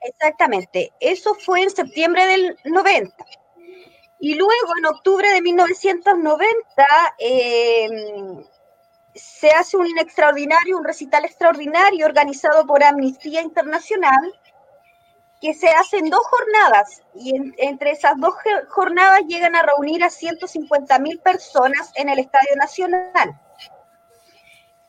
Exactamente. 0.00 0.92
Eso 1.00 1.34
fue 1.34 1.62
en 1.62 1.70
septiembre 1.70 2.26
del 2.26 2.58
90. 2.64 3.14
Y 4.20 4.34
luego, 4.34 4.76
en 4.78 4.86
octubre 4.86 5.30
de 5.30 5.40
1990, 5.40 6.86
eh, 7.18 7.88
se 9.14 9.50
hace 9.50 9.76
un 9.76 9.98
extraordinario, 9.98 10.76
un 10.76 10.84
recital 10.84 11.24
extraordinario 11.24 12.04
organizado 12.06 12.66
por 12.66 12.84
Amnistía 12.84 13.40
Internacional, 13.42 14.38
que 15.40 15.54
se 15.54 15.70
hace 15.70 15.96
en 15.98 16.10
dos 16.10 16.20
jornadas. 16.24 17.02
Y 17.14 17.34
en- 17.34 17.54
entre 17.56 17.92
esas 17.92 18.12
dos 18.18 18.34
jornadas 18.68 19.22
llegan 19.26 19.56
a 19.56 19.62
reunir 19.62 20.04
a 20.04 20.10
150 20.10 20.98
mil 20.98 21.18
personas 21.20 21.90
en 21.94 22.10
el 22.10 22.18
Estadio 22.18 22.54
Nacional. 22.56 23.40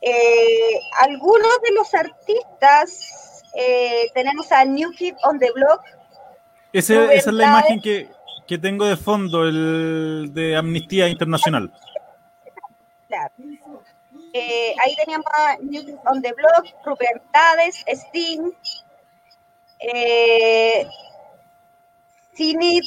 Eh, 0.00 0.80
algunos 1.00 1.60
de 1.62 1.72
los 1.72 1.94
artistas, 1.94 3.42
eh, 3.54 4.10
tenemos 4.14 4.50
a 4.52 4.64
New 4.64 4.90
Kid 4.92 5.14
on 5.24 5.38
the 5.38 5.50
Block, 5.52 5.80
Ese- 6.72 7.04
esa 7.14 7.30
es 7.30 7.36
la 7.36 7.44
imagen 7.46 7.80
que, 7.80 8.10
que 8.46 8.58
tengo 8.58 8.86
de 8.86 8.96
fondo, 8.96 9.44
el 9.44 10.30
de 10.32 10.56
Amnistía 10.56 11.08
Internacional. 11.08 11.72
Claro. 13.08 13.32
Eh, 14.32 14.74
ahí 14.82 14.96
teníamos 14.96 15.26
a 15.36 15.56
New 15.60 15.84
Kids 15.84 15.98
on 16.06 16.22
the 16.22 16.32
Block, 16.32 16.66
Rupert 16.84 17.22
Blades, 17.32 17.84
Sting, 17.86 18.52
eh, 19.80 20.86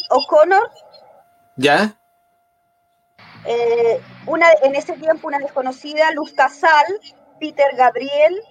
O'Connor, 0.10 0.72
¿Ya? 1.56 1.96
eh, 3.46 4.02
una, 4.26 4.48
en 4.64 4.76
ese 4.76 4.94
tiempo 4.94 5.28
una 5.28 5.38
desconocida, 5.38 6.12
Luz 6.12 6.34
Casal, 6.34 6.86
Peter 7.40 7.76
Gabriel 7.76 8.42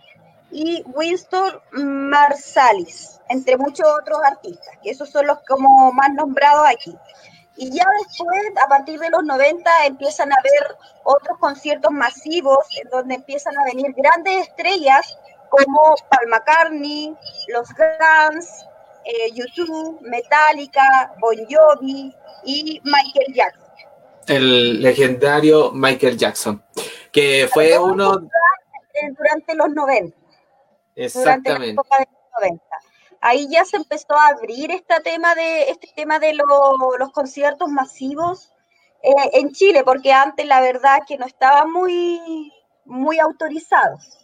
y 0.55 0.85
Winston 0.95 1.61
Marsalis, 1.73 3.21
entre 3.29 3.57
muchos 3.57 3.87
otros 4.01 4.21
artistas, 4.25 4.79
que 4.85 4.91
esos 4.91 5.11
son 5.11 5.27
los 5.27 5.39
como 5.49 5.91
más 5.93 6.11
nombrados 6.15 6.69
aquí. 6.69 6.97
Y 7.57 7.71
ya 7.71 7.85
después, 8.07 8.41
a 8.65 8.69
partir 8.69 9.01
de 9.01 9.11
los 9.11 9.25
90, 9.25 9.69
empiezan 9.87 10.31
a 10.33 10.37
haber 10.37 10.77
otros 11.03 11.39
conciertos 11.41 11.91
masivos, 11.91 12.59
en 12.81 12.89
donde 12.89 13.17
empiezan 13.17 13.59
a 13.59 13.65
venir 13.65 13.93
grandes 13.97 14.49
estrellas 14.49 15.19
como 15.51 15.97
Paul 16.09 16.29
McCartney, 16.29 17.17
los 17.49 17.69
Guns, 17.71 18.65
eh, 19.05 19.33
YouTube, 19.33 20.01
Metallica, 20.03 21.15
Bon 21.21 21.37
Jovi 21.51 22.15
y 22.45 22.81
Michael 22.85 23.35
Jackson. 23.35 23.65
El 24.29 24.81
legendario 24.81 25.73
Michael 25.73 26.17
Jackson, 26.17 26.63
que 27.11 27.49
fue 27.53 27.77
uno, 27.77 28.21
Durante 29.19 29.55
los 29.57 29.71
90. 29.71 30.24
Durante 31.13 31.51
la 31.51 31.57
exactamente. 31.57 31.71
época 31.73 31.99
de 31.99 32.07
los 32.07 32.31
90. 32.41 32.77
Ahí 33.21 33.49
ya 33.51 33.65
se 33.65 33.77
empezó 33.77 34.15
a 34.15 34.29
abrir 34.29 34.71
este 34.71 35.01
tema 35.03 35.35
de, 35.35 35.71
este 35.71 35.89
tema 35.97 36.19
de 36.19 36.35
lo- 36.35 36.97
los 36.99 37.11
conciertos 37.13 37.69
masivos 37.71 38.53
eh, 39.03 39.31
en 39.35 39.53
Chile, 39.53 39.83
porque 39.85 40.13
antes 40.13 40.47
la 40.47 40.61
verdad 40.61 41.01
que 41.07 41.17
no 41.19 41.27
estaban 41.27 41.73
muy, 41.73 42.53
muy 42.85 43.19
autorizados. 43.19 44.19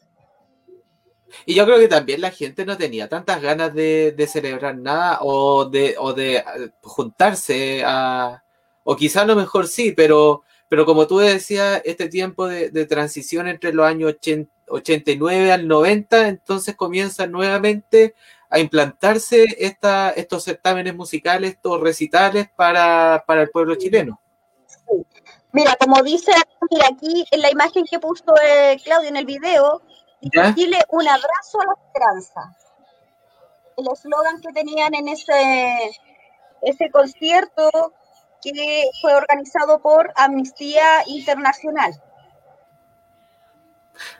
Y 1.46 1.54
yo 1.54 1.64
creo 1.64 1.78
que 1.78 1.88
también 1.88 2.20
la 2.20 2.30
gente 2.30 2.64
no 2.66 2.76
tenía 2.76 3.08
tantas 3.08 3.40
ganas 3.40 3.72
de, 3.74 4.12
de 4.12 4.26
celebrar 4.26 4.76
nada 4.76 5.18
o 5.22 5.64
de, 5.64 5.94
o 5.98 6.12
de 6.12 6.36
eh, 6.38 6.44
juntarse 6.82 7.82
a, 7.86 8.42
o 8.84 8.96
quizá 8.96 9.22
a 9.22 9.26
lo 9.26 9.36
mejor 9.36 9.68
sí, 9.68 9.92
pero, 9.92 10.42
pero 10.70 10.86
como 10.86 11.06
tú 11.06 11.18
decías, 11.18 11.82
este 11.84 12.08
tiempo 12.08 12.48
de, 12.48 12.70
de 12.70 12.86
transición 12.86 13.46
entre 13.48 13.74
los 13.74 13.86
años 13.86 14.14
80 14.14 14.50
89 14.70 15.52
al 15.52 15.68
90, 15.68 16.28
entonces 16.28 16.76
comienzan 16.76 17.32
nuevamente 17.32 18.14
a 18.48 18.58
implantarse 18.58 19.44
esta, 19.58 20.10
estos 20.10 20.44
certámenes 20.44 20.94
musicales, 20.94 21.52
estos 21.52 21.80
recitales 21.80 22.48
para, 22.56 23.22
para 23.26 23.42
el 23.42 23.50
pueblo 23.50 23.74
chileno. 23.76 24.20
Mira, 25.52 25.76
como 25.76 26.02
dice, 26.02 26.32
mira 26.70 26.86
aquí 26.92 27.24
en 27.30 27.40
la 27.42 27.50
imagen 27.50 27.84
que 27.84 27.98
puso 27.98 28.24
eh, 28.42 28.80
Claudio 28.82 29.08
en 29.08 29.16
el 29.16 29.26
video, 29.26 29.82
dice. 30.20 30.54
Chile, 30.54 30.78
un 30.90 31.08
abrazo 31.08 31.60
a 31.60 31.66
la 31.66 31.74
esperanza. 31.86 32.56
El 33.76 33.86
eslogan 33.92 34.40
que 34.40 34.52
tenían 34.52 34.94
en 34.94 35.08
ese, 35.08 35.90
ese 36.62 36.90
concierto 36.90 37.92
que 38.42 38.84
fue 39.00 39.14
organizado 39.14 39.80
por 39.80 40.12
Amnistía 40.16 41.02
Internacional. 41.06 41.92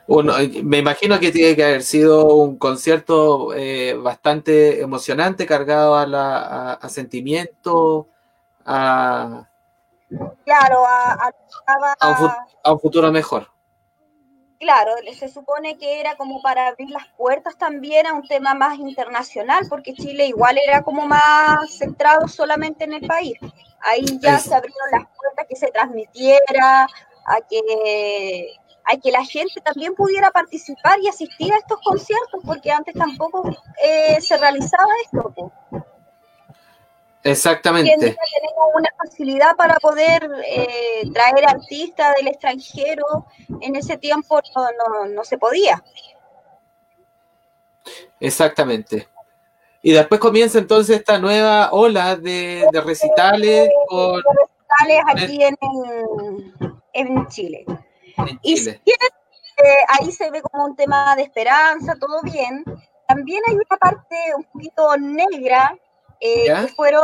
Uno, 0.07 0.33
me 0.63 0.77
imagino 0.77 1.19
que 1.19 1.31
tiene 1.31 1.55
que 1.55 1.63
haber 1.63 1.83
sido 1.83 2.35
un 2.35 2.57
concierto 2.57 3.53
eh, 3.55 3.95
bastante 3.95 4.81
emocionante, 4.81 5.47
cargado 5.47 5.95
a, 5.95 6.05
la, 6.05 6.37
a, 6.37 6.73
a 6.73 6.89
sentimiento, 6.89 8.07
a, 8.65 9.47
Claro, 10.43 10.83
un, 12.01 12.31
a 12.63 12.71
un 12.73 12.79
futuro 12.79 13.11
mejor. 13.11 13.47
claro, 14.59 14.91
se 15.17 15.29
supone 15.29 15.77
que 15.77 15.99
era 16.01 16.17
como 16.17 16.41
para 16.41 16.67
abrir 16.67 16.89
las 16.89 17.07
puertas 17.17 17.57
también 17.57 18.05
a 18.05 18.13
un 18.13 18.27
tema 18.27 18.53
más 18.53 18.77
internacional, 18.77 19.65
porque 19.69 19.93
Chile 19.93 20.27
igual 20.27 20.57
era 20.57 20.83
como 20.83 21.07
más 21.07 21.71
centrado 21.77 22.27
solamente 22.27 22.83
en 22.83 22.93
el 22.93 23.07
país. 23.07 23.39
Ahí 23.83 24.05
ya 24.19 24.37
se 24.39 24.53
abrieron 24.53 24.91
las 24.91 25.03
puertas 25.15 25.45
que 25.47 25.55
se 25.55 25.71
transmitiera, 25.71 26.87
a 27.25 27.41
que, 27.49 28.53
a 28.85 28.97
que 28.97 29.11
la 29.11 29.23
gente 29.25 29.61
también 29.61 29.95
pudiera 29.95 30.31
participar 30.31 30.99
y 30.99 31.07
asistir 31.07 31.53
a 31.53 31.57
estos 31.57 31.79
conciertos, 31.83 32.41
porque 32.45 32.71
antes 32.71 32.93
tampoco 32.93 33.49
eh, 33.83 34.19
se 34.21 34.37
realizaba 34.37 34.89
esto. 35.05 35.51
Exactamente. 37.23 37.95
tenemos 37.97 38.15
una 38.73 38.89
facilidad 38.97 39.55
para 39.55 39.75
poder 39.75 40.27
eh, 40.47 41.09
traer 41.13 41.47
artistas 41.47 42.15
del 42.15 42.29
extranjero. 42.29 43.27
En 43.61 43.75
ese 43.75 43.97
tiempo 43.97 44.39
no, 44.55 44.67
no, 44.71 45.05
no 45.05 45.23
se 45.23 45.37
podía. 45.37 45.83
Exactamente. 48.19 49.07
Y 49.83 49.93
después 49.93 50.21
comienza 50.21 50.59
entonces 50.59 50.99
esta 50.99 51.17
nueva 51.17 51.71
ola 51.71 52.15
de, 52.15 52.67
de 52.71 52.81
recitales 52.81 53.69
con, 53.87 54.21
Tales 54.79 55.01
aquí 55.07 55.43
en, 55.43 55.57
en 56.93 57.27
Chile. 57.27 57.65
en 58.17 58.39
Y 58.41 58.57
si 58.57 58.69
eh, 58.69 58.79
ahí 59.89 60.11
se 60.11 60.29
ve 60.31 60.41
como 60.41 60.65
un 60.65 60.75
tema 60.75 61.15
de 61.15 61.23
esperanza, 61.23 61.95
todo 61.99 62.21
bien, 62.21 62.63
también 63.07 63.41
hay 63.47 63.55
una 63.55 63.77
parte 63.77 64.15
un 64.35 64.43
poquito 64.45 64.97
negra, 64.97 65.75
eh, 66.19 66.45
que 66.45 66.67
fueron 66.75 67.03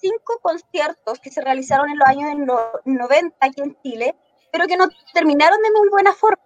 cinco 0.00 0.38
conciertos 0.40 1.18
que 1.18 1.30
se 1.30 1.40
realizaron 1.40 1.90
en 1.90 1.98
los 1.98 2.08
años 2.08 2.30
en 2.30 2.46
los 2.46 2.60
90 2.84 3.36
aquí 3.40 3.60
en 3.60 3.76
Chile, 3.82 4.16
pero 4.52 4.66
que 4.66 4.76
no 4.76 4.88
terminaron 5.12 5.60
de 5.62 5.70
muy 5.72 5.88
buena 5.88 6.12
forma. 6.12 6.42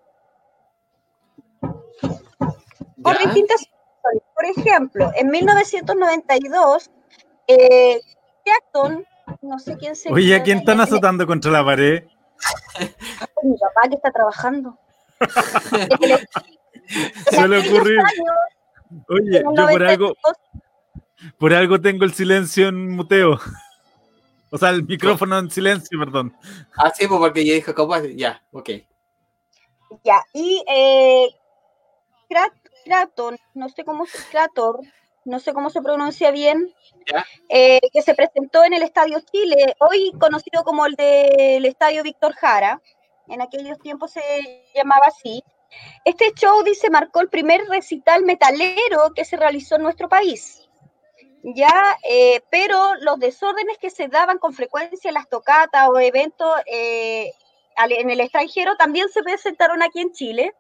por 3.02 3.16
¿Ya? 3.16 3.24
distintas 3.26 3.68
razones. 4.08 4.22
Por 4.34 4.44
ejemplo, 4.44 5.10
en 5.16 5.30
1992, 5.30 6.90
eh, 7.48 8.00
Jackson, 8.44 9.04
no 9.42 9.58
sé 9.58 9.76
quién 9.76 9.96
se 9.96 10.12
Oye, 10.12 10.36
¿a 10.36 10.42
quién 10.42 10.58
están 10.58 10.80
azotando 10.80 11.26
contra 11.26 11.50
la 11.50 11.64
pared? 11.64 12.04
Mi 13.42 13.56
papá 13.58 13.88
que 13.88 13.96
está 13.96 14.10
trabajando. 14.10 14.78
Suele 17.30 17.58
ocurrir. 17.58 17.98
Oye, 19.08 19.42
yo 19.42 19.68
por 19.68 19.82
algo, 19.82 20.14
por 21.38 21.52
algo 21.52 21.80
tengo 21.80 22.04
el 22.04 22.14
silencio 22.14 22.68
en 22.68 22.90
muteo. 22.90 23.38
O 24.50 24.56
sea, 24.56 24.70
el 24.70 24.84
micrófono 24.84 25.38
en 25.38 25.50
silencio, 25.50 25.98
perdón. 25.98 26.34
Ah, 26.76 26.90
sí, 26.94 27.06
pues 27.06 27.20
porque 27.20 27.44
yo 27.44 27.52
dije, 27.52 27.74
¿cómo? 27.74 27.96
Ya, 27.98 28.42
ok. 28.50 28.70
Ya, 30.04 30.22
y 30.32 30.62
eh, 30.66 31.28
Crat- 32.28 32.52
Craton, 32.88 33.36
no 33.54 33.68
sé 33.68 33.84
cómo 33.84 34.06
se 34.06 34.18
no 35.24 35.40
sé 35.40 35.52
cómo 35.52 35.68
se 35.68 35.82
pronuncia 35.82 36.30
bien, 36.30 36.74
eh, 37.50 37.80
que 37.92 38.00
se 38.00 38.14
presentó 38.14 38.64
en 38.64 38.72
el 38.72 38.82
Estadio 38.82 39.20
Chile, 39.30 39.76
hoy 39.78 40.12
conocido 40.18 40.64
como 40.64 40.86
el 40.86 40.94
del 40.94 41.66
Estadio 41.66 42.02
Víctor 42.02 42.32
Jara, 42.32 42.80
en 43.28 43.42
aquellos 43.42 43.78
tiempos 43.78 44.12
se 44.12 44.64
llamaba 44.74 45.04
así. 45.06 45.44
Este 46.06 46.32
show, 46.32 46.62
dice, 46.62 46.88
marcó 46.88 47.20
el 47.20 47.28
primer 47.28 47.60
recital 47.68 48.24
metalero 48.24 49.12
que 49.14 49.26
se 49.26 49.36
realizó 49.36 49.76
en 49.76 49.82
nuestro 49.82 50.08
país. 50.08 50.66
Ya, 51.42 51.98
eh, 52.08 52.40
pero 52.50 52.94
los 53.02 53.18
desórdenes 53.18 53.76
que 53.76 53.90
se 53.90 54.08
daban 54.08 54.38
con 54.38 54.54
frecuencia 54.54 55.08
en 55.08 55.14
las 55.14 55.28
tocatas 55.28 55.88
o 55.90 55.98
eventos 55.98 56.50
eh, 56.64 57.32
en 57.76 58.10
el 58.10 58.20
extranjero 58.20 58.76
también 58.76 59.08
se 59.10 59.22
presentaron 59.22 59.82
aquí 59.82 60.00
en 60.00 60.12
Chile. 60.12 60.54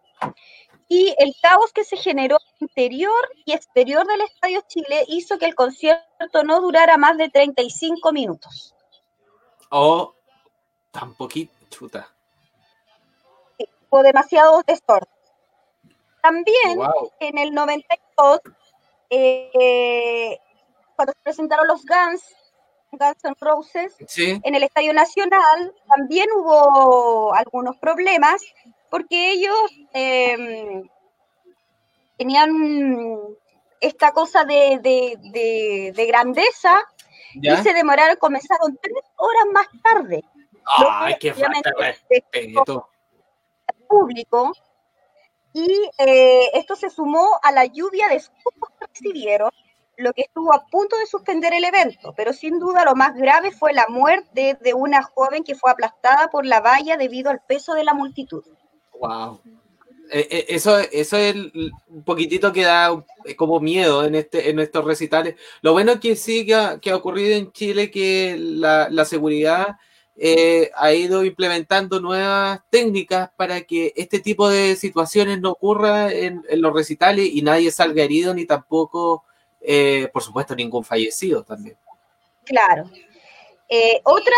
Y 0.88 1.14
el 1.18 1.34
caos 1.42 1.72
que 1.72 1.84
se 1.84 1.96
generó 1.98 2.38
interior 2.60 3.12
y 3.44 3.52
exterior 3.52 4.06
del 4.06 4.22
Estadio 4.22 4.62
Chile 4.68 5.04
hizo 5.08 5.38
que 5.38 5.44
el 5.46 5.54
concierto 5.54 6.42
no 6.44 6.60
durara 6.60 6.96
más 6.96 7.16
de 7.18 7.28
35 7.28 8.10
minutos. 8.12 8.74
O 9.70 10.14
tan 10.90 11.14
poquito, 11.14 11.52
chuta. 11.68 12.08
Hubo 13.90 14.02
demasiados 14.02 14.64
desórdenes. 14.66 15.14
También 16.22 16.76
Wow. 16.78 17.12
en 17.20 17.38
el 17.38 17.54
92, 17.54 18.40
eh, 19.10 20.38
cuando 20.96 21.12
se 21.12 21.18
presentaron 21.22 21.66
los 21.68 21.84
Guns, 21.84 22.22
Guns 22.92 23.24
N' 23.24 23.34
Roses, 23.40 23.94
Sí. 24.08 24.40
en 24.42 24.54
el 24.54 24.62
Estadio 24.62 24.92
Nacional 24.92 25.74
también 25.86 26.28
hubo 26.34 27.32
algunos 27.34 27.76
problemas 27.76 28.42
porque 28.90 29.32
ellos 29.32 29.56
eh, 29.92 30.82
tenían 32.16 32.50
esta 33.80 34.12
cosa 34.12 34.44
de, 34.44 34.78
de- 34.82 35.16
de- 35.32 35.92
de 35.94 36.06
grandeza 36.06 36.80
¿Ya? 37.34 37.54
y 37.54 37.62
se 37.62 37.72
demoraron, 37.72 38.16
comenzaron 38.16 38.76
tres 38.80 39.04
horas 39.16 39.44
más 39.52 39.66
tarde. 39.82 40.24
Ay, 40.78 41.16
qué 41.20 41.32
falta 41.32 41.70
respeto. 41.78 42.88
público 43.88 44.52
y 45.52 45.88
eh, 45.98 46.50
esto 46.54 46.76
se 46.76 46.90
sumó 46.90 47.26
a 47.42 47.52
la 47.52 47.64
lluvia 47.64 48.08
de 48.08 48.16
escupos 48.16 48.68
que 48.78 48.86
recibieron, 48.86 49.50
lo 49.96 50.12
que 50.12 50.22
estuvo 50.22 50.52
a 50.52 50.66
punto 50.66 50.96
de 50.98 51.06
suspender 51.06 51.52
el 51.54 51.64
evento, 51.64 52.12
pero 52.16 52.32
sin 52.32 52.58
duda 52.58 52.84
lo 52.84 52.94
más 52.94 53.14
grave 53.14 53.50
fue 53.50 53.72
la 53.72 53.86
muerte 53.88 54.58
de 54.60 54.74
una 54.74 55.02
joven 55.02 55.42
que 55.42 55.54
fue 55.54 55.70
aplastada 55.70 56.28
por 56.28 56.44
la 56.44 56.60
valla 56.60 56.96
debido 56.96 57.30
al 57.30 57.40
peso 57.40 57.72
de 57.74 57.84
la 57.84 57.94
multitud. 57.94 58.44
Wow. 59.00 59.40
Eh, 60.10 60.26
eh, 60.30 60.46
eso, 60.48 60.78
eso 60.78 61.16
es 61.16 61.34
el- 61.34 61.72
un 61.88 62.02
poquitito 62.02 62.52
que 62.52 62.62
da 62.62 63.04
como 63.36 63.60
miedo 63.60 64.04
en 64.04 64.14
este 64.14 64.48
en 64.50 64.58
estos 64.58 64.84
recitales. 64.84 65.36
Lo 65.60 65.72
bueno 65.72 66.00
que 66.00 66.16
sí 66.16 66.46
que 66.46 66.54
ha, 66.54 66.78
que 66.80 66.90
ha 66.90 66.96
ocurrido 66.96 67.36
en 67.36 67.52
Chile 67.52 67.90
que 67.90 68.36
la, 68.38 68.88
la 68.90 69.04
seguridad 69.04 69.76
eh, 70.16 70.70
ha 70.74 70.92
ido 70.92 71.24
implementando 71.24 72.00
nuevas 72.00 72.60
técnicas 72.70 73.30
para 73.36 73.60
que 73.62 73.92
este 73.96 74.18
tipo 74.20 74.48
de 74.48 74.76
situaciones 74.76 75.40
no 75.40 75.50
ocurra 75.50 76.10
en, 76.12 76.42
los 76.52 76.72
recitales 76.72 77.28
y 77.32 77.42
nadie 77.42 77.70
salga 77.70 78.02
herido 78.02 78.34
ni 78.34 78.44
tampoco, 78.46 79.24
por 80.12 80.22
supuesto, 80.22 80.56
ningún 80.56 80.84
fallecido 80.84 81.44
también. 81.44 81.76
Claro. 82.44 82.90
Eh, 83.70 84.00
otra, 84.04 84.34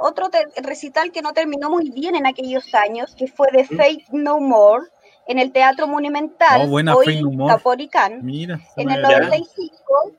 otro 0.00 0.28
recital 0.56 1.10
que 1.12 1.22
no 1.22 1.32
terminó 1.32 1.70
muy 1.70 1.90
bien 1.90 2.14
en 2.14 2.26
aquellos 2.26 2.74
años, 2.74 3.14
que 3.16 3.26
fue 3.26 3.48
de 3.52 3.64
Fate 3.64 4.04
No 4.12 4.38
More, 4.38 4.86
en 5.26 5.38
el 5.38 5.50
Teatro 5.52 5.86
Monumental, 5.86 6.62
Oh, 6.64 6.68
buena 6.68 6.94
hoy 6.94 7.22
No 7.22 7.30
More. 7.30 7.54
Capolicán, 7.54 8.20
Mira. 8.22 8.60
en 8.76 8.90
el 8.90 9.02
había- 9.04 9.20
95. 9.20 10.12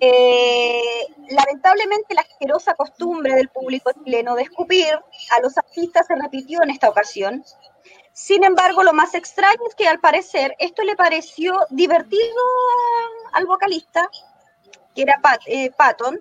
eh, 0.00 0.82
lamentablemente 1.30 2.14
la 2.14 2.22
asquerosa 2.22 2.74
costumbre 2.74 3.34
del 3.34 3.48
público 3.48 3.90
chileno 4.04 4.34
de 4.34 4.42
escupir 4.42 4.92
a 5.30 5.40
los 5.40 5.56
artistas 5.56 6.06
se 6.06 6.14
repitió 6.16 6.62
en 6.62 6.70
esta 6.70 6.88
ocasión. 6.90 7.44
Sin 8.12 8.44
embargo, 8.44 8.82
lo 8.82 8.92
más 8.92 9.14
extraño 9.14 9.60
es 9.68 9.74
que 9.74 9.88
al 9.88 10.00
parecer 10.00 10.54
esto 10.58 10.82
le 10.82 10.96
pareció 10.96 11.56
divertido 11.70 12.20
al 13.32 13.46
vocalista, 13.46 14.08
que 14.94 15.02
era 15.02 15.18
Pat- 15.22 15.40
eh, 15.46 15.70
Patton, 15.74 16.20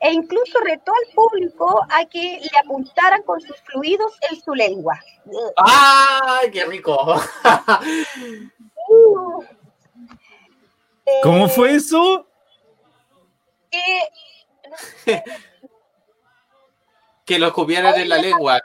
e 0.00 0.12
incluso 0.12 0.58
retó 0.60 0.92
al 0.92 1.14
público 1.14 1.82
a 1.90 2.04
que 2.06 2.40
le 2.40 2.58
apuntaran 2.58 3.22
con 3.22 3.40
sus 3.40 3.56
fluidos 3.62 4.12
en 4.30 4.40
su 4.40 4.54
lengua. 4.54 5.00
¡Ay, 5.56 6.50
qué 6.50 6.64
rico! 6.64 7.16
Uh, 8.88 9.42
¿Cómo 11.22 11.48
fue 11.48 11.74
eso? 11.74 12.26
que 13.70 15.22
Que 17.24 17.38
lo 17.38 17.48
escupieran 17.48 17.94
en 17.96 18.08
la 18.08 18.18
lengua. 18.18 18.60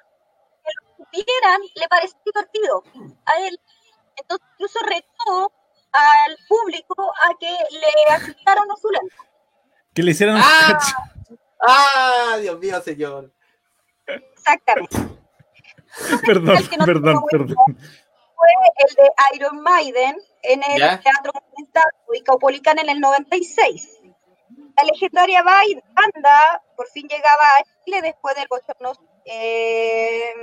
supieran, 0.97 1.61
le 1.75 1.87
pareció 1.87 2.17
divertido 2.25 2.83
a 3.25 3.47
él. 3.47 3.59
Entonces 4.15 4.47
incluso 4.53 4.79
retó 4.85 5.51
al 5.91 6.37
público 6.47 7.13
a 7.23 7.37
que 7.39 7.51
le 7.71 8.13
aceptaran 8.13 8.69
a 8.71 8.75
su 8.77 8.89
lengua. 8.89 9.30
Que 9.93 10.03
le 10.03 10.11
hicieran 10.11 10.37
¡Ah! 10.39 10.79
¡Ah, 11.61 12.37
Dios 12.39 12.57
mío, 12.59 12.81
señor! 12.81 13.31
Exactamente. 14.07 14.97
Perdón, 16.25 16.57
El 16.57 16.69
que 16.69 16.77
no 16.77 16.85
perdón, 16.85 17.23
perdón. 17.29 17.55
Fue 17.75 18.49
el 18.77 18.95
de 18.95 19.35
Iron 19.35 19.61
Maiden 19.61 20.15
en 20.41 20.63
el 20.63 20.79
¿Ya? 20.79 20.99
Teatro 21.01 21.33
Monumental, 21.33 21.91
ubicado 22.07 22.39
Polican 22.39 22.79
en 22.79 22.89
el 22.89 22.99
96. 22.99 23.99
la 24.77 24.83
legendaria 24.85 25.43
banda 25.43 26.63
por 26.77 26.87
fin 26.87 27.07
llegaba 27.07 27.43
a 27.43 27.83
Chile 27.83 28.01
después 28.01 28.35
del 28.35 28.47
bochorno, 28.49 28.93
eh, 29.25 30.33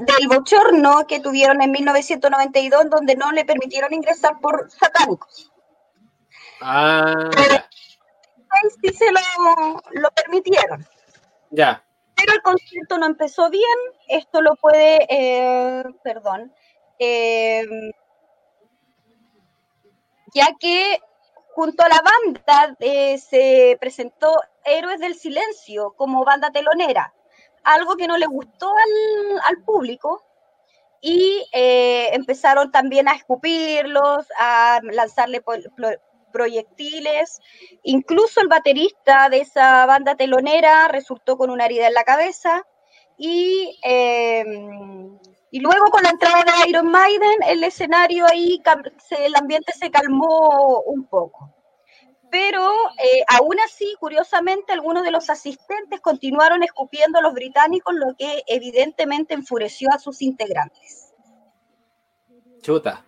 del 0.00 0.28
bochorno 0.28 1.06
que 1.06 1.20
tuvieron 1.20 1.62
en 1.62 1.70
1992, 1.72 2.90
donde 2.90 3.16
no 3.16 3.32
le 3.32 3.44
permitieron 3.46 3.92
ingresar 3.94 4.38
por 4.40 4.70
satánicos. 4.70 5.50
Ah, 6.60 7.30
Ahí 8.56 8.70
sí 8.82 8.96
se 8.96 9.10
lo, 9.12 9.20
lo 9.92 10.10
permitieron. 10.10 10.86
ya. 11.50 11.82
Pero 12.16 12.32
el 12.32 12.42
concierto 12.42 12.96
no 12.96 13.06
empezó 13.06 13.50
bien. 13.50 13.78
Esto 14.08 14.40
lo 14.40 14.56
puede, 14.56 15.06
eh, 15.10 15.84
perdón, 16.02 16.50
eh, 16.98 17.66
ya 20.34 20.46
que 20.58 20.98
junto 21.54 21.82
a 21.84 21.88
la 21.88 22.02
banda 22.02 22.76
eh, 22.80 23.18
se 23.18 23.76
presentó 23.80 24.32
Héroes 24.64 25.00
del 25.00 25.14
Silencio 25.14 25.94
como 25.96 26.24
banda 26.24 26.50
telonera, 26.50 27.14
algo 27.64 27.96
que 27.96 28.06
no 28.06 28.16
le 28.16 28.26
gustó 28.26 28.70
al, 28.70 29.40
al 29.48 29.62
público 29.64 30.22
y 31.00 31.46
eh, 31.52 32.10
empezaron 32.14 32.70
también 32.70 33.08
a 33.08 33.12
escupirlos, 33.14 34.26
a 34.38 34.80
lanzarle 34.82 35.42
proyectiles. 36.36 37.40
Incluso 37.82 38.42
el 38.42 38.48
baterista 38.48 39.30
de 39.30 39.38
esa 39.40 39.86
banda 39.86 40.16
telonera 40.16 40.86
resultó 40.88 41.38
con 41.38 41.48
una 41.48 41.64
herida 41.64 41.86
en 41.86 41.94
la 41.94 42.04
cabeza 42.04 42.62
y, 43.16 43.78
eh, 43.82 44.44
y 45.50 45.60
luego 45.60 45.86
con 45.90 46.02
la 46.02 46.10
entrada 46.10 46.44
de 46.44 46.68
Iron 46.68 46.88
Maiden 46.90 47.38
el 47.48 47.64
escenario 47.64 48.26
ahí, 48.26 48.62
el 49.18 49.34
ambiente 49.34 49.72
se 49.72 49.90
calmó 49.90 50.82
un 50.84 51.06
poco. 51.06 51.54
Pero 52.30 52.68
eh, 52.98 53.24
aún 53.28 53.56
así, 53.64 53.94
curiosamente, 53.98 54.74
algunos 54.74 55.04
de 55.04 55.12
los 55.12 55.30
asistentes 55.30 56.00
continuaron 56.02 56.62
escupiendo 56.62 57.18
a 57.18 57.22
los 57.22 57.32
británicos, 57.32 57.94
lo 57.94 58.14
que 58.14 58.42
evidentemente 58.46 59.32
enfureció 59.32 59.88
a 59.90 59.98
sus 59.98 60.20
integrantes. 60.20 61.14
Chuta. 62.60 63.06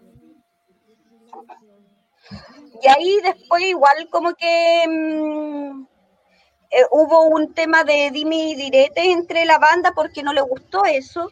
Y 2.83 2.89
ahí 2.89 3.21
después 3.23 3.63
igual 3.63 4.09
como 4.11 4.35
que 4.35 4.85
mm, 4.89 5.87
eh, 6.71 6.85
hubo 6.91 7.25
un 7.25 7.55
tema 7.55 7.85
de 7.85 8.11
dime 8.13 8.37
y 8.37 8.55
direte 8.55 9.11
entre 9.11 9.45
la 9.45 9.59
banda 9.59 9.93
porque 9.95 10.23
no 10.23 10.33
le 10.33 10.43
gustó 10.43 10.85
eso 10.85 11.31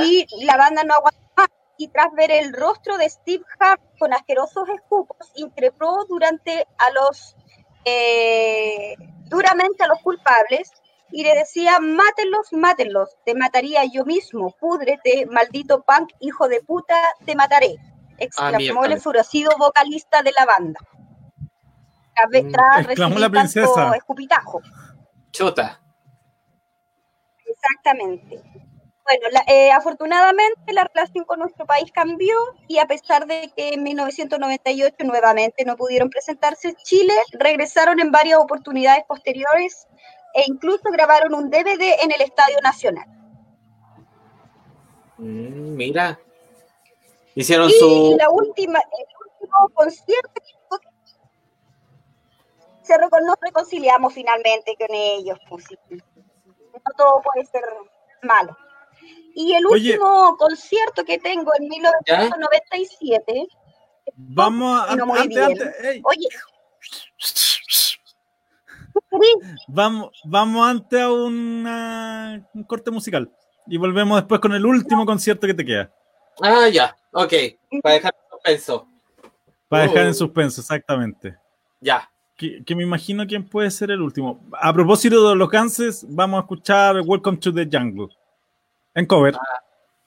y 0.00 0.26
la 0.44 0.56
banda 0.56 0.84
no 0.84 0.94
aguantó 0.94 1.20
más. 1.36 1.48
Y 1.76 1.88
tras 1.88 2.12
ver 2.12 2.30
el 2.30 2.52
rostro 2.52 2.96
de 2.98 3.08
Steve 3.08 3.44
Hart 3.58 3.82
con 3.98 4.12
asquerosos 4.12 4.68
escupos, 4.68 5.16
increpó 5.34 6.04
durante 6.08 6.66
a 6.78 6.90
los 6.90 7.36
eh, 7.84 8.94
duramente 9.26 9.82
a 9.84 9.88
los 9.88 10.00
culpables 10.00 10.70
y 11.10 11.22
le 11.22 11.34
decía 11.34 11.80
mátenlos, 11.80 12.52
mátenlos, 12.52 13.16
te 13.24 13.34
mataría 13.34 13.84
yo 13.84 14.04
mismo, 14.04 14.54
púdrete, 14.58 15.26
maldito 15.26 15.82
punk, 15.82 16.10
hijo 16.20 16.48
de 16.48 16.60
puta, 16.60 16.96
te 17.24 17.36
mataré, 17.36 17.76
exclamó 18.18 18.84
el 18.84 18.92
enfurecido 18.92 19.50
vocalista 19.58 20.22
de 20.22 20.32
la 20.32 20.44
banda. 20.46 20.80
Mm, 22.42 22.52
tras 22.52 22.86
exclamó 22.86 23.18
la 23.18 23.26
tanto 23.26 23.38
princesa. 23.40 23.96
escupitajo. 23.96 24.60
Chuta. 25.32 25.80
Exactamente. 27.46 28.42
Bueno, 29.06 29.28
la- 29.32 29.44
eh, 29.48 29.70
afortunadamente 29.70 30.72
la 30.72 30.84
relación 30.84 31.24
con 31.24 31.40
nuestro 31.40 31.66
país 31.66 31.90
cambió 31.92 32.34
y 32.68 32.78
a 32.78 32.86
pesar 32.86 33.26
de 33.26 33.52
que 33.54 33.70
en 33.74 33.82
1998 33.82 34.96
nuevamente 35.04 35.64
no 35.64 35.76
pudieron 35.76 36.08
presentarse 36.08 36.68
en 36.68 36.76
Chile, 36.76 37.12
regresaron 37.32 38.00
en 38.00 38.10
varias 38.10 38.38
oportunidades 38.38 39.04
posteriores 39.06 39.86
e 40.34 40.44
incluso 40.46 40.84
grabaron 40.90 41.34
un 41.34 41.50
DVD 41.50 41.96
en 42.02 42.12
el 42.12 42.20
Estadio 42.22 42.56
Nacional. 42.62 43.06
Mm, 45.18 45.74
mira. 45.76 46.18
Hicieron 47.34 47.68
Y 47.68 47.72
su. 47.72 48.16
la 48.18 48.30
última, 48.30 48.78
el 48.78 49.06
último 49.42 49.68
concierto 49.74 50.30
que 50.34 50.40
tuvo 50.68 50.78
que- 50.78 50.88
se 52.82 52.94
recon- 52.94 53.24
nos 53.26 53.36
reconciliamos 53.40 54.12
finalmente 54.14 54.76
con 54.78 54.88
ellos. 54.94 55.38
pues. 55.48 55.64
No 55.90 56.92
todo 56.96 57.22
puede 57.22 57.46
ser 57.46 57.62
malo. 58.22 58.56
Y 59.34 59.52
el 59.54 59.66
Oye. 59.66 59.92
último 59.92 60.36
concierto 60.36 61.04
que 61.04 61.18
tengo 61.18 61.52
en 61.58 61.68
1997, 61.68 63.46
Vamos 64.16 64.80
a, 64.88 64.92
y 64.92 64.96
no 64.96 65.06
muy 65.06 65.18
antes, 65.18 65.36
bien. 65.36 65.50
antes, 65.62 65.84
ey, 65.84 66.02
Oye, 66.04 66.28
vamos, 69.68 70.10
vamos 70.24 70.66
antes 70.68 71.00
a 71.00 71.10
una- 71.12 72.46
un 72.54 72.64
corte 72.64 72.90
musical 72.90 73.30
y 73.66 73.76
volvemos 73.78 74.18
después 74.20 74.40
con 74.40 74.52
el 74.52 74.64
último 74.66 75.06
concierto 75.06 75.46
que 75.46 75.54
te 75.54 75.64
queda. 75.64 75.92
Ah, 76.42 76.68
ya. 76.68 76.96
Ok. 77.12 77.32
Para 77.82 77.94
dejar 77.96 78.14
en 78.14 78.30
suspenso. 78.30 78.88
Para 79.68 79.82
dejar 79.84 80.04
Oh. 80.04 80.08
en 80.08 80.14
suspenso, 80.14 80.60
exactamente. 80.60 81.36
Ya. 81.80 82.10
Que, 82.36 82.64
que 82.64 82.74
me 82.74 82.82
imagino 82.82 83.26
quién 83.26 83.48
puede 83.48 83.70
ser 83.70 83.90
el 83.90 84.00
último. 84.02 84.40
A 84.60 84.72
propósito 84.72 85.28
de 85.30 85.36
los 85.36 85.48
Ganses, 85.48 86.04
vamos 86.08 86.38
a 86.38 86.40
escuchar 86.42 86.96
Welcome 87.04 87.38
to 87.38 87.52
the 87.54 87.68
Jungle. 87.70 88.08
En 88.94 89.06
cover, 89.06 89.34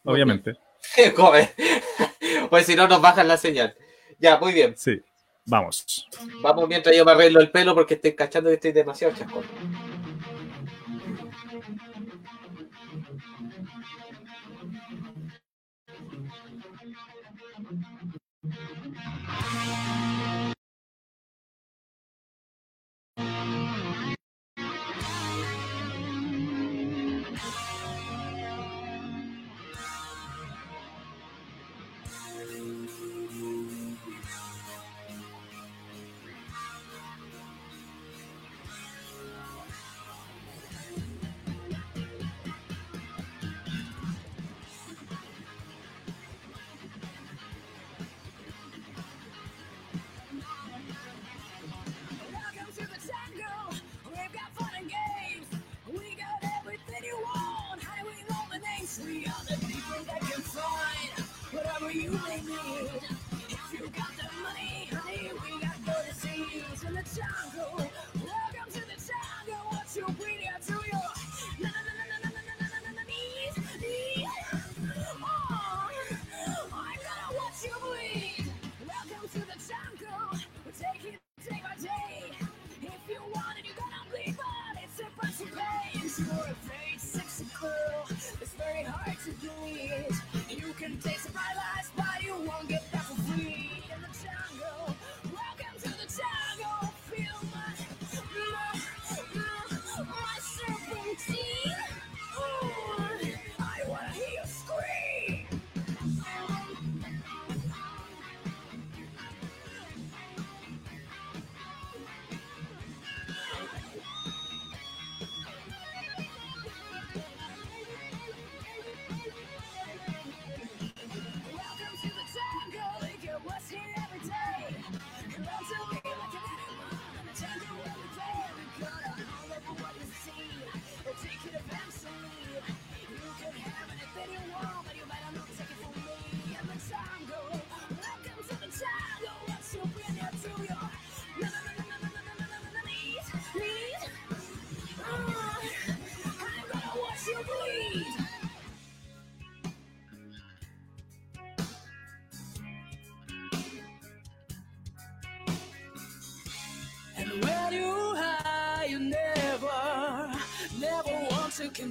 muy 0.03 0.13
obviamente. 0.13 0.53
Come. 1.15 1.49
Pues 2.49 2.65
si 2.65 2.75
no, 2.75 2.87
nos 2.87 3.01
bajan 3.01 3.27
la 3.27 3.35
señal. 3.37 3.75
Ya, 4.19 4.37
muy 4.37 4.53
bien. 4.53 4.73
Sí, 4.77 5.01
vamos. 5.45 6.07
Vamos 6.41 6.67
mientras 6.67 6.95
yo 6.95 7.03
me 7.03 7.11
arreglo 7.11 7.39
el 7.41 7.51
pelo 7.51 7.73
porque 7.75 7.95
estoy 7.95 8.15
cachando 8.15 8.49
que 8.49 8.55
estoy 8.55 8.71
demasiado 8.71 9.13
chascón. 9.15 9.43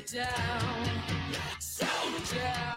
Down, 0.05 0.27
down, 1.60 2.76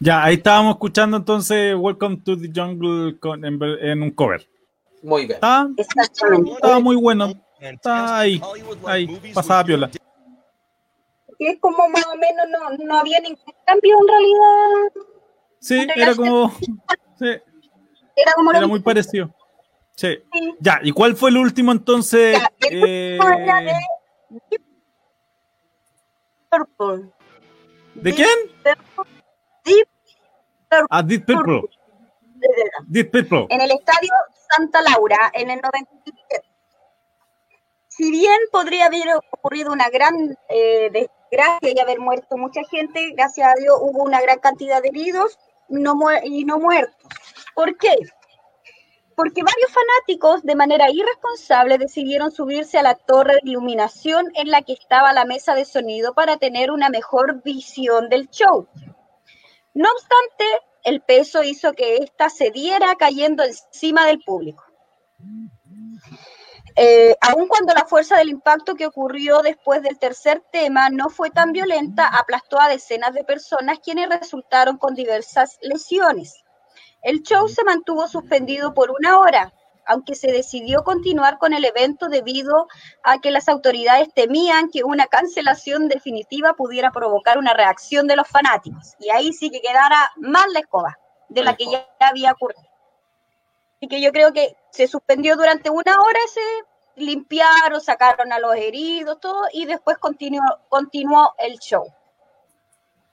Ya, 0.00 0.22
ahí 0.22 0.34
estábamos 0.36 0.74
escuchando 0.74 1.16
entonces 1.16 1.74
Welcome 1.76 2.18
to 2.24 2.36
the 2.38 2.50
Jungle 2.54 3.18
con- 3.18 3.44
en, 3.44 4.02
un 4.02 4.10
cover. 4.12 4.48
Muy 5.02 5.22
bien. 5.22 5.34
Estaba, 5.34 5.68
Exactamente. 5.76 6.52
estaba 6.52 6.80
muy 6.80 6.96
bueno. 6.96 7.32
Está 7.60 8.18
ahí, 8.20 8.40
ahí, 8.86 9.20
pasaba 9.34 9.64
piola. 9.64 9.90
Que 11.38 11.50
es 11.50 11.58
como 11.60 11.88
más 11.88 12.04
o 12.06 12.16
menos 12.16 12.46
no, 12.50 12.84
no 12.84 12.98
había 12.98 13.18
ningún 13.20 13.42
cambio 13.66 13.96
en 14.00 14.08
realidad. 14.08 15.06
Sí, 15.60 15.78
En 15.80 15.90
era 16.00 16.14
como. 16.14 16.52
Sí, 17.18 17.26
Era 18.14 18.32
como 18.36 18.52
era 18.52 18.64
muy 18.68 18.78
parecido. 18.78 19.34
Sí. 19.96 20.18
Ya, 20.60 20.78
¿y 20.84 20.92
cuál 20.92 21.16
fue 21.16 21.30
el 21.30 21.38
último 21.38 21.72
entonces? 21.72 22.38
Ya, 22.38 22.52
el 22.68 22.84
Eh, 22.84 23.18
de. 26.44 27.10
¿De 27.94 28.14
quién? 28.14 28.28
Purple. 30.68 30.86
Ah, 30.90 31.02
Deep 31.02 31.26
Purple. 31.26 31.62
Deep 32.86 33.10
Purple. 33.10 33.46
en 33.50 33.60
el 33.60 33.70
estadio 33.72 34.12
Santa 34.50 34.80
Laura 34.82 35.30
en 35.34 35.50
el 35.50 35.60
97. 35.60 36.48
Si 37.88 38.10
bien 38.10 38.38
podría 38.52 38.86
haber 38.86 39.08
ocurrido 39.32 39.72
una 39.72 39.88
gran 39.90 40.14
eh, 40.48 40.88
desgracia 40.92 41.72
y 41.74 41.80
haber 41.80 41.98
muerto 41.98 42.36
mucha 42.36 42.62
gente, 42.70 43.10
gracias 43.16 43.48
a 43.48 43.60
Dios 43.60 43.76
hubo 43.80 44.04
una 44.04 44.20
gran 44.20 44.38
cantidad 44.38 44.80
de 44.80 44.88
heridos 44.88 45.38
no 45.68 45.94
y 46.22 46.44
no 46.44 46.58
muertos. 46.58 46.96
¿Por 47.54 47.76
qué? 47.76 47.94
Porque 49.16 49.42
varios 49.42 49.72
fanáticos 49.72 50.44
de 50.44 50.54
manera 50.54 50.90
irresponsable 50.90 51.76
decidieron 51.76 52.30
subirse 52.30 52.78
a 52.78 52.82
la 52.82 52.94
torre 52.94 53.34
de 53.42 53.50
iluminación 53.50 54.26
en 54.34 54.50
la 54.50 54.62
que 54.62 54.74
estaba 54.74 55.12
la 55.12 55.24
mesa 55.24 55.56
de 55.56 55.64
sonido 55.64 56.14
para 56.14 56.36
tener 56.36 56.70
una 56.70 56.88
mejor 56.88 57.42
visión 57.42 58.08
del 58.08 58.28
show. 58.30 58.68
No 59.78 59.88
obstante, 59.92 60.44
el 60.82 61.02
peso 61.02 61.44
hizo 61.44 61.72
que 61.72 61.98
ésta 61.98 62.30
cediera 62.30 62.96
cayendo 62.96 63.44
encima 63.44 64.06
del 64.06 64.18
público. 64.24 64.64
Eh, 66.74 67.14
aun 67.20 67.46
cuando 67.46 67.72
la 67.74 67.84
fuerza 67.84 68.16
del 68.16 68.30
impacto 68.30 68.74
que 68.74 68.86
ocurrió 68.86 69.40
después 69.40 69.80
del 69.82 69.96
tercer 69.96 70.42
tema 70.50 70.90
no 70.90 71.10
fue 71.10 71.30
tan 71.30 71.52
violenta, 71.52 72.08
aplastó 72.08 72.60
a 72.60 72.68
decenas 72.68 73.14
de 73.14 73.22
personas 73.22 73.78
quienes 73.78 74.08
resultaron 74.08 74.78
con 74.78 74.96
diversas 74.96 75.58
lesiones. 75.62 76.42
El 77.00 77.22
show 77.22 77.46
se 77.46 77.62
mantuvo 77.62 78.08
suspendido 78.08 78.74
por 78.74 78.90
una 78.90 79.20
hora, 79.20 79.54
aunque 79.88 80.14
se 80.14 80.30
decidió 80.30 80.84
continuar 80.84 81.38
con 81.38 81.54
el 81.54 81.64
evento 81.64 82.08
debido 82.08 82.68
a 83.02 83.18
que 83.18 83.30
las 83.30 83.48
autoridades 83.48 84.12
temían 84.14 84.70
que 84.70 84.84
una 84.84 85.06
cancelación 85.06 85.88
definitiva 85.88 86.52
pudiera 86.52 86.92
provocar 86.92 87.38
una 87.38 87.54
reacción 87.54 88.06
de 88.06 88.16
los 88.16 88.28
fanáticos. 88.28 88.94
Y 89.00 89.10
ahí 89.10 89.32
sí 89.32 89.50
que 89.50 89.60
quedara 89.60 90.12
más 90.16 90.46
la 90.52 90.60
escoba 90.60 90.98
de 91.28 91.42
la 91.42 91.56
que 91.56 91.66
ya 91.66 91.88
había 92.00 92.32
ocurrido. 92.32 92.62
Así 93.76 93.88
que 93.88 94.00
yo 94.00 94.12
creo 94.12 94.32
que 94.32 94.56
se 94.70 94.86
suspendió 94.86 95.36
durante 95.36 95.70
una 95.70 96.00
hora, 96.00 96.18
se 96.32 97.02
limpiaron, 97.02 97.80
sacaron 97.80 98.32
a 98.32 98.38
los 98.38 98.54
heridos, 98.56 99.18
todo, 99.20 99.46
y 99.52 99.64
después 99.66 99.98
continuó, 99.98 100.42
continuó 100.68 101.34
el 101.38 101.58
show. 101.58 101.86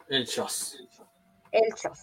El 0.07 0.26
shows. 0.26 0.77
el 1.52 1.73
show. 1.73 1.93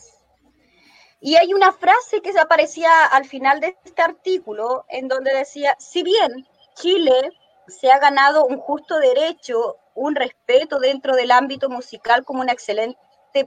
Y 1.25 1.37
hay 1.37 1.55
una 1.55 1.73
frase 1.73 2.21
que 2.21 2.33
se 2.33 2.41
aparecía 2.41 3.07
al 3.07 3.25
final 3.25 3.61
de 3.61 3.77
este 3.85 4.03
artículo 4.03 4.85
en 4.89 5.07
donde 5.07 5.33
decía, 5.33 5.77
si 5.79 6.03
bien 6.03 6.49
Chile 6.75 7.31
se 7.69 7.93
ha 7.93 8.01
ganado 8.01 8.45
un 8.45 8.59
justo 8.59 8.99
derecho, 8.99 9.77
un 9.95 10.17
respeto 10.17 10.81
dentro 10.81 11.15
del 11.15 11.31
ámbito 11.31 11.69
musical 11.69 12.25
como 12.25 12.41
una 12.41 12.51
excelente 12.51 12.99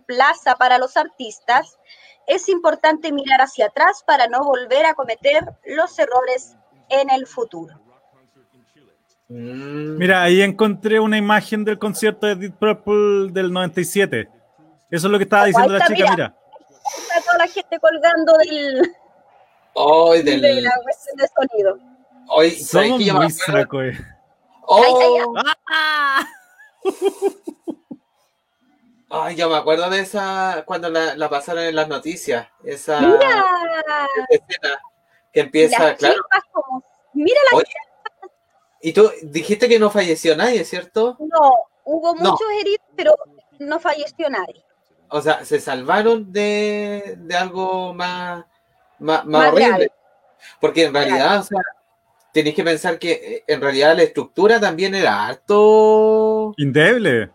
plaza 0.05 0.55
para 0.55 0.77
los 0.77 0.95
artistas, 0.95 1.77
es 2.27 2.47
importante 2.47 3.11
mirar 3.11 3.41
hacia 3.41 3.65
atrás 3.65 4.05
para 4.07 4.27
no 4.27 4.39
volver 4.45 4.85
a 4.85 4.93
cometer 4.93 5.43
los 5.65 5.99
errores 5.99 6.55
en 6.87 7.09
el 7.09 7.27
futuro. 7.27 7.77
Mira, 9.27 10.23
ahí 10.23 10.41
encontré 10.41 11.01
una 11.01 11.17
imagen 11.17 11.65
del 11.65 11.77
concierto 11.77 12.25
de 12.25 12.35
Deep 12.35 12.57
Purple 12.57 13.33
del 13.33 13.51
97. 13.51 14.29
Eso 14.89 15.07
es 15.07 15.11
lo 15.11 15.17
que 15.17 15.23
estaba 15.25 15.45
diciendo 15.45 15.73
la 15.73 15.87
chica, 15.87 15.93
mira. 15.93 16.11
mira. 16.11 16.44
Está 16.97 17.21
toda 17.21 17.37
la 17.39 17.47
gente 17.47 17.79
colgando 17.79 18.33
del, 18.37 18.95
Hoy 19.73 20.21
de 20.21 20.39
del. 20.39 20.63
la 20.63 20.71
cuestión 20.83 21.15
de 21.17 21.27
sonido. 21.27 21.79
Hoy, 22.27 22.51
¿sabes 22.51 22.89
Somos 22.89 23.05
me 23.05 23.11
muy 23.13 23.31
saco, 23.31 23.81
eh. 23.81 23.97
Oh. 24.67 25.33
Ay, 29.09 29.35
yo 29.35 29.49
me 29.49 29.55
acuerdo 29.57 29.89
de 29.89 29.99
esa 29.99 30.63
cuando 30.65 30.89
la, 30.89 31.15
la 31.15 31.29
pasaron 31.29 31.63
en 31.63 31.75
las 31.75 31.87
noticias. 31.87 32.47
Esa 32.63 32.99
Mira, 32.99 33.45
escena 34.29 34.79
que 35.31 35.39
empieza, 35.41 35.83
las 35.83 35.97
claro. 35.97 36.23
como, 36.51 36.83
mira 37.13 37.39
la 37.51 37.57
Oye, 37.57 37.65
y 38.81 38.93
tú 38.93 39.11
dijiste 39.23 39.69
que 39.69 39.79
no 39.79 39.89
falleció 39.89 40.35
nadie, 40.35 40.63
¿cierto? 40.65 41.17
No, 41.19 41.51
Hubo 41.85 42.15
No. 42.15 42.31
muchos 42.31 42.47
heridos, 42.59 42.85
pero 42.95 43.13
no 43.59 43.79
falleció 43.79 44.27
nadie. 44.29 44.64
O 45.09 45.21
sea, 45.21 45.45
se 45.45 45.59
salvaron 45.59 46.31
de, 46.31 47.15
de 47.17 47.35
algo 47.35 47.93
más, 47.93 48.43
más, 48.99 49.25
más 49.25 49.25
Más 49.25 49.53
horrible. 49.53 49.91
Porque 50.59 50.85
en 50.85 50.93
realidad, 50.93 51.39
o 51.39 51.43
sea, 51.43 51.59
tenéis 52.33 52.55
que 52.55 52.63
pensar 52.63 52.99
que 52.99 53.11
eh, 53.11 53.43
en 53.47 53.61
realidad 53.61 53.95
la 53.95 54.03
estructura 54.03 54.59
también 54.59 54.93
era 54.95 55.25
harto, 55.27 56.53
Indeble. 56.57 57.31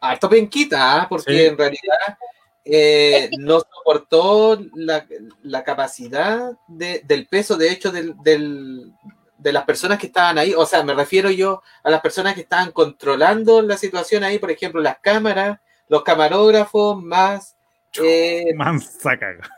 harto 0.00 0.28
penquita, 0.28 1.02
¿ah? 1.02 1.06
porque 1.08 1.32
Sí. 1.32 1.44
en 1.46 1.58
realidad 1.58 2.18
eh, 2.64 3.30
no 3.38 3.60
soportó 3.60 4.58
la, 4.74 5.06
la 5.42 5.62
capacidad 5.62 6.50
de- 6.66 7.00
del 7.04 7.28
peso, 7.28 7.56
de 7.56 7.70
hecho, 7.70 7.92
del, 7.92 8.14
del- 8.22 8.92
de 9.38 9.52
las 9.52 9.64
personas 9.64 9.98
que 10.00 10.06
estaban 10.06 10.36
ahí. 10.38 10.52
O 10.54 10.66
sea, 10.66 10.82
me 10.82 10.94
refiero 10.94 11.30
yo 11.30 11.62
a 11.84 11.90
las 11.90 12.00
personas 12.00 12.34
que 12.34 12.40
estaban 12.40 12.72
controlando 12.72 13.62
la 13.62 13.76
situación 13.76 14.24
ahí, 14.24 14.38
por 14.40 14.50
ejemplo, 14.50 14.80
las 14.80 14.98
cámaras, 14.98 15.60
los 15.88 16.02
camarógrafos, 16.02 17.02
más 17.02 17.56
eh, 18.02 18.52
Mansa 18.54 19.16
caga. 19.18 19.48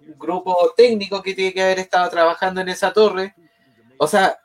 un 0.00 0.18
grupo 0.18 0.72
técnico 0.76 1.22
que 1.22 1.34
tiene 1.34 1.52
que 1.52 1.62
haber 1.62 1.78
estado 1.80 2.08
trabajando 2.10 2.60
en 2.60 2.68
esa 2.68 2.92
torre. 2.92 3.34
O 3.98 4.06
sea, 4.06 4.38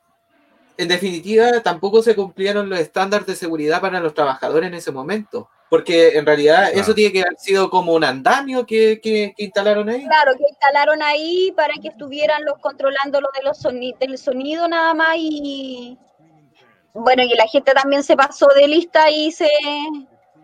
en 0.78 0.88
definitiva, 0.88 1.62
tampoco 1.62 2.02
se 2.02 2.16
cumplieron 2.16 2.70
los 2.70 2.80
estándares 2.80 3.28
de 3.28 3.36
seguridad 3.36 3.80
para 3.82 4.00
los 4.00 4.14
trabajadores 4.14 4.68
en 4.68 4.74
ese 4.74 4.92
momento. 4.92 5.50
Porque 5.70 6.18
en 6.18 6.26
realidad 6.26 6.66
Claro. 6.68 6.82
eso 6.82 6.94
tiene 6.94 7.14
que 7.14 7.22
haber 7.22 7.38
sido 7.38 7.70
como 7.70 7.94
un 7.94 8.04
andamio 8.04 8.66
que, 8.66 9.00
que- 9.02 9.34
que 9.38 9.44
instalaron 9.46 9.88
ahí. 9.88 10.04
Claro, 10.06 10.34
que 10.36 10.44
instalaron 10.50 11.02
ahí 11.02 11.54
para 11.56 11.76
que 11.76 11.88
estuvieran 11.90 12.44
los 12.44 12.58
controlando 12.60 13.22
lo 13.22 13.30
de 13.34 13.44
los 13.44 13.58
soni- 13.64 13.96
del 13.98 14.18
sonido 14.18 14.68
nada 14.68 14.94
más 14.94 15.16
y 15.18 15.98
bueno, 16.94 17.24
y 17.24 17.30
la 17.36 17.48
gente 17.48 17.72
también 17.74 18.04
se 18.04 18.18
pasó 18.18 18.48
de 18.54 18.68
lista 18.68 19.10
y 19.10 19.32
se 19.32 19.48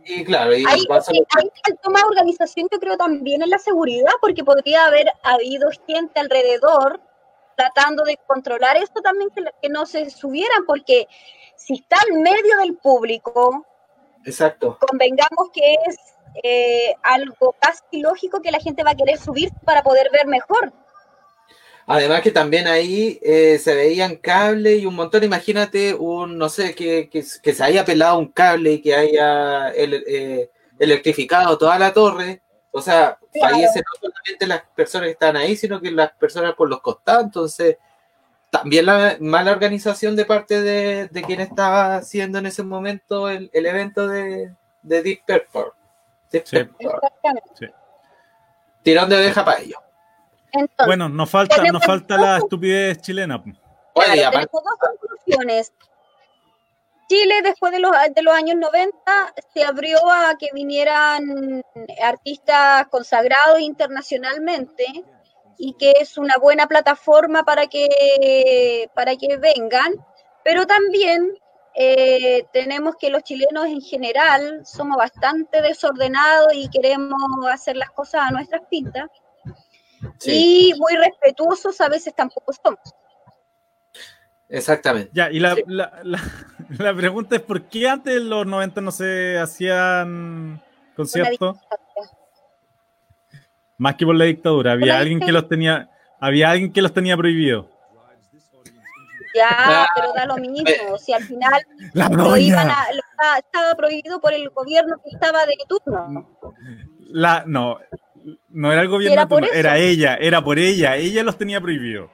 Y 0.09 0.23
claro, 0.23 0.55
y 0.55 0.63
ahí, 0.65 0.85
pasó- 0.87 1.11
ahí 1.11 1.51
faltó 1.65 1.89
más 1.91 2.03
organización 2.03 2.67
yo 2.71 2.79
creo 2.79 2.95
también 2.97 3.41
en 3.41 3.49
la 3.49 3.57
seguridad 3.57 4.11
porque 4.21 4.43
podría 4.43 4.85
haber 4.85 5.07
habido 5.21 5.69
gente 5.85 6.19
alrededor 6.19 7.01
tratando 7.57 8.03
de 8.03 8.17
controlar 8.25 8.77
esto 8.77 9.01
también 9.01 9.29
que, 9.35 9.43
que 9.61 9.69
no 9.69 9.85
se 9.85 10.09
subieran 10.09 10.65
porque 10.65 11.07
si 11.57 11.73
está 11.75 11.97
en 12.09 12.21
medio 12.21 12.57
del 12.59 12.77
público 12.77 13.65
Exacto. 14.23 14.77
convengamos 14.79 15.49
que 15.53 15.75
es 15.87 15.97
eh, 16.43 16.93
algo 17.03 17.55
casi 17.59 18.01
lógico 18.01 18.41
que 18.41 18.51
la 18.51 18.59
gente 18.59 18.83
va 18.83 18.91
a 18.91 18.95
querer 18.95 19.17
subir 19.17 19.51
para 19.65 19.81
poder 19.81 20.09
ver 20.11 20.27
mejor. 20.27 20.71
Además 21.89 22.21
que 22.21 22.31
también 22.31 22.67
ahí 22.67 23.17
eh, 23.23 23.57
se 23.59 23.73
veían 23.73 24.17
cables 24.17 24.81
y 24.81 24.85
un 24.85 24.93
montón, 24.95 25.23
imagínate 25.23 25.93
un, 25.93 26.37
no 26.37 26.49
sé, 26.49 26.75
que, 26.75 27.09
que, 27.09 27.23
que 27.41 27.53
se 27.53 27.63
haya 27.63 27.85
pelado 27.85 28.19
un 28.19 28.27
cable 28.27 28.73
y 28.73 28.81
que 28.81 28.93
haya 28.93 29.71
eh, 29.73 30.49
electrificado 30.77 31.57
toda 31.57 31.79
la 31.79 31.93
torre. 31.93 32.41
O 32.71 32.81
sea, 32.81 33.17
Claro. 33.31 33.53
fallecen 33.55 33.83
no 33.85 33.99
solamente 34.09 34.47
las 34.47 34.63
personas 34.75 35.05
que 35.07 35.11
están 35.11 35.37
ahí, 35.37 35.55
sino 35.55 35.79
que 35.79 35.91
las 35.91 36.11
personas 36.13 36.55
por 36.55 36.67
los 36.69 36.81
costados. 36.81 37.23
Entonces, 37.25 37.77
también 38.49 38.85
la 38.87 39.15
mala 39.19 39.51
organización 39.51 40.15
de 40.15 40.25
parte 40.25 40.61
de, 40.61 41.07
de 41.07 41.21
quien 41.21 41.39
estaba 41.39 41.95
haciendo 41.97 42.39
en 42.39 42.47
ese 42.47 42.63
momento 42.63 43.29
el, 43.29 43.49
el 43.53 43.65
evento 43.65 44.07
de, 44.07 44.51
de 44.81 45.01
Deep 45.03 45.21
Purple. 45.25 45.71
Deep 46.31 46.43
Sí. 46.47 46.57
Purple. 46.63 47.73
Tirón 48.83 49.09
de 49.09 49.15
oreja 49.17 49.45
para 49.45 49.59
ellos. 49.61 49.79
Entonces, 50.51 50.85
Bueno, 50.85 51.09
nos 51.09 51.29
falta, 51.29 51.63
nos 51.71 51.85
falta 51.85 52.17
la 52.17 52.37
estupidez 52.37 53.01
chilena. 53.01 53.41
Claro, 53.41 54.31
tenemos 54.31 54.51
dos 54.51 54.77
conclusiones. 54.79 55.73
Chile, 57.09 57.41
después 57.41 57.71
de 57.71 57.79
los, 57.79 57.91
de 58.13 58.21
los 58.21 58.33
años 58.33 58.57
90, 58.57 59.33
se 59.53 59.63
abrió 59.63 59.97
a 60.11 60.35
que 60.37 60.49
vinieran 60.53 61.63
artistas 62.03 62.87
consagrados 62.87 63.61
internacionalmente 63.61 65.05
y 65.57 65.73
que 65.73 65.93
es 66.01 66.17
una 66.17 66.35
buena 66.39 66.67
plataforma 66.67 67.43
para 67.43 67.67
que, 67.67 68.89
para 68.93 69.15
que 69.15 69.37
vengan, 69.37 69.93
pero 70.43 70.67
también 70.67 71.31
eh, 71.75 72.45
tenemos 72.51 72.95
que 72.97 73.09
los 73.09 73.23
chilenos 73.23 73.65
en 73.65 73.81
general 73.81 74.65
somos 74.65 74.97
bastante 74.97 75.61
desordenados 75.61 76.53
y 76.53 76.69
queremos 76.69 77.21
hacer 77.49 77.77
las 77.77 77.91
cosas 77.91 78.23
a 78.27 78.31
nuestras 78.31 78.63
pintas 78.69 79.09
Sí, 80.19 80.71
y 80.75 80.79
muy 80.79 80.95
respetuosos 80.95 81.79
a 81.81 81.89
veces 81.89 82.13
tampoco 82.15 82.53
somos. 82.53 82.79
exactamente. 84.49 85.09
Ya, 85.13 85.29
y 85.31 85.39
la, 85.39 85.55
Sí. 85.55 85.63
la, 85.67 85.99
la- 86.03 86.21
la 86.79 86.95
pregunta 86.95 87.35
es: 87.35 87.41
¿por 87.41 87.63
qué 87.63 87.87
antes 87.89 88.13
de 88.13 88.19
los 88.21 88.45
90 88.45 88.81
no 88.81 88.91
se 88.91 89.37
hacían 89.39 90.61
conciertos? 90.95 91.57
Más 93.77 93.95
que 93.95 94.05
por 94.05 94.15
la 94.15 94.25
dictadura, 94.25 94.71
había 94.71 94.93
Una 94.93 94.97
alguien 94.99 95.19
que 95.19 95.31
los 95.31 95.47
tenía, 95.47 95.89
había 96.19 96.49
alguien 96.49 96.73
que 96.73 96.81
los 96.81 96.93
tenía 96.93 97.15
prohibido. 97.15 97.69
Ya, 99.35 99.47
Ah, 99.51 99.87
pero 99.95 100.13
da 100.13 100.25
lo 100.25 100.37
mismo. 100.37 100.97
Si 100.97 101.13
al 101.13 101.23
final 101.23 101.61
La 101.93 102.09
lo 102.09 102.35
iban 102.37 102.67
doña. 102.67 102.81
a- 102.81 102.91
lo 102.93 102.99
estaba- 103.11 103.37
estaba 103.37 103.75
prohibido 103.75 104.19
por 104.19 104.33
el 104.33 104.49
gobierno 104.49 104.95
que 105.03 105.09
estaba 105.13 105.45
de 105.45 105.53
turno. 105.67 106.27
La, 107.11 107.43
no, 107.45 107.77
no 108.49 108.71
era 108.71 108.81
el 108.81 108.87
gobierno, 108.87 109.13
era 109.13 109.27
turno, 109.27 109.47
ella, 109.51 110.15
era 110.15 110.43
por 110.43 110.59
ella, 110.59 110.97
ella 110.97 111.23
los 111.23 111.37
tenía 111.37 111.61
prohibido. 111.61 112.09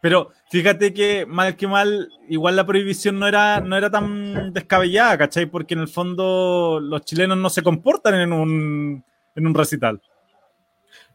Pero 0.00 0.30
fíjate 0.48 0.94
que 0.94 1.26
mal 1.26 1.56
que 1.56 1.66
mal, 1.66 2.08
igual 2.28 2.56
la 2.56 2.66
prohibición 2.66 3.18
no 3.18 3.28
era, 3.28 3.60
no 3.60 3.76
era 3.76 3.90
tan 3.90 4.52
descabellada, 4.52 5.18
¿cachai? 5.18 5.46
Porque 5.46 5.74
en 5.74 5.80
el 5.80 5.88
fondo 5.88 6.80
los 6.80 7.04
chilenos 7.04 7.36
no 7.36 7.50
se 7.50 7.62
comportan 7.62 8.14
en 8.14 8.32
un, 8.32 9.04
en 9.34 9.46
un 9.46 9.54
recital. 9.54 10.00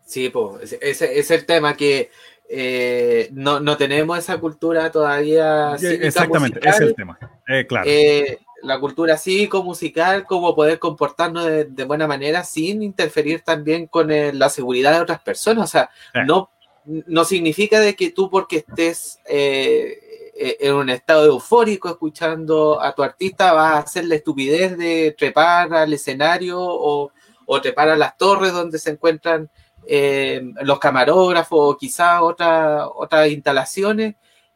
Sí, 0.05 0.29
pues, 0.29 0.77
ese, 0.79 1.17
es 1.17 1.31
el 1.31 1.47
tema 1.47 1.75
que 1.75 2.11
eh, 2.47 3.29
no, 3.31 3.59
no 3.59 3.75
tenemos 3.75 4.19
esa 4.19 4.37
cultura 4.37 4.91
todavía. 4.91 5.75
cívica 5.79 6.05
Exactamente, 6.05 6.59
ese 6.59 6.67
musical, 6.67 6.83
es 6.83 6.89
el 6.89 6.95
tema. 6.95 7.19
Eh, 7.47 7.65
claro. 7.65 7.89
eh, 7.89 8.37
la 8.65 8.79
cultura 8.79 9.17
cívico-musical, 9.17 10.25
cómo 10.25 10.55
poder 10.55 10.79
comportarnos 10.79 11.45
de, 11.45 11.65
de 11.65 11.83
buena 11.85 12.07
manera 12.07 12.43
sin 12.43 12.81
interferir 12.83 13.41
también 13.41 13.87
con 13.87 14.11
eh, 14.11 14.33
la 14.33 14.49
seguridad 14.49 14.93
de 14.93 15.01
otras 15.01 15.21
personas. 15.21 15.65
O 15.65 15.67
sea, 15.71 15.89
Sí. 16.13 16.19
no, 16.25 16.49
no 16.85 17.23
significa 17.25 17.79
de 17.79 17.95
que 17.95 18.11
tú 18.11 18.29
porque 18.29 18.57
estés 18.57 19.19
eh, 19.27 19.97
eh, 20.37 20.57
en 20.59 20.73
un 20.75 20.89
estado 20.89 21.25
eufórico 21.25 21.89
escuchando 21.89 22.81
a 22.81 22.93
tu 22.93 23.01
artista 23.03 23.53
vas 23.53 23.73
a 23.73 23.77
hacer 23.79 24.05
la 24.05 24.15
estupidez 24.15 24.77
de 24.77 25.15
trepar 25.17 25.73
al 25.73 25.93
escenario 25.93 26.59
o, 26.61 27.11
o 27.45 27.61
trepar 27.61 27.89
a 27.89 27.95
las 27.95 28.17
torres 28.17 28.51
donde 28.53 28.77
se 28.79 28.91
encuentran 28.91 29.49
eh, 29.87 30.41
los 30.63 30.77
camarógrafos 30.79 31.59
o 31.61 31.77
quizás 31.77 32.19
otra- 32.21 32.87
otras 32.87 33.29
instalaciones 33.29 34.15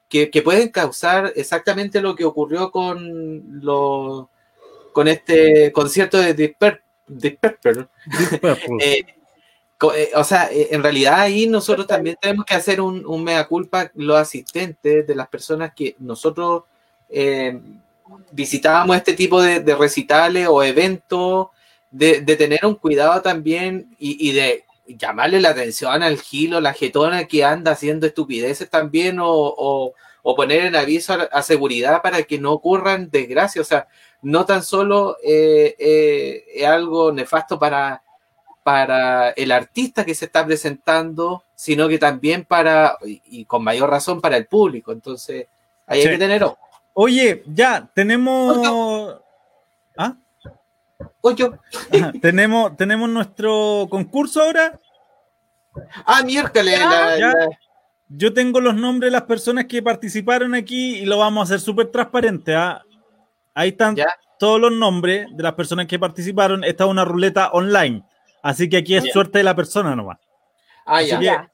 que, 0.09 0.29
que 0.29 0.41
pueden 0.41 0.69
causar 0.69 1.31
exactamente 1.35 2.01
lo 2.01 2.15
que 2.15 2.25
ocurrió 2.25 2.71
con, 2.71 3.61
lo- 3.61 4.29
con 4.93 5.07
este 5.07 5.71
concierto 5.71 6.17
de 6.17 6.33
Deep 6.33 6.57
Purple. 6.57 7.87
Eh, 8.81 9.03
eh, 9.95 10.11
o 10.15 10.23
sea, 10.23 10.49
eh, 10.51 10.67
en 10.71 10.83
realidad 10.83 11.21
ahí 11.21 11.47
nosotros 11.47 11.87
también 11.87 12.17
tenemos 12.21 12.45
que 12.45 12.53
hacer 12.55 12.81
un, 12.81 13.05
un 13.05 13.23
mea 13.23 13.47
culpa, 13.47 13.89
los 13.95 14.17
asistentes 14.17 15.07
de 15.07 15.15
las 15.15 15.27
personas 15.29 15.71
que 15.73 15.95
nosotros 15.99 16.63
eh, 17.09 17.59
visitábamos 18.31 18.97
este 18.97 19.13
tipo 19.13 19.41
de, 19.41 19.61
de 19.61 19.75
recitales 19.75 20.47
o 20.49 20.61
eventos, 20.63 21.47
de, 21.91 22.21
de 22.21 22.35
tener 22.35 22.65
un 22.65 22.75
cuidado 22.75 23.21
también 23.21 23.95
y, 23.97 24.29
y 24.29 24.33
de 24.33 24.65
llamarle 24.97 25.39
la 25.41 25.49
atención 25.49 26.01
al 26.03 26.19
gilo, 26.19 26.61
la 26.61 26.73
jetona 26.73 27.25
que 27.25 27.43
anda 27.43 27.71
haciendo 27.71 28.05
estupideces 28.07 28.69
también 28.69 29.19
o, 29.19 29.27
o- 29.29 29.93
o 30.21 30.35
poner 30.35 30.65
en 30.65 30.75
aviso 30.75 31.13
a, 31.13 31.23
a 31.31 31.41
seguridad 31.43 32.01
para 32.01 32.23
que 32.23 32.37
no 32.39 32.51
ocurran 32.51 33.09
desgracias. 33.09 33.65
O 33.65 33.69
sea, 33.69 33.87
no 34.21 34.45
tan 34.45 34.63
solo 34.63 35.15
eh, 35.23 35.75
eh, 35.79 36.43
es 36.55 36.65
algo 36.67 37.11
nefasto 37.11 37.57
para, 37.57 38.03
para 38.63 39.29
el 39.31 39.51
artista 39.51 40.03
que 40.05 40.13
se 40.13 40.25
está 40.25 40.45
presentando, 40.45 41.43
sino 41.55 41.87
que 41.87 41.97
también 41.97 42.43
para, 42.45 42.97
y, 43.05 43.21
y 43.25 43.45
con 43.45 43.63
mayor 43.63 43.89
razón, 43.89 44.19
para 44.21 44.35
el 44.37 44.45
público. 44.45 44.91
Entonces, 44.91 45.47
ahí 45.87 46.01
Sí. 46.01 46.07
hay 46.07 46.13
que 46.15 46.19
tener 46.19 46.43
ojo. 46.43 46.57
Oye, 46.93 47.43
ya, 47.47 47.89
tenemos. 47.93 49.18
Ajá, 51.23 52.11
tenemos, 52.21 52.75
tenemos 52.77 53.09
nuestro 53.09 53.87
concurso 53.89 54.41
ahora. 54.41 54.79
ah, 56.05 56.23
miércoles, 56.23 56.79
la- 56.79 57.17
Ya. 57.19 57.27
la- 57.27 57.49
Yo 58.11 58.33
tengo 58.33 58.59
los 58.59 58.73
nombres 58.75 59.09
de 59.11 59.11
las 59.11 59.23
personas 59.27 59.65
que 59.65 59.83
participaron 59.83 60.55
aquí 60.55 60.95
y 60.97 61.05
lo 61.05 61.19
vamos 61.19 61.41
a 61.41 61.43
hacer 61.43 61.59
súper 61.59 61.87
transparente. 61.91 62.55
¿ah? 62.55 62.81
Ahí 63.53 63.69
están 63.69 63.95
Ya. 63.95 64.07
todos 64.39 64.59
los 64.59 64.71
nombres 64.71 65.27
de 65.31 65.43
las 65.43 65.53
personas 65.53 65.85
que 65.85 65.99
participaron. 65.99 66.63
Esta 66.63 66.85
es 66.85 66.89
una 66.89 67.05
ruleta 67.05 67.51
online. 67.51 68.03
Así 68.41 68.67
que 68.67 68.77
aquí 68.77 68.95
es 68.95 69.11
suerte 69.11 69.37
de 69.39 69.43
la 69.43 69.55
persona 69.55 69.95
nomás. 69.95 70.17
ah, 70.87 70.97
Así 70.97 71.09
ya. 71.09 71.19
que 71.19 71.25
Ya. 71.25 71.51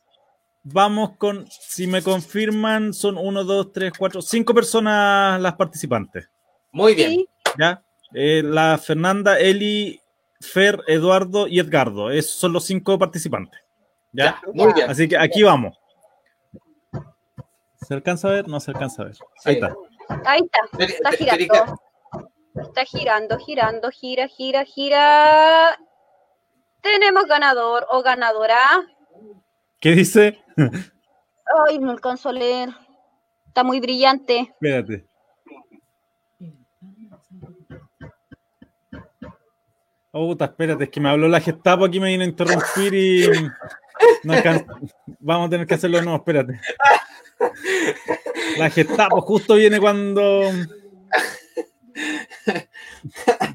vamos 0.64 1.18
con, 1.18 1.46
si 1.50 1.88
me 1.88 2.02
confirman, 2.02 2.94
son 2.94 3.18
uno, 3.18 3.44
dos, 3.44 3.74
tres, 3.74 3.92
cuatro, 3.98 4.22
cinco 4.22 4.54
personas 4.54 5.42
las 5.42 5.56
participantes. 5.56 6.30
Muy 6.72 6.96
bien. 6.96 7.26
¿Ya? 7.58 7.82
Eh, 8.14 8.42
la 8.44 8.78
Fernanda, 8.78 9.40
Eli, 9.40 10.00
Fer, 10.40 10.82
Eduardo 10.88 11.48
y 11.48 11.60
Edgardo. 11.60 12.12
Esos 12.12 12.36
son 12.36 12.54
los 12.54 12.66
cinco 12.66 12.98
participantes. 13.00 13.60
¿Ya? 14.12 14.40
muy 14.54 14.74
bien. 14.74 14.90
Así 14.90 15.10
que 15.10 15.18
aquí 15.18 15.44
vamos. 15.44 15.78
¿Se 17.76 17.94
alcanza 17.94 18.30
a 18.30 18.32
ver? 18.32 18.48
No 18.48 18.60
se 18.60 18.72
alcanza 18.72 19.02
a 19.02 19.06
ver. 19.06 19.16
Ahí 19.44 19.56
está. 19.56 19.76
Ahí 20.26 20.42
está, 20.42 20.84
está 20.84 21.12
girando. 21.12 21.80
Está 22.56 22.86
girando, 22.86 23.38
girando, 23.38 23.92
gira, 23.92 24.28
gira, 24.28 24.64
gira. 24.64 25.78
Tenemos 26.82 27.26
ganador 27.26 27.86
o 27.92 28.02
ganadora. 28.02 28.60
¿Qué 29.82 29.92
dice? 29.92 30.40
Ay, 31.68 31.80
no 31.80 31.92
alcanzo 31.92 32.30
a 32.30 32.34
leer. 32.34 32.70
Está 33.48 33.64
muy 33.64 33.80
brillante. 33.80 34.54
Espérate. 34.54 35.06
Oh, 40.18 40.28
puta, 40.28 40.46
espérate, 40.46 40.86
es 40.86 40.90
que 40.90 41.02
me 41.02 41.10
habló 41.10 41.28
la 41.28 41.42
Gestapo 41.42 41.84
aquí, 41.84 42.00
me 42.00 42.08
vino 42.08 42.24
a 42.24 42.28
interrumpir 42.28 42.94
y. 42.94 43.28
no 44.24 44.34
Vamos 45.20 45.48
a 45.48 45.50
tener 45.50 45.68
que 45.68 45.74
hacerlo 45.74 45.98
de 45.98 46.04
nuevo, 46.06 46.20
espérate. 46.20 46.62
La 48.58 48.70
Gestapo 48.70 49.20
justo 49.20 49.56
viene 49.56 49.78
cuando. 49.78 50.54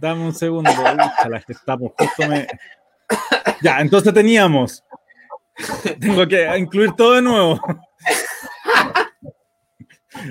Dame 0.02 0.22
un 0.22 0.34
segundo. 0.34 0.70
La 0.70 1.40
Gestapo 1.40 1.94
justo 1.98 2.28
me. 2.28 2.46
Ya, 3.62 3.80
entonces 3.80 4.12
teníamos. 4.12 4.84
Tengo 5.98 6.28
que 6.28 6.58
incluir 6.58 6.92
todo 6.92 7.14
de 7.14 7.22
nuevo. 7.22 7.58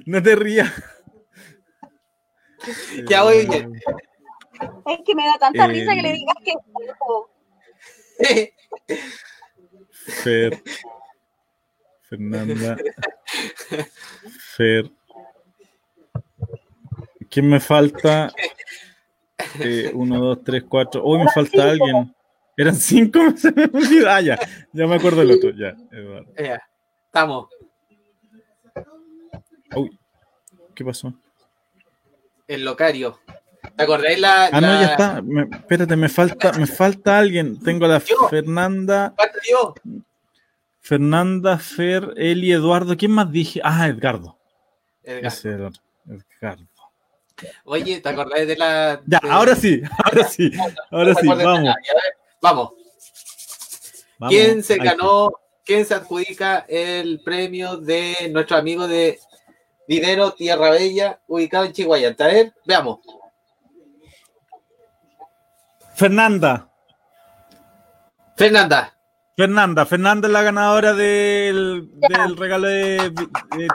No 0.05 0.21
te 0.21 0.35
rías. 0.35 0.71
Ya 3.07 3.23
voy. 3.23 3.47
Es 4.87 4.99
que 5.05 5.15
me 5.15 5.25
da 5.25 5.37
tanta 5.37 5.65
Eh, 5.65 5.67
risa 5.67 5.93
que 5.95 6.01
le 6.01 6.13
digas 6.13 6.35
que. 6.43 6.53
Fer. 10.23 10.63
Fernanda. 12.01 12.77
Fer. 14.55 14.91
¿Quién 17.29 17.49
me 17.49 17.59
falta? 17.59 18.33
Eh, 19.59 19.91
uno, 19.93 20.19
dos, 20.19 20.43
tres, 20.43 20.63
cuatro. 20.67 21.03
Uy, 21.05 21.19
me 21.19 21.31
falta 21.31 21.69
alguien. 21.69 22.13
¿Eran 22.57 22.75
cinco? 22.75 23.19
Se 23.37 23.51
me 23.51 23.65
olvidó. 23.65 24.09
Ah, 24.09 24.21
ya. 24.21 24.37
Ya 24.73 24.87
me 24.87 24.95
acuerdo 24.95 25.19
del 25.19 25.31
otro. 25.31 25.51
Ya, 25.51 25.75
Eduardo. 25.91 26.33
Ya, 26.37 26.61
Estamos. 27.05 27.47
Uy, 29.75 29.97
¿qué 30.75 30.83
pasó? 30.83 31.13
El 32.47 32.65
locario. 32.65 33.19
¿Te 33.75 33.83
acordáis 33.83 34.19
la, 34.19 34.45
Ah, 34.47 34.61
no, 34.61 34.67
ya 34.67 34.85
está. 34.91 35.21
Me- 35.21 35.47
espérate, 35.51 35.95
me 35.95 36.09
falta, 36.09 36.51
me 36.53 36.65
falta 36.67 37.17
alguien. 37.19 37.59
Tengo 37.59 37.85
a 37.85 37.89
la 37.89 37.99
Fernanda. 37.99 39.13
¿Cuánto 39.15 39.37
dio? 39.47 39.75
Fernanda, 40.81 41.57
Fer, 41.59 42.13
Eli, 42.17 42.51
Eduardo. 42.51 42.95
¿Quién 42.97 43.11
más 43.11 43.31
dije? 43.31 43.59
Ah, 43.63 43.87
Edgardo. 43.87 44.37
Edgardo. 45.03 45.71
Edgardo. 46.07 46.65
Oye, 47.63 48.01
¿te 48.01 48.09
acordáis 48.09 48.47
de 48.47 48.57
la. 48.57 49.01
Ya, 49.05 49.19
de- 49.21 49.29
ahora 49.29 49.55
sí, 49.55 49.81
ahora 50.03 50.23
sí, 50.27 50.51
ahora 50.91 51.13
sí, 51.15 51.21
¿Te 51.21 51.31
acuerdas 51.31 51.37
de 51.37 51.45
vamos. 51.45 51.75
Vamos. 52.41 52.69
vamos. 54.17 54.29
¿Quién 54.33 54.63
se 54.63 54.77
ganó? 54.77 55.31
¿Quién 55.65 55.85
se 55.85 55.93
adjudica 55.93 56.65
el 56.67 57.21
premio 57.23 57.77
de 57.77 58.29
nuestro 58.31 58.57
amigo 58.57 58.87
de 58.87 59.19
Dinero 59.87 60.31
Tierra 60.33 60.71
Bella, 60.71 61.21
ubicado 61.27 61.65
en 61.65 61.73
Chihuahua? 61.73 62.15
A 62.17 62.25
ver, 62.27 62.53
veamos. 62.65 62.99
Fernanda. 65.99 66.69
Fernanda. 68.37 68.95
Fernanda, 69.35 69.85
Fernanda 69.85 70.27
es 70.27 70.33
la 70.33 70.43
ganadora 70.43 70.93
del, 70.93 71.89
del 72.09 72.37
regalo 72.37 72.67
de- 72.67 73.09
de- 73.09 73.67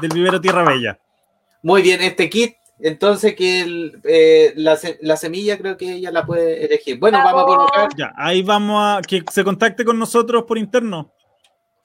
del 0.00 0.10
vivero 0.12 0.40
Tierra 0.40 0.64
Bella. 0.64 0.98
Muy 1.62 1.82
bien, 1.82 2.00
este 2.02 2.28
kit. 2.28 2.56
Entonces, 2.82 3.34
que 3.36 3.60
el, 3.60 4.00
eh, 4.04 4.52
la, 4.56 4.76
se- 4.76 4.98
la 5.02 5.16
semilla 5.16 5.58
creo 5.58 5.76
que 5.76 5.92
ella 5.92 6.10
la 6.10 6.24
puede 6.26 6.64
elegir. 6.64 6.98
Bueno, 6.98 7.18
vamos 7.18 7.42
a 7.42 7.46
colocar. 7.46 7.88
Ya, 7.96 8.12
ahí 8.16 8.42
vamos 8.42 8.82
a 8.82 9.00
que 9.02 9.22
se 9.30 9.44
contacte 9.44 9.84
con 9.84 9.98
nosotros 9.98 10.44
por 10.44 10.58
interno. 10.58 11.12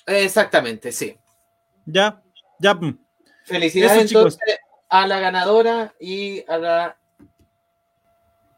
Exactamente, 0.06 0.92
sí. 0.92 1.16
Ya, 1.86 2.22
ya. 2.60 2.80
Felicidades 3.46 4.06
Eso, 4.06 4.08
chicos. 4.08 4.38
a 4.90 5.06
la 5.06 5.20
ganadora 5.20 5.94
y 6.00 6.44
a 6.50 6.58
la 6.58 6.98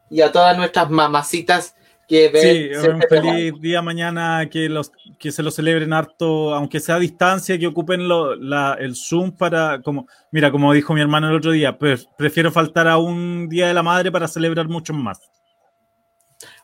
y 0.10 0.22
a 0.22 0.32
todas 0.32 0.58
nuestras 0.58 0.90
mamacitas 0.90 1.76
que 2.08 2.30
ven. 2.30 2.42
Sí, 2.82 2.88
un 2.88 3.02
feliz 3.10 3.54
día 3.60 3.82
mañana, 3.82 4.48
que 4.50 4.70
los 4.70 4.92
que 5.20 5.32
se 5.32 5.44
lo 5.44 5.52
celebren 5.52 5.92
harto, 5.92 6.54
aunque 6.56 6.80
sea 6.80 6.96
a 6.96 7.00
distancia, 7.00 7.60
que 7.60 7.68
ocupen 7.68 8.08
lo- 8.08 8.36
la- 8.36 8.78
el 8.80 8.96
Zoom 8.96 9.32
para, 9.34 9.82
como, 9.82 10.08
mira, 10.32 10.50
como 10.52 10.72
dijo 10.72 10.94
mi 10.94 11.02
hermano 11.02 11.30
el 11.30 11.36
otro 11.36 11.52
día, 11.52 11.78
pues 11.78 12.08
prefiero 12.18 12.50
faltar 12.52 12.88
a 12.88 12.98
un 12.98 13.50
Día 13.50 13.68
de 13.68 13.74
la 13.74 13.84
Madre 13.84 14.10
para 14.12 14.28
celebrar 14.28 14.68
muchos 14.70 14.96
más. 14.96 15.20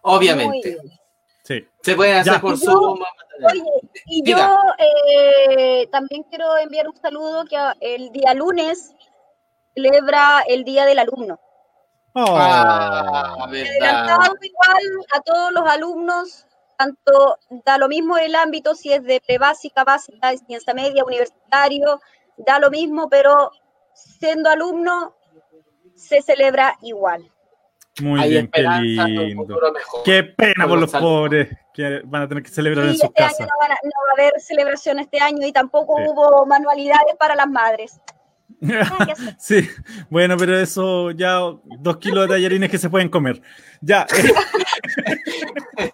Obviamente. 0.02 0.78
Sí. 1.44 1.66
Se 1.82 1.96
pueden 1.96 2.18
hacer 2.18 2.34
Ya. 2.34 2.42
por 2.42 2.58
Zoom. 2.58 3.00
Oye, 3.52 3.64
y 4.06 4.22
Diga. 4.24 4.38
yo 4.48 4.58
eh, 4.80 5.88
también 5.92 6.24
quiero 6.30 6.58
enviar 6.58 6.88
un 6.88 6.96
saludo 6.96 7.44
que 7.46 7.58
el 7.82 8.12
día 8.12 8.34
lunes 8.34 8.94
celebra 9.76 10.44
el 10.48 10.64
Día 10.64 10.86
del 10.86 11.00
Alumno. 11.00 11.40
Ah, 12.16 13.36
Adelantado 13.40 14.36
igual 14.42 14.84
a 15.14 15.22
todos 15.22 15.52
los 15.52 15.68
alumnos, 15.70 16.46
tanto 16.78 17.38
da 17.66 17.78
lo 17.78 17.88
mismo 17.88 18.18
el 18.18 18.36
ámbito 18.36 18.76
si 18.76 18.92
es 18.94 19.04
de 19.04 19.22
prebásica, 19.26 19.84
básica, 19.84 20.36
ciencia 20.38 20.74
media, 20.74 21.04
universitario, 21.04 22.00
da 22.38 22.60
lo 22.60 22.70
mismo, 22.70 23.10
pero 23.10 23.52
siendo 23.94 24.50
alumno 24.50 25.16
se 25.96 26.22
celebra 26.22 26.78
igual. 26.82 27.28
Muy 28.02 28.20
Hay 28.22 28.30
bien, 28.32 28.50
qué 28.52 28.62
lindo. 28.64 29.60
Qué 30.04 30.24
pena 30.24 30.68
por 30.68 30.80
los 30.80 30.92
pobres 30.92 31.50
que 31.74 32.02
van 32.06 32.24
a 32.24 32.28
tener 32.28 32.44
que 32.44 32.50
celebrar 32.50 32.86
en 32.86 32.94
Y 32.94 32.98
sus 32.98 33.06
este 33.06 33.24
año 33.24 33.34
no, 33.40 33.48
van 33.60 33.72
a- 33.72 33.78
no 33.84 33.92
va 34.08 34.10
a 34.10 34.14
haber 34.28 34.42
celebración 34.42 34.98
este 35.00 35.20
año 35.20 35.46
y 35.46 35.52
tampoco 35.52 35.98
Sí. 35.98 36.04
hubo 36.08 36.46
manualidades 36.48 37.16
para 37.20 37.36
las 37.36 37.48
madres. 37.48 38.00
Sí, 39.40 39.68
bueno, 40.10 40.38
pero 40.38 40.58
eso 40.58 41.12
ya 41.12 41.40
dos 41.80 41.98
kilos 41.98 42.28
de 42.28 42.36
tallarines 42.36 42.70
que 42.70 42.78
se 42.78 42.90
pueden 42.90 43.10
comer. 43.10 43.42
Ya, 43.82 44.08
eh, 45.78 45.92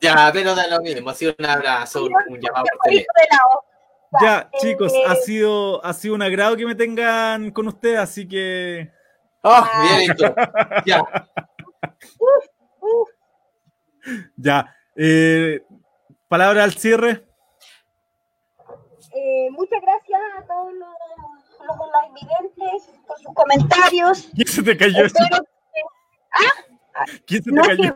Ya, 0.00 0.30
pero 0.32 0.54
da 0.54 0.66
lo 0.66 0.80
mismo. 0.82 1.10
Ha 1.10 1.14
sido 1.14 1.34
un 1.38 1.46
abrazo, 1.46 2.04
un, 2.04 2.40
llamado 2.40 2.66
ya, 4.20 4.48
chicos, 4.60 4.92
ha 5.08 5.16
sido, 5.16 5.84
ha 5.84 5.92
sido 5.92 6.14
un 6.14 6.22
agrado 6.22 6.56
que 6.56 6.66
me 6.66 6.74
tengan 6.74 7.50
con 7.50 7.66
ustedes, 7.66 7.98
así 7.98 8.28
que. 8.28 8.92
Ah, 9.42 9.82
bien 9.82 10.10
hecho. 10.10 10.34
Ya. 10.86 11.02
Ya. 14.36 14.76
eh, 14.94 15.62
palabra 16.28 16.64
al 16.64 16.74
cierre. 16.74 17.24
Eh, 19.16 19.48
muchas 19.50 19.80
gracias 19.80 20.20
a 20.38 20.42
todos 20.46 20.72
los, 20.74 20.88
los 21.66 21.76
online 21.78 22.14
videntes 22.20 22.90
por 23.06 23.18
sus 23.18 23.34
comentarios. 23.34 24.28
¿Quién 24.34 24.48
se 24.48 24.62
te 24.62 24.76
cayó? 24.76 25.04
Espero 25.06 25.28
que- 25.30 25.80
¿Ah? 26.32 27.04
¿Quién 27.26 27.42
se 27.42 27.50
te 27.50 27.56
No, 27.56 27.62
que 27.62 27.68
cayó? 27.68 27.94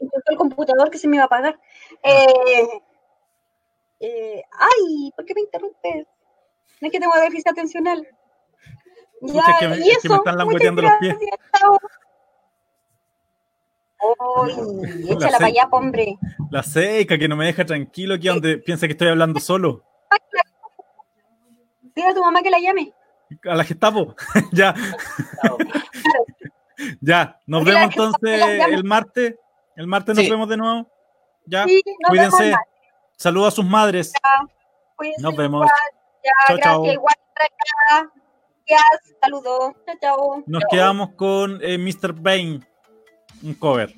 intentó 0.00 0.30
el 0.30 0.36
computador 0.36 0.90
que 0.90 0.98
se 0.98 1.08
me 1.08 1.16
iba 1.16 1.24
a 1.24 1.26
apagar. 1.26 1.58
Eh, 2.02 2.66
eh, 4.00 4.42
ay, 4.58 5.12
¿por 5.14 5.24
qué 5.24 5.34
me 5.34 5.42
interrumpes? 5.42 6.06
No 6.80 6.86
es 6.88 6.92
que 6.92 6.98
tengo 7.00 7.14
déficit 7.16 7.48
atencional. 7.48 8.06
Ya, 9.20 9.40
es 9.42 9.56
que 9.60 9.68
me- 9.68 9.76
y 9.78 9.90
es 9.90 9.98
que 10.02 10.08
me 10.08 10.14
eso, 10.14 10.16
están 10.16 10.36
langueteando 10.38 10.82
los 10.82 10.92
pies. 10.98 11.16
chao. 11.60 11.78
Ay, 14.44 14.56
La 15.04 15.12
échala 15.14 15.32
para 15.38 15.46
allá, 15.46 15.68
hombre. 15.70 16.18
La 16.50 16.62
seca 16.64 17.16
que 17.16 17.28
no 17.28 17.36
me 17.36 17.46
deja 17.46 17.64
tranquilo 17.64 18.14
aquí 18.14 18.26
donde 18.26 18.58
piensa 18.58 18.86
que 18.88 18.92
estoy 18.92 19.08
hablando 19.08 19.38
solo. 19.38 19.84
Dile 21.94 22.08
a 22.08 22.14
tu 22.14 22.20
mamá 22.20 22.42
que 22.42 22.50
la 22.50 22.58
llame. 22.58 22.92
A 23.44 23.54
la 23.54 23.64
Gestapo. 23.64 24.14
ya. 24.52 24.74
ya. 27.00 27.38
Nos 27.46 27.64
vemos 27.64 27.82
entonces 27.82 28.42
el 28.68 28.84
martes. 28.84 29.34
El 29.76 29.86
martes 29.86 30.14
nos 30.16 30.24
Sí. 30.24 30.30
vemos 30.30 30.48
de 30.48 30.56
nuevo. 30.56 30.86
Ya. 31.46 31.64
Sí, 31.64 31.82
nos 32.00 32.08
Cuídense. 32.10 32.54
Saludos 33.16 33.54
a 33.54 33.56
sus 33.56 33.64
madres. 33.64 34.12
Cuídense 34.96 35.22
Nos 35.22 35.36
vemos. 35.36 35.64
igual. 35.64 35.70
Ya, 36.24 36.30
Chao, 36.46 36.56
gracias. 36.56 36.74
chao. 36.74 36.86
Igual 36.92 37.14
por 37.34 37.42
acá. 37.42 38.12
Gracias. 38.66 39.14
Saludos. 39.20 39.72
Chao, 39.86 39.96
chao. 40.00 40.44
Nos 40.46 40.60
Chao. 40.60 40.68
quedamos 40.70 41.10
con 41.14 41.58
eh, 41.62 41.78
Mr. 41.78 42.12
Bane. 42.12 42.60
Un 43.42 43.54
cover. 43.54 43.94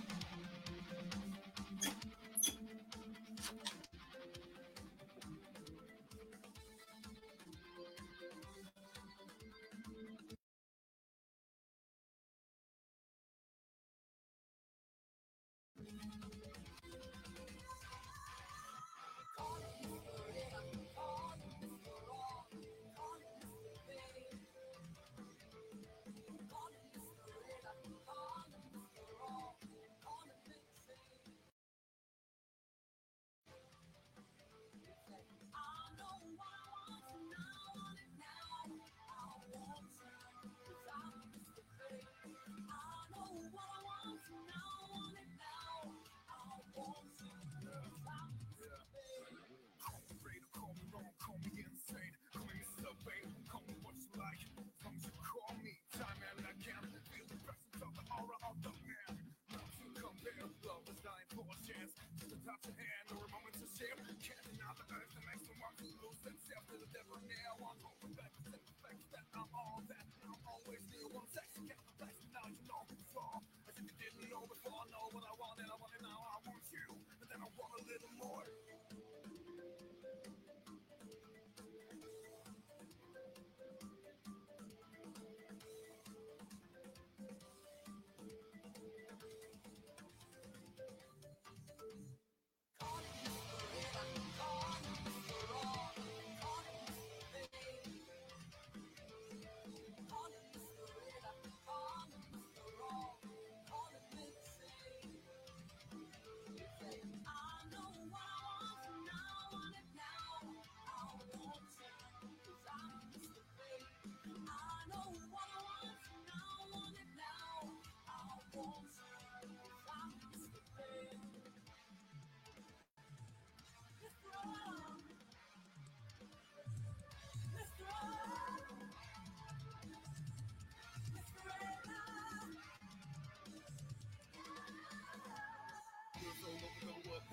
And 62.64 62.72
there 62.76 63.18
were 63.20 63.28
moments 63.28 63.60
of 63.60 63.68
shame, 63.76 63.92
catching 64.24 64.56
out 64.64 64.76
the 64.80 64.88
earth 64.96 65.23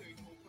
over 0.02 0.14
the 0.16 0.41